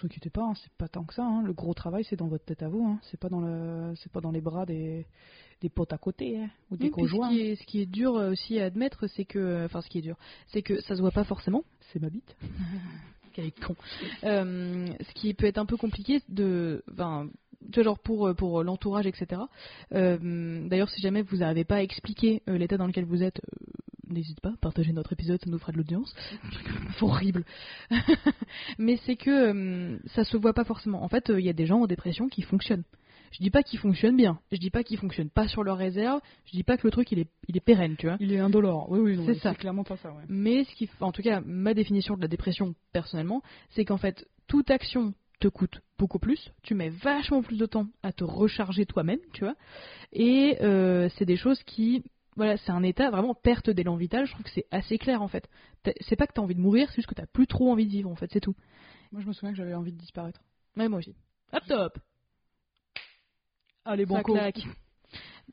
vous 0.00 0.06
inquiétez 0.06 0.30
pas, 0.30 0.42
hein, 0.44 0.54
c'est 0.62 0.72
pas 0.74 0.88
tant 0.88 1.04
que 1.04 1.14
ça. 1.14 1.24
hein. 1.24 1.42
Le 1.42 1.52
gros 1.52 1.74
travail, 1.74 2.04
c'est 2.04 2.16
dans 2.16 2.28
votre 2.28 2.44
tête 2.44 2.62
à 2.62 2.68
vous. 2.68 2.84
hein. 2.86 2.98
C'est 3.10 3.18
pas 3.20 3.28
dans 3.28 3.40
le, 3.40 3.94
c'est 3.96 4.10
pas 4.12 4.20
dans 4.20 4.30
les 4.30 4.40
bras 4.40 4.66
des, 4.66 5.06
des 5.60 5.68
potes 5.68 5.92
à 5.92 5.98
côté 5.98 6.38
hein, 6.38 6.50
ou 6.70 6.76
des 6.76 6.86
Oui, 6.86 6.90
conjoints. 6.90 7.30
ce, 7.30 7.34
qui 7.34 7.40
est, 7.40 7.56
ce 7.56 7.64
qui 7.66 7.80
est 7.80 7.86
dur 7.86 8.16
euh, 8.16 8.30
aussi 8.32 8.58
à 8.60 8.64
admettre, 8.66 9.06
c'est 9.08 9.24
que, 9.24 9.64
enfin, 9.64 9.80
ce 9.80 9.88
qui 9.88 9.98
est 9.98 10.02
dur, 10.02 10.16
c'est 10.48 10.62
que 10.62 10.80
ça 10.82 10.96
se 10.96 11.00
voit 11.00 11.10
pas 11.10 11.24
forcément. 11.24 11.64
C'est 11.92 12.00
ma 12.00 12.10
bite. 12.10 12.36
Quel 13.32 13.50
con. 13.52 13.74
Euh, 14.22 14.86
ce 15.00 15.12
qui 15.14 15.34
peut 15.34 15.46
être 15.46 15.58
un 15.58 15.66
peu 15.66 15.76
compliqué 15.76 16.20
de, 16.28 16.84
enfin, 16.92 17.28
tu 17.72 17.80
vois, 17.80 17.82
genre 17.82 17.98
pour 17.98 18.28
euh, 18.28 18.34
pour 18.34 18.62
l'entourage, 18.62 19.06
etc. 19.06 19.42
Euh, 19.92 20.68
D'ailleurs, 20.68 20.88
si 20.90 21.00
jamais 21.00 21.22
vous 21.22 21.38
n'arrivez 21.38 21.64
pas 21.64 21.76
à 21.76 21.82
expliquer 21.82 22.42
euh, 22.48 22.56
l'état 22.58 22.76
dans 22.76 22.86
lequel 22.86 23.04
vous 23.06 23.22
êtes, 23.24 23.40
n'hésitez 24.14 24.40
pas, 24.40 24.54
partagez 24.60 24.92
notre 24.92 25.12
épisode, 25.12 25.40
ça 25.42 25.50
nous 25.50 25.58
fera 25.58 25.72
de 25.72 25.78
l'audience. 25.78 26.14
C'est 26.96 27.02
horrible. 27.02 27.44
Mais 28.78 28.98
c'est 29.04 29.16
que 29.16 29.30
euh, 29.30 29.98
ça 30.06 30.24
se 30.24 30.36
voit 30.36 30.54
pas 30.54 30.64
forcément. 30.64 31.02
En 31.02 31.08
fait, 31.08 31.30
euh, 31.30 31.40
il 31.40 31.46
y 31.46 31.50
a 31.50 31.52
des 31.52 31.66
gens 31.66 31.80
en 31.82 31.86
dépression 31.86 32.28
qui 32.28 32.42
fonctionnent. 32.42 32.84
Je 33.32 33.40
dis 33.40 33.50
pas 33.50 33.64
qu'ils 33.64 33.80
fonctionnent 33.80 34.16
bien. 34.16 34.38
Je 34.52 34.58
dis 34.58 34.70
pas 34.70 34.84
qu'ils 34.84 34.98
fonctionnent 34.98 35.30
pas 35.30 35.48
sur 35.48 35.64
leur 35.64 35.76
réserve. 35.76 36.20
Je 36.46 36.52
dis 36.52 36.62
pas 36.62 36.76
que 36.76 36.86
le 36.86 36.92
truc 36.92 37.10
il 37.10 37.18
est 37.18 37.28
il 37.48 37.56
est 37.56 37.60
pérenne, 37.60 37.96
tu 37.96 38.06
vois. 38.06 38.16
Il 38.20 38.32
est 38.32 38.38
indolore. 38.38 38.88
Oui, 38.90 39.00
oui, 39.00 39.20
C'est 39.26 39.40
ça. 39.40 39.54
Clairement 39.54 39.82
pas 39.82 39.96
ça. 39.96 40.10
Ouais. 40.10 40.22
Mais 40.28 40.62
ce 40.64 40.74
qui, 40.76 40.88
en 41.00 41.10
tout 41.10 41.22
cas, 41.22 41.40
ma 41.44 41.74
définition 41.74 42.16
de 42.16 42.22
la 42.22 42.28
dépression 42.28 42.76
personnellement, 42.92 43.42
c'est 43.70 43.84
qu'en 43.84 43.96
fait, 43.98 44.28
toute 44.46 44.70
action 44.70 45.14
te 45.40 45.48
coûte 45.48 45.80
beaucoup 45.98 46.18
plus. 46.18 46.52
Tu 46.62 46.74
mets 46.74 46.90
vachement 46.90 47.42
plus 47.42 47.58
de 47.58 47.66
temps 47.66 47.86
à 48.02 48.12
te 48.12 48.24
recharger 48.24 48.86
toi-même, 48.86 49.18
tu 49.32 49.44
vois. 49.44 49.56
Et 50.12 50.56
euh, 50.62 51.08
c'est 51.16 51.24
des 51.24 51.36
choses 51.36 51.62
qui, 51.64 52.04
voilà, 52.36 52.56
c'est 52.56 52.72
un 52.72 52.82
état 52.82 53.10
vraiment 53.10 53.34
perte 53.34 53.70
d'élan 53.70 53.96
vital. 53.96 54.26
Je 54.26 54.32
trouve 54.32 54.44
que 54.44 54.50
c'est 54.50 54.66
assez 54.70 54.98
clair 54.98 55.22
en 55.22 55.28
fait. 55.28 55.48
C'est 56.00 56.16
pas 56.16 56.26
que 56.26 56.32
t'as 56.32 56.42
envie 56.42 56.54
de 56.54 56.60
mourir, 56.60 56.88
c'est 56.90 56.96
juste 56.96 57.08
que 57.08 57.14
t'as 57.14 57.26
plus 57.26 57.46
trop 57.46 57.70
envie 57.70 57.86
de 57.86 57.90
vivre 57.90 58.10
en 58.10 58.16
fait, 58.16 58.30
c'est 58.32 58.40
tout. 58.40 58.56
Moi, 59.12 59.22
je 59.22 59.28
me 59.28 59.32
souviens 59.32 59.50
que 59.50 59.56
j'avais 59.56 59.74
envie 59.74 59.92
de 59.92 59.98
disparaître. 59.98 60.40
Ouais, 60.76 60.88
moi 60.88 60.98
aussi. 60.98 61.14
Hop 61.52 61.62
top. 61.68 61.98
Allez, 63.84 64.06
banco. 64.06 64.32
claque. 64.32 64.66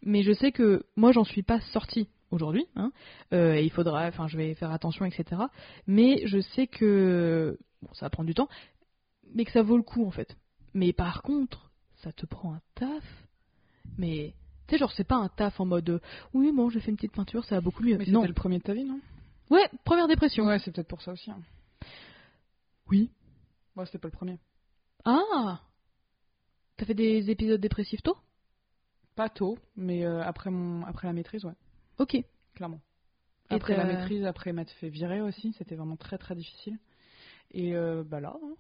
Mais 0.02 0.24
je 0.24 0.32
sais 0.32 0.52
que 0.52 0.84
moi, 0.96 1.12
j'en 1.12 1.24
suis 1.24 1.44
pas 1.44 1.60
sortie 1.60 2.08
aujourd'hui. 2.32 2.66
Hein. 2.76 2.92
Euh, 3.34 3.54
et 3.54 3.64
il 3.64 3.70
faudra, 3.70 4.08
enfin, 4.08 4.28
je 4.28 4.38
vais 4.38 4.56
faire 4.56 4.72
attention, 4.72 5.06
etc. 5.06 5.44
Mais 5.86 6.26
je 6.26 6.40
sais 6.40 6.66
que 6.66 7.58
bon, 7.82 7.94
ça 7.94 8.06
va 8.06 8.10
prendre 8.10 8.28
du 8.28 8.34
temps, 8.34 8.48
mais 9.36 9.46
que 9.46 9.52
ça 9.52 9.62
vaut 9.62 9.78
le 9.78 9.84
coup 9.84 10.06
en 10.06 10.12
fait. 10.12 10.36
Mais 10.74 10.94
par 10.94 11.22
contre, 11.22 11.72
ça 11.98 12.12
te 12.12 12.26
prend 12.26 12.54
un 12.54 12.62
taf. 12.76 13.04
Mais 13.98 14.34
tu 14.72 14.76
sais, 14.78 14.80
genre, 14.80 14.92
c'est 14.94 15.04
pas 15.04 15.18
un 15.18 15.28
taf 15.28 15.60
en 15.60 15.66
mode 15.66 15.90
euh, 15.90 16.00
oui, 16.34 16.52
bon, 16.54 16.70
j'ai 16.70 16.80
fait 16.80 16.92
une 16.92 16.96
petite 16.96 17.12
peinture, 17.12 17.44
ça 17.44 17.56
va 17.56 17.62
beaucoup 17.62 17.84
mieux. 17.84 17.98
Mais 17.98 18.06
non. 18.06 18.22
c'était 18.22 18.30
le 18.30 18.34
premier 18.34 18.58
de 18.58 18.64
ta 18.64 18.74
vie, 18.74 18.86
non? 18.86 19.00
Ouais, 19.50 19.70
première 19.84 20.08
dépression. 20.08 20.46
Ouais, 20.46 20.60
c'est 20.60 20.72
peut-être 20.72 20.88
pour 20.88 21.02
ça 21.02 21.12
aussi. 21.12 21.30
hein. 21.30 21.42
Oui. 22.90 23.12
Moi, 23.76 23.86
c'était 23.86 23.98
pas 23.98 24.08
le 24.08 24.14
premier. 24.14 24.38
Ah. 25.04 25.60
T'as 26.78 26.86
fait 26.86 26.94
des 26.94 27.30
épisodes 27.30 27.60
dépressifs 27.60 28.02
tôt? 28.02 28.18
Pas 29.16 29.28
tôt, 29.30 29.58
mais 29.76 30.06
euh, 30.06 30.24
après, 30.24 30.50
mon... 30.52 30.86
après 30.86 31.08
la 31.08 31.14
maîtrise, 31.14 31.44
ouais, 31.46 31.54
Ok. 32.00 32.16
clairement. 32.56 32.80
Et 33.50 33.56
Après 33.56 33.76
la 33.76 33.84
t'as- 33.86 33.88
maîtrise, 33.98 34.24
après 34.26 34.54
m'être 34.54 34.72
fait 34.72 34.88
virer 34.90 35.20
aussi, 35.22 35.54
c'était 35.58 35.76
vraiment 35.76 35.98
très 35.98 36.18
très 36.18 36.34
difficile. 36.36 36.80
Et 37.52 37.76
euh, 37.76 38.04
bah 38.06 38.22
là, 38.22 38.38
hein. 38.42 38.54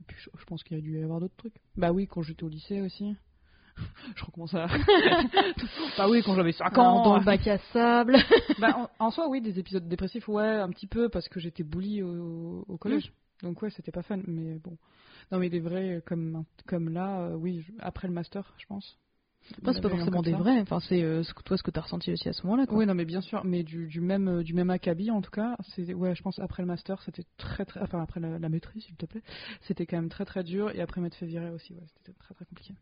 Et 0.00 0.04
puis 0.06 0.16
je, 0.18 0.30
je 0.38 0.44
pense 0.46 0.62
qu'il 0.64 0.76
y 0.78 0.80
a 0.80 0.82
dû 0.82 0.98
y 0.98 1.02
avoir 1.02 1.20
d'autres 1.20 1.36
trucs. 1.36 1.54
Bah 1.76 1.92
oui, 1.92 2.06
quand 2.06 2.22
j'étais 2.22 2.44
au 2.44 2.48
lycée 2.48 2.80
aussi. 2.80 3.14
je 4.16 4.24
recommence 4.24 4.54
à. 4.54 4.66
bah 5.98 6.08
oui, 6.08 6.22
quand 6.24 6.34
j'avais 6.34 6.52
5 6.52 6.76
ans. 6.78 7.02
dans 7.04 7.18
le 7.18 7.24
bac 7.24 7.46
à 7.46 7.58
sable. 7.72 8.16
Bah, 8.58 8.88
en, 8.98 9.06
en 9.06 9.10
soi, 9.10 9.28
oui, 9.28 9.40
des 9.40 9.58
épisodes 9.58 9.88
dépressifs, 9.88 10.28
ouais, 10.28 10.46
un 10.46 10.68
petit 10.70 10.86
peu, 10.86 11.08
parce 11.08 11.28
que 11.28 11.40
j'étais 11.40 11.64
bully 11.64 12.02
au, 12.02 12.64
au 12.68 12.78
collège. 12.78 13.12
Donc 13.42 13.60
ouais, 13.62 13.70
c'était 13.70 13.90
pas 13.90 14.02
fun, 14.02 14.20
mais 14.26 14.58
bon. 14.58 14.76
Non, 15.32 15.38
mais 15.38 15.50
des 15.50 15.58
vrais, 15.60 16.02
comme, 16.06 16.44
comme 16.66 16.88
là, 16.90 17.20
euh, 17.22 17.34
oui, 17.34 17.66
après 17.80 18.06
le 18.06 18.14
master, 18.14 18.54
je 18.58 18.66
pense. 18.66 18.96
Enfin, 19.60 19.72
c'est 19.74 19.82
pas 19.82 19.90
forcément 19.90 20.22
des 20.22 20.30
ça. 20.30 20.38
vrais, 20.38 20.58
enfin, 20.60 20.80
c'est 20.80 21.02
euh, 21.02 21.22
ce 21.22 21.34
que- 21.34 21.42
toi 21.42 21.56
ce 21.58 21.62
que 21.62 21.70
t'as 21.70 21.82
ressenti 21.82 22.10
aussi 22.12 22.28
à 22.28 22.32
ce 22.32 22.46
moment-là. 22.46 22.64
Oui, 22.70 22.86
non, 22.86 22.94
mais 22.94 23.04
bien 23.04 23.20
sûr, 23.20 23.44
mais 23.44 23.62
du, 23.62 23.86
du 23.88 24.00
même 24.00 24.28
euh, 24.28 24.42
du 24.42 24.54
même 24.54 24.70
acabit 24.70 25.10
en 25.10 25.20
tout 25.20 25.30
cas. 25.30 25.56
C'est 25.74 25.92
ouais, 25.92 26.14
je 26.14 26.22
pense 26.22 26.38
après 26.38 26.62
le 26.62 26.66
master, 26.66 27.02
c'était 27.02 27.24
très 27.36 27.66
très, 27.66 27.80
enfin 27.82 28.00
après 28.02 28.20
la, 28.20 28.38
la 28.38 28.48
maîtrise, 28.48 28.84
s'il 28.84 28.96
te 28.96 29.04
plaît, 29.04 29.22
c'était 29.62 29.84
quand 29.84 29.96
même 29.96 30.08
très 30.08 30.24
très 30.24 30.44
dur. 30.44 30.70
Et 30.74 30.80
après 30.80 31.00
m'être 31.02 31.16
fait 31.16 31.26
virer 31.26 31.50
aussi, 31.50 31.74
ouais, 31.74 31.84
c'était 31.98 32.16
très 32.18 32.32
très 32.34 32.44
compliqué. 32.46 32.74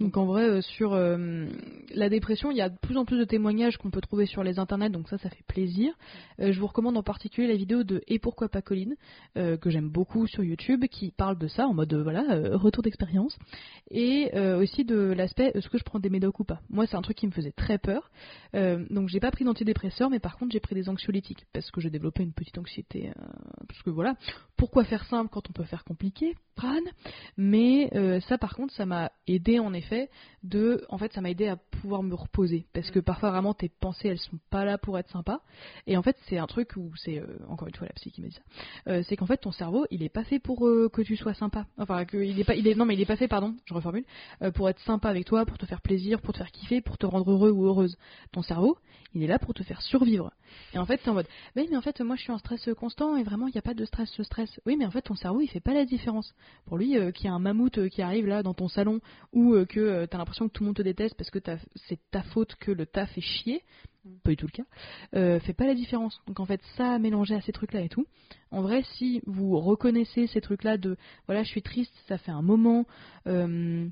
Donc 0.00 0.16
en 0.16 0.24
vrai, 0.24 0.42
euh, 0.42 0.60
sur 0.60 0.92
euh, 0.92 1.46
la 1.94 2.08
dépression, 2.08 2.50
il 2.50 2.56
y 2.56 2.60
a 2.60 2.68
de 2.68 2.76
plus 2.78 2.96
en 2.96 3.04
plus 3.04 3.16
de 3.16 3.24
témoignages 3.24 3.76
qu'on 3.76 3.90
peut 3.90 4.00
trouver 4.00 4.26
sur 4.26 4.42
les 4.42 4.58
internets, 4.58 4.90
donc 4.90 5.08
ça, 5.08 5.18
ça 5.18 5.30
fait 5.30 5.44
plaisir. 5.46 5.94
Euh, 6.40 6.50
je 6.50 6.58
vous 6.58 6.66
recommande 6.66 6.96
en 6.96 7.04
particulier 7.04 7.46
la 7.46 7.54
vidéo 7.54 7.84
de 7.84 8.02
Et 8.08 8.18
pourquoi 8.18 8.48
pas 8.48 8.60
Colline, 8.60 8.96
que 9.34 9.70
j'aime 9.70 9.88
beaucoup 9.88 10.26
sur 10.26 10.42
YouTube, 10.42 10.84
qui 10.90 11.12
parle 11.12 11.38
de 11.38 11.46
ça 11.46 11.66
en 11.66 11.74
mode 11.74 11.92
voilà 11.94 12.22
retour 12.56 12.82
d'expérience, 12.82 13.36
et 13.90 14.30
aussi 14.38 14.84
de 14.84 14.96
l'aspect 14.96 15.52
est-ce 15.54 15.68
que 15.68 15.78
je 15.78 15.84
prends 15.84 15.98
des 15.98 16.10
médocs 16.10 16.40
ou 16.40 16.44
pas? 16.44 16.60
Moi, 16.70 16.86
c'est 16.86 16.96
un 16.96 17.02
truc 17.02 17.16
qui 17.16 17.26
me 17.26 17.32
faisait 17.32 17.52
très 17.52 17.78
peur, 17.78 18.10
donc 18.52 19.08
j'ai 19.08 19.20
pas 19.20 19.30
pris 19.30 19.44
d'antidépresseurs, 19.44 20.10
mais 20.10 20.20
par 20.20 20.38
contre 20.38 20.52
j'ai 20.52 20.60
pris 20.60 20.74
des 20.74 20.88
anxiolytiques 20.88 21.46
parce 21.52 21.70
que 21.70 21.80
j'ai 21.80 21.90
développé 21.90 22.22
une 22.22 22.32
petite 22.32 22.58
anxiété, 22.58 23.10
parce 23.68 23.82
que 23.82 23.90
voilà, 23.90 24.16
pourquoi 24.56 24.84
faire 24.84 25.04
simple 25.06 25.30
quand 25.30 25.48
on 25.50 25.52
peut 25.52 25.64
faire 25.64 25.84
compliqué, 25.84 26.34
Fran 26.56 26.80
mais 27.36 27.90
ça 28.28 28.38
par 28.38 28.54
contre 28.54 28.72
ça 28.74 28.86
m'a 28.86 29.10
aidé 29.26 29.58
en 29.58 29.74
effet 29.74 29.83
de 30.42 30.84
en 30.88 30.98
fait 30.98 31.12
ça 31.12 31.20
m'a 31.20 31.30
aidé 31.30 31.48
à 31.48 31.56
pouvoir 31.56 32.02
me 32.02 32.14
reposer. 32.14 32.66
Parce 32.72 32.90
que 32.90 32.98
parfois 32.98 33.30
vraiment 33.30 33.54
tes 33.54 33.68
pensées 33.68 34.08
elles 34.08 34.18
sont 34.18 34.38
pas 34.50 34.64
là 34.64 34.78
pour 34.78 34.98
être 34.98 35.10
sympas. 35.10 35.40
Et 35.86 35.96
en 35.96 36.02
fait 36.02 36.16
c'est 36.28 36.38
un 36.38 36.46
truc 36.46 36.76
où 36.76 36.92
c'est 36.96 37.18
euh, 37.18 37.38
encore 37.48 37.68
une 37.68 37.74
fois 37.74 37.86
la 37.86 37.92
psy 37.94 38.10
qui 38.10 38.20
m'a 38.20 38.28
dit 38.28 38.34
ça 38.34 38.42
euh, 38.88 39.02
c'est 39.08 39.16
qu'en 39.16 39.26
fait 39.26 39.38
ton 39.38 39.52
cerveau 39.52 39.86
il 39.90 40.02
est 40.02 40.08
pas 40.08 40.24
fait 40.24 40.38
pour 40.38 40.66
euh, 40.66 40.88
que 40.92 41.02
tu 41.02 41.16
sois 41.16 41.34
sympa. 41.34 41.66
Enfin 41.78 42.04
que 42.04 42.18
il 42.18 42.38
est 42.38 42.44
pas 42.44 42.54
il 42.54 42.68
est 42.68 42.74
non 42.74 42.84
mais 42.84 42.94
il 42.94 43.00
est 43.00 43.06
pas 43.06 43.16
fait 43.16 43.28
pardon 43.28 43.54
je 43.64 43.74
reformule 43.74 44.04
pour 44.54 44.68
être 44.68 44.80
sympa 44.80 45.08
avec 45.08 45.24
toi 45.24 45.46
pour 45.46 45.58
te 45.58 45.66
faire 45.66 45.80
plaisir 45.80 46.20
pour 46.20 46.34
te 46.34 46.38
faire 46.38 46.50
kiffer 46.50 46.80
pour 46.80 46.98
te 46.98 47.06
rendre 47.06 47.30
heureux 47.30 47.50
ou 47.50 47.66
heureuse. 47.66 47.96
Ton 48.32 48.42
cerveau 48.42 48.78
il 49.14 49.22
est 49.22 49.28
là 49.28 49.38
pour 49.38 49.54
te 49.54 49.62
faire 49.62 49.80
survivre. 49.80 50.32
Et 50.74 50.78
en 50.78 50.86
fait 50.86 50.98
t'es 50.98 51.08
en 51.08 51.14
mode 51.14 51.28
oui 51.56 51.68
mais 51.70 51.76
en 51.76 51.82
fait 51.82 52.00
moi 52.00 52.16
je 52.16 52.22
suis 52.22 52.32
en 52.32 52.38
stress 52.38 52.68
constant 52.76 53.16
et 53.16 53.22
vraiment 53.22 53.48
il 53.48 53.52
n'y 53.52 53.58
a 53.58 53.62
pas 53.62 53.74
de 53.74 53.84
stress 53.84 54.10
ce 54.10 54.22
stress 54.22 54.60
oui 54.66 54.76
mais 54.76 54.86
en 54.86 54.90
fait 54.90 55.02
ton 55.02 55.14
cerveau 55.14 55.40
il 55.40 55.48
fait 55.48 55.60
pas 55.60 55.74
la 55.74 55.84
différence. 55.84 56.34
Pour 56.66 56.78
lui 56.78 56.96
qu'il 57.12 57.26
y 57.26 57.28
a 57.28 57.32
un 57.32 57.38
mammouth 57.38 57.88
qui 57.88 58.02
arrive 58.02 58.26
là 58.26 58.42
dans 58.42 58.54
ton 58.54 58.68
salon 58.68 59.00
ou 59.32 59.54
que 59.74 59.80
euh, 59.80 60.06
t'as 60.06 60.18
l'impression 60.18 60.48
que 60.48 60.52
tout 60.52 60.62
le 60.62 60.66
monde 60.68 60.76
te 60.76 60.82
déteste 60.82 61.16
parce 61.16 61.30
que 61.30 61.38
c'est 61.88 61.98
ta 62.10 62.22
faute 62.22 62.54
que 62.56 62.70
le 62.70 62.86
taf 62.86 63.10
fait 63.12 63.20
chier, 63.20 63.62
pas 64.22 64.30
du 64.30 64.36
tout 64.36 64.46
le 64.46 64.52
cas, 64.52 64.68
euh, 65.16 65.40
fait 65.40 65.52
pas 65.54 65.66
la 65.66 65.74
différence. 65.74 66.20
Donc 66.26 66.40
en 66.40 66.46
fait, 66.46 66.60
ça 66.76 66.92
à 66.94 66.98
mélanger 66.98 67.34
à 67.34 67.40
ces 67.40 67.52
trucs-là 67.52 67.80
et 67.80 67.88
tout. 67.88 68.06
En 68.50 68.62
vrai, 68.62 68.82
si 68.96 69.20
vous 69.26 69.58
reconnaissez 69.58 70.26
ces 70.26 70.40
trucs-là 70.40 70.76
de 70.76 70.96
voilà, 71.26 71.42
je 71.42 71.48
suis 71.48 71.62
triste, 71.62 71.92
ça 72.08 72.18
fait 72.18 72.32
un 72.32 72.42
moment. 72.42 72.86
euh, 73.26 73.88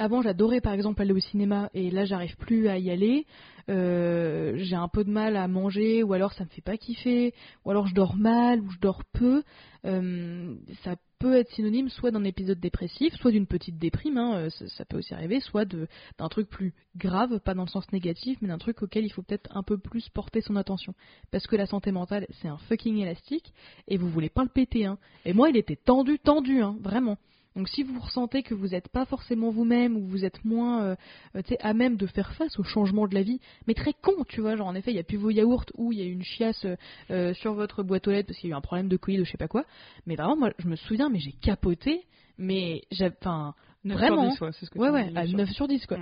avant, 0.00 0.22
j'adorais 0.22 0.60
par 0.60 0.74
exemple 0.74 1.02
aller 1.02 1.12
au 1.12 1.18
cinéma 1.18 1.70
et 1.74 1.90
là, 1.90 2.04
j'arrive 2.04 2.36
plus 2.36 2.68
à 2.68 2.78
y 2.78 2.88
aller. 2.88 3.26
Euh, 3.68 4.52
j'ai 4.56 4.76
un 4.76 4.86
peu 4.86 5.02
de 5.02 5.10
mal 5.10 5.36
à 5.36 5.48
manger 5.48 6.04
ou 6.04 6.12
alors 6.12 6.32
ça 6.32 6.44
me 6.44 6.48
fait 6.50 6.62
pas 6.62 6.76
kiffer 6.76 7.34
ou 7.64 7.70
alors 7.70 7.88
je 7.88 7.94
dors 7.94 8.16
mal 8.16 8.60
ou 8.60 8.70
je 8.70 8.78
dors 8.78 9.02
peu. 9.12 9.42
Euh, 9.84 10.54
ça 10.84 10.94
peut 11.18 11.36
être 11.36 11.50
synonyme 11.50 11.88
soit 11.88 12.10
d'un 12.10 12.24
épisode 12.24 12.60
dépressif, 12.60 13.14
soit 13.14 13.30
d'une 13.30 13.46
petite 13.46 13.78
déprime, 13.78 14.18
hein, 14.18 14.36
euh, 14.36 14.50
ça, 14.50 14.68
ça 14.68 14.84
peut 14.84 14.98
aussi 14.98 15.14
arriver, 15.14 15.40
soit 15.40 15.64
d'un 15.64 16.28
truc 16.28 16.48
plus 16.48 16.72
grave, 16.96 17.40
pas 17.40 17.54
dans 17.54 17.64
le 17.64 17.68
sens 17.68 17.90
négatif, 17.92 18.38
mais 18.40 18.48
d'un 18.48 18.58
truc 18.58 18.82
auquel 18.82 19.04
il 19.04 19.10
faut 19.10 19.22
peut-être 19.22 19.54
un 19.56 19.62
peu 19.62 19.78
plus 19.78 20.08
porter 20.08 20.40
son 20.40 20.56
attention. 20.56 20.94
Parce 21.30 21.46
que 21.46 21.56
la 21.56 21.66
santé 21.66 21.92
mentale, 21.92 22.26
c'est 22.40 22.48
un 22.48 22.58
fucking 22.58 22.98
élastique, 22.98 23.52
et 23.86 23.96
vous 23.96 24.08
voulez 24.08 24.30
pas 24.30 24.42
le 24.42 24.48
péter. 24.48 24.86
Hein. 24.86 24.98
Et 25.24 25.32
moi, 25.32 25.50
il 25.50 25.56
était 25.56 25.76
tendu, 25.76 26.18
tendu, 26.18 26.62
hein, 26.62 26.76
vraiment. 26.80 27.18
Donc 27.56 27.68
si 27.68 27.82
vous 27.82 27.98
ressentez 27.98 28.42
que 28.42 28.54
vous 28.54 28.68
n'êtes 28.68 28.88
pas 28.88 29.04
forcément 29.04 29.50
vous-même, 29.50 29.96
ou 29.96 30.06
vous 30.06 30.24
êtes 30.24 30.44
moins 30.44 30.82
euh, 30.84 30.96
euh, 31.36 31.42
à 31.60 31.74
même 31.74 31.96
de 31.96 32.06
faire 32.06 32.32
face 32.34 32.58
aux 32.58 32.62
changements 32.62 33.08
de 33.08 33.14
la 33.14 33.22
vie, 33.22 33.40
mais 33.66 33.74
très 33.74 33.92
con, 33.92 34.24
tu 34.28 34.40
vois, 34.40 34.56
genre 34.56 34.68
en 34.68 34.74
effet, 34.74 34.90
il 34.90 34.94
n'y 34.94 35.00
a 35.00 35.04
plus 35.04 35.16
vos 35.16 35.30
yaourts, 35.30 35.66
ou 35.76 35.92
il 35.92 35.98
y 35.98 36.02
a 36.02 36.04
une 36.04 36.22
chiasse 36.22 36.66
euh, 37.10 37.34
sur 37.34 37.54
votre 37.54 37.82
boîte 37.82 38.06
aux 38.06 38.10
lettres 38.10 38.28
parce 38.28 38.38
qu'il 38.38 38.50
y 38.50 38.52
a 38.52 38.54
eu 38.54 38.58
un 38.58 38.60
problème 38.60 38.88
de 38.88 38.96
colis, 38.96 39.18
de 39.18 39.24
je 39.24 39.30
sais 39.30 39.38
pas 39.38 39.48
quoi, 39.48 39.64
mais 40.06 40.16
vraiment, 40.16 40.36
moi, 40.36 40.52
je 40.58 40.68
me 40.68 40.76
souviens, 40.76 41.08
mais 41.08 41.18
j'ai 41.18 41.32
capoté, 41.32 42.06
mais 42.38 42.82
enfin, 43.00 43.54
9 43.84 43.96
Vraiment. 43.96 44.30
sur 44.32 44.46
10, 44.46 44.52
ouais, 44.52 44.52
ce 44.60 44.70
que 44.70 44.78
ouais, 44.78 44.90
ouais, 44.90 45.08
à 45.14 45.24
bien 45.24 45.26
sûr. 45.26 45.36
9 45.38 45.50
sur 45.50 45.68
10, 45.68 45.86
quoi. 45.86 45.98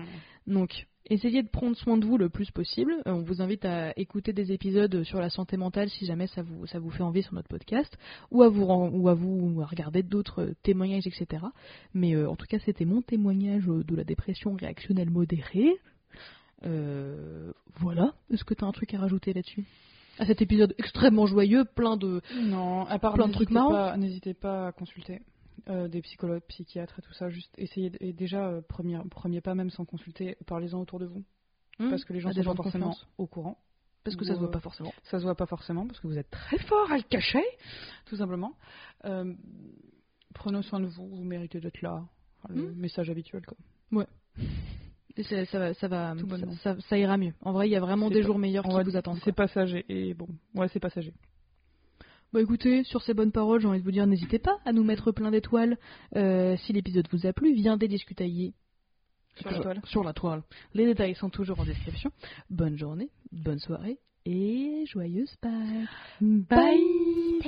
Donc, 0.46 0.86
essayez 1.06 1.42
de 1.42 1.48
prendre 1.48 1.76
soin 1.76 1.96
de 1.98 2.04
vous 2.04 2.16
le 2.18 2.28
plus 2.28 2.50
possible. 2.50 2.92
Euh, 3.06 3.12
on 3.12 3.22
vous 3.22 3.42
invite 3.42 3.64
à 3.64 3.92
écouter 3.98 4.32
des 4.32 4.52
épisodes 4.52 5.02
sur 5.04 5.20
la 5.20 5.30
santé 5.30 5.56
mentale 5.56 5.90
si 5.90 6.06
jamais 6.06 6.26
ça 6.28 6.42
vous, 6.42 6.66
ça 6.66 6.78
vous 6.78 6.90
fait 6.90 7.02
envie 7.02 7.22
sur 7.22 7.34
notre 7.34 7.48
podcast, 7.48 7.96
ou 8.30 8.42
à 8.42 8.48
vous, 8.48 8.64
ou 8.64 9.08
à 9.08 9.14
vous 9.14 9.60
à 9.62 9.66
regarder 9.66 10.02
d'autres 10.02 10.42
euh, 10.42 10.54
témoignages, 10.62 11.06
etc. 11.06 11.44
Mais 11.94 12.14
euh, 12.14 12.28
en 12.28 12.36
tout 12.36 12.46
cas, 12.46 12.58
c'était 12.64 12.84
mon 12.84 13.02
témoignage 13.02 13.66
de 13.66 13.96
la 13.96 14.04
dépression 14.04 14.54
réactionnelle 14.54 15.10
modérée. 15.10 15.76
Euh, 16.64 17.52
voilà. 17.76 18.14
Est-ce 18.32 18.44
que 18.44 18.54
tu 18.54 18.64
as 18.64 18.66
un 18.66 18.72
truc 18.72 18.94
à 18.94 18.98
rajouter 18.98 19.32
là-dessus? 19.32 19.64
À 20.18 20.24
cet 20.24 20.40
épisode 20.40 20.74
extrêmement 20.78 21.26
joyeux, 21.26 21.64
plein 21.64 21.98
de. 21.98 22.22
Non, 22.42 22.86
à 22.86 22.98
part 22.98 23.14
Plein 23.14 23.28
de 23.28 23.32
trucs 23.32 23.50
marrants. 23.50 23.96
N'hésitez 23.98 24.32
pas 24.32 24.68
à 24.68 24.72
consulter 24.72 25.20
euh, 25.68 25.88
des 25.88 26.00
psychologues, 26.02 26.42
psychiatres 26.48 26.98
et 26.98 27.02
tout 27.02 27.12
ça. 27.14 27.28
Juste 27.28 27.52
essayez 27.58 27.90
et 28.00 28.12
déjà 28.12 28.46
euh, 28.48 28.60
premier 28.62 28.98
premier 29.10 29.40
pas 29.40 29.54
même 29.54 29.70
sans 29.70 29.84
consulter, 29.84 30.36
parlez-en 30.46 30.80
autour 30.80 30.98
de 30.98 31.06
vous 31.06 31.24
Hmm 31.78 31.90
parce 31.90 32.04
que 32.04 32.12
les 32.12 32.20
gens 32.20 32.30
à 32.30 32.32
sont 32.32 32.42
pas 32.42 32.62
forcément 32.62 32.86
confiance. 32.90 33.06
au 33.18 33.26
courant. 33.26 33.58
Parce 34.04 34.16
que 34.16 34.24
ça 34.24 34.34
se 34.34 34.38
voit 34.38 34.48
euh, 34.48 34.52
pas 34.52 34.60
forcément. 34.60 34.92
Ça 35.02 35.18
se 35.18 35.24
voit 35.24 35.34
pas 35.34 35.46
forcément 35.46 35.86
parce 35.86 35.98
que 36.00 36.06
vous 36.06 36.16
êtes 36.16 36.30
très 36.30 36.58
fort 36.58 36.90
à 36.92 36.96
le 36.96 37.02
cacher, 37.02 37.42
tout 38.06 38.16
simplement. 38.16 38.52
Prenez 40.34 40.62
soin 40.62 40.80
de 40.80 40.86
vous, 40.86 41.08
vous 41.08 41.24
méritez 41.24 41.60
d'être 41.60 41.80
là. 41.82 42.04
Enfin, 42.42 42.54
le 42.54 42.70
Hmm. 42.72 42.74
message 42.76 43.10
habituel 43.10 43.42
quoi. 43.46 43.56
Et 45.18 45.22
ça, 45.22 45.46
ça 45.46 45.58
va, 45.58 45.72
ça, 45.74 45.88
va 45.88 46.14
ça, 46.90 46.98
ira 46.98 47.16
mieux. 47.16 47.32
En 47.40 47.52
vrai, 47.52 47.66
il 47.68 47.70
y 47.72 47.76
a 47.76 47.80
vraiment 47.80 48.10
des 48.10 48.20
pas- 48.20 48.26
jours 48.26 48.38
meilleurs 48.38 48.66
On 48.66 48.68
qui 48.68 48.76
va- 48.76 48.82
vous 48.82 48.96
attendent. 48.96 49.18
C'est 49.24 49.32
passager 49.34 49.86
et 49.88 50.12
bon, 50.12 50.28
ouais 50.54 50.68
c'est 50.68 50.78
passager. 50.80 51.14
Bah 52.36 52.42
écoutez, 52.42 52.84
sur 52.84 53.00
ces 53.00 53.14
bonnes 53.14 53.32
paroles, 53.32 53.62
j'ai 53.62 53.66
envie 53.66 53.78
de 53.78 53.84
vous 53.84 53.90
dire, 53.90 54.06
n'hésitez 54.06 54.38
pas 54.38 54.58
à 54.66 54.74
nous 54.74 54.84
mettre 54.84 55.10
plein 55.10 55.30
d'étoiles. 55.30 55.78
Euh, 56.16 56.54
si 56.58 56.74
l'épisode 56.74 57.08
vous 57.10 57.26
a 57.26 57.32
plu, 57.32 57.54
viendez 57.54 57.88
discutailler 57.88 58.52
Sur 59.36 59.50
la 59.50 59.60
toile. 59.60 59.80
Sur 59.84 60.04
la 60.04 60.12
toile. 60.12 60.42
Les 60.74 60.84
détails 60.84 61.14
sont 61.14 61.30
toujours 61.30 61.60
en 61.60 61.64
description. 61.64 62.10
Bonne 62.50 62.76
journée, 62.76 63.08
bonne 63.32 63.58
soirée 63.58 64.00
et 64.26 64.84
joyeuse 64.86 65.34
Pâques. 65.40 65.88
Bye. 66.20 67.40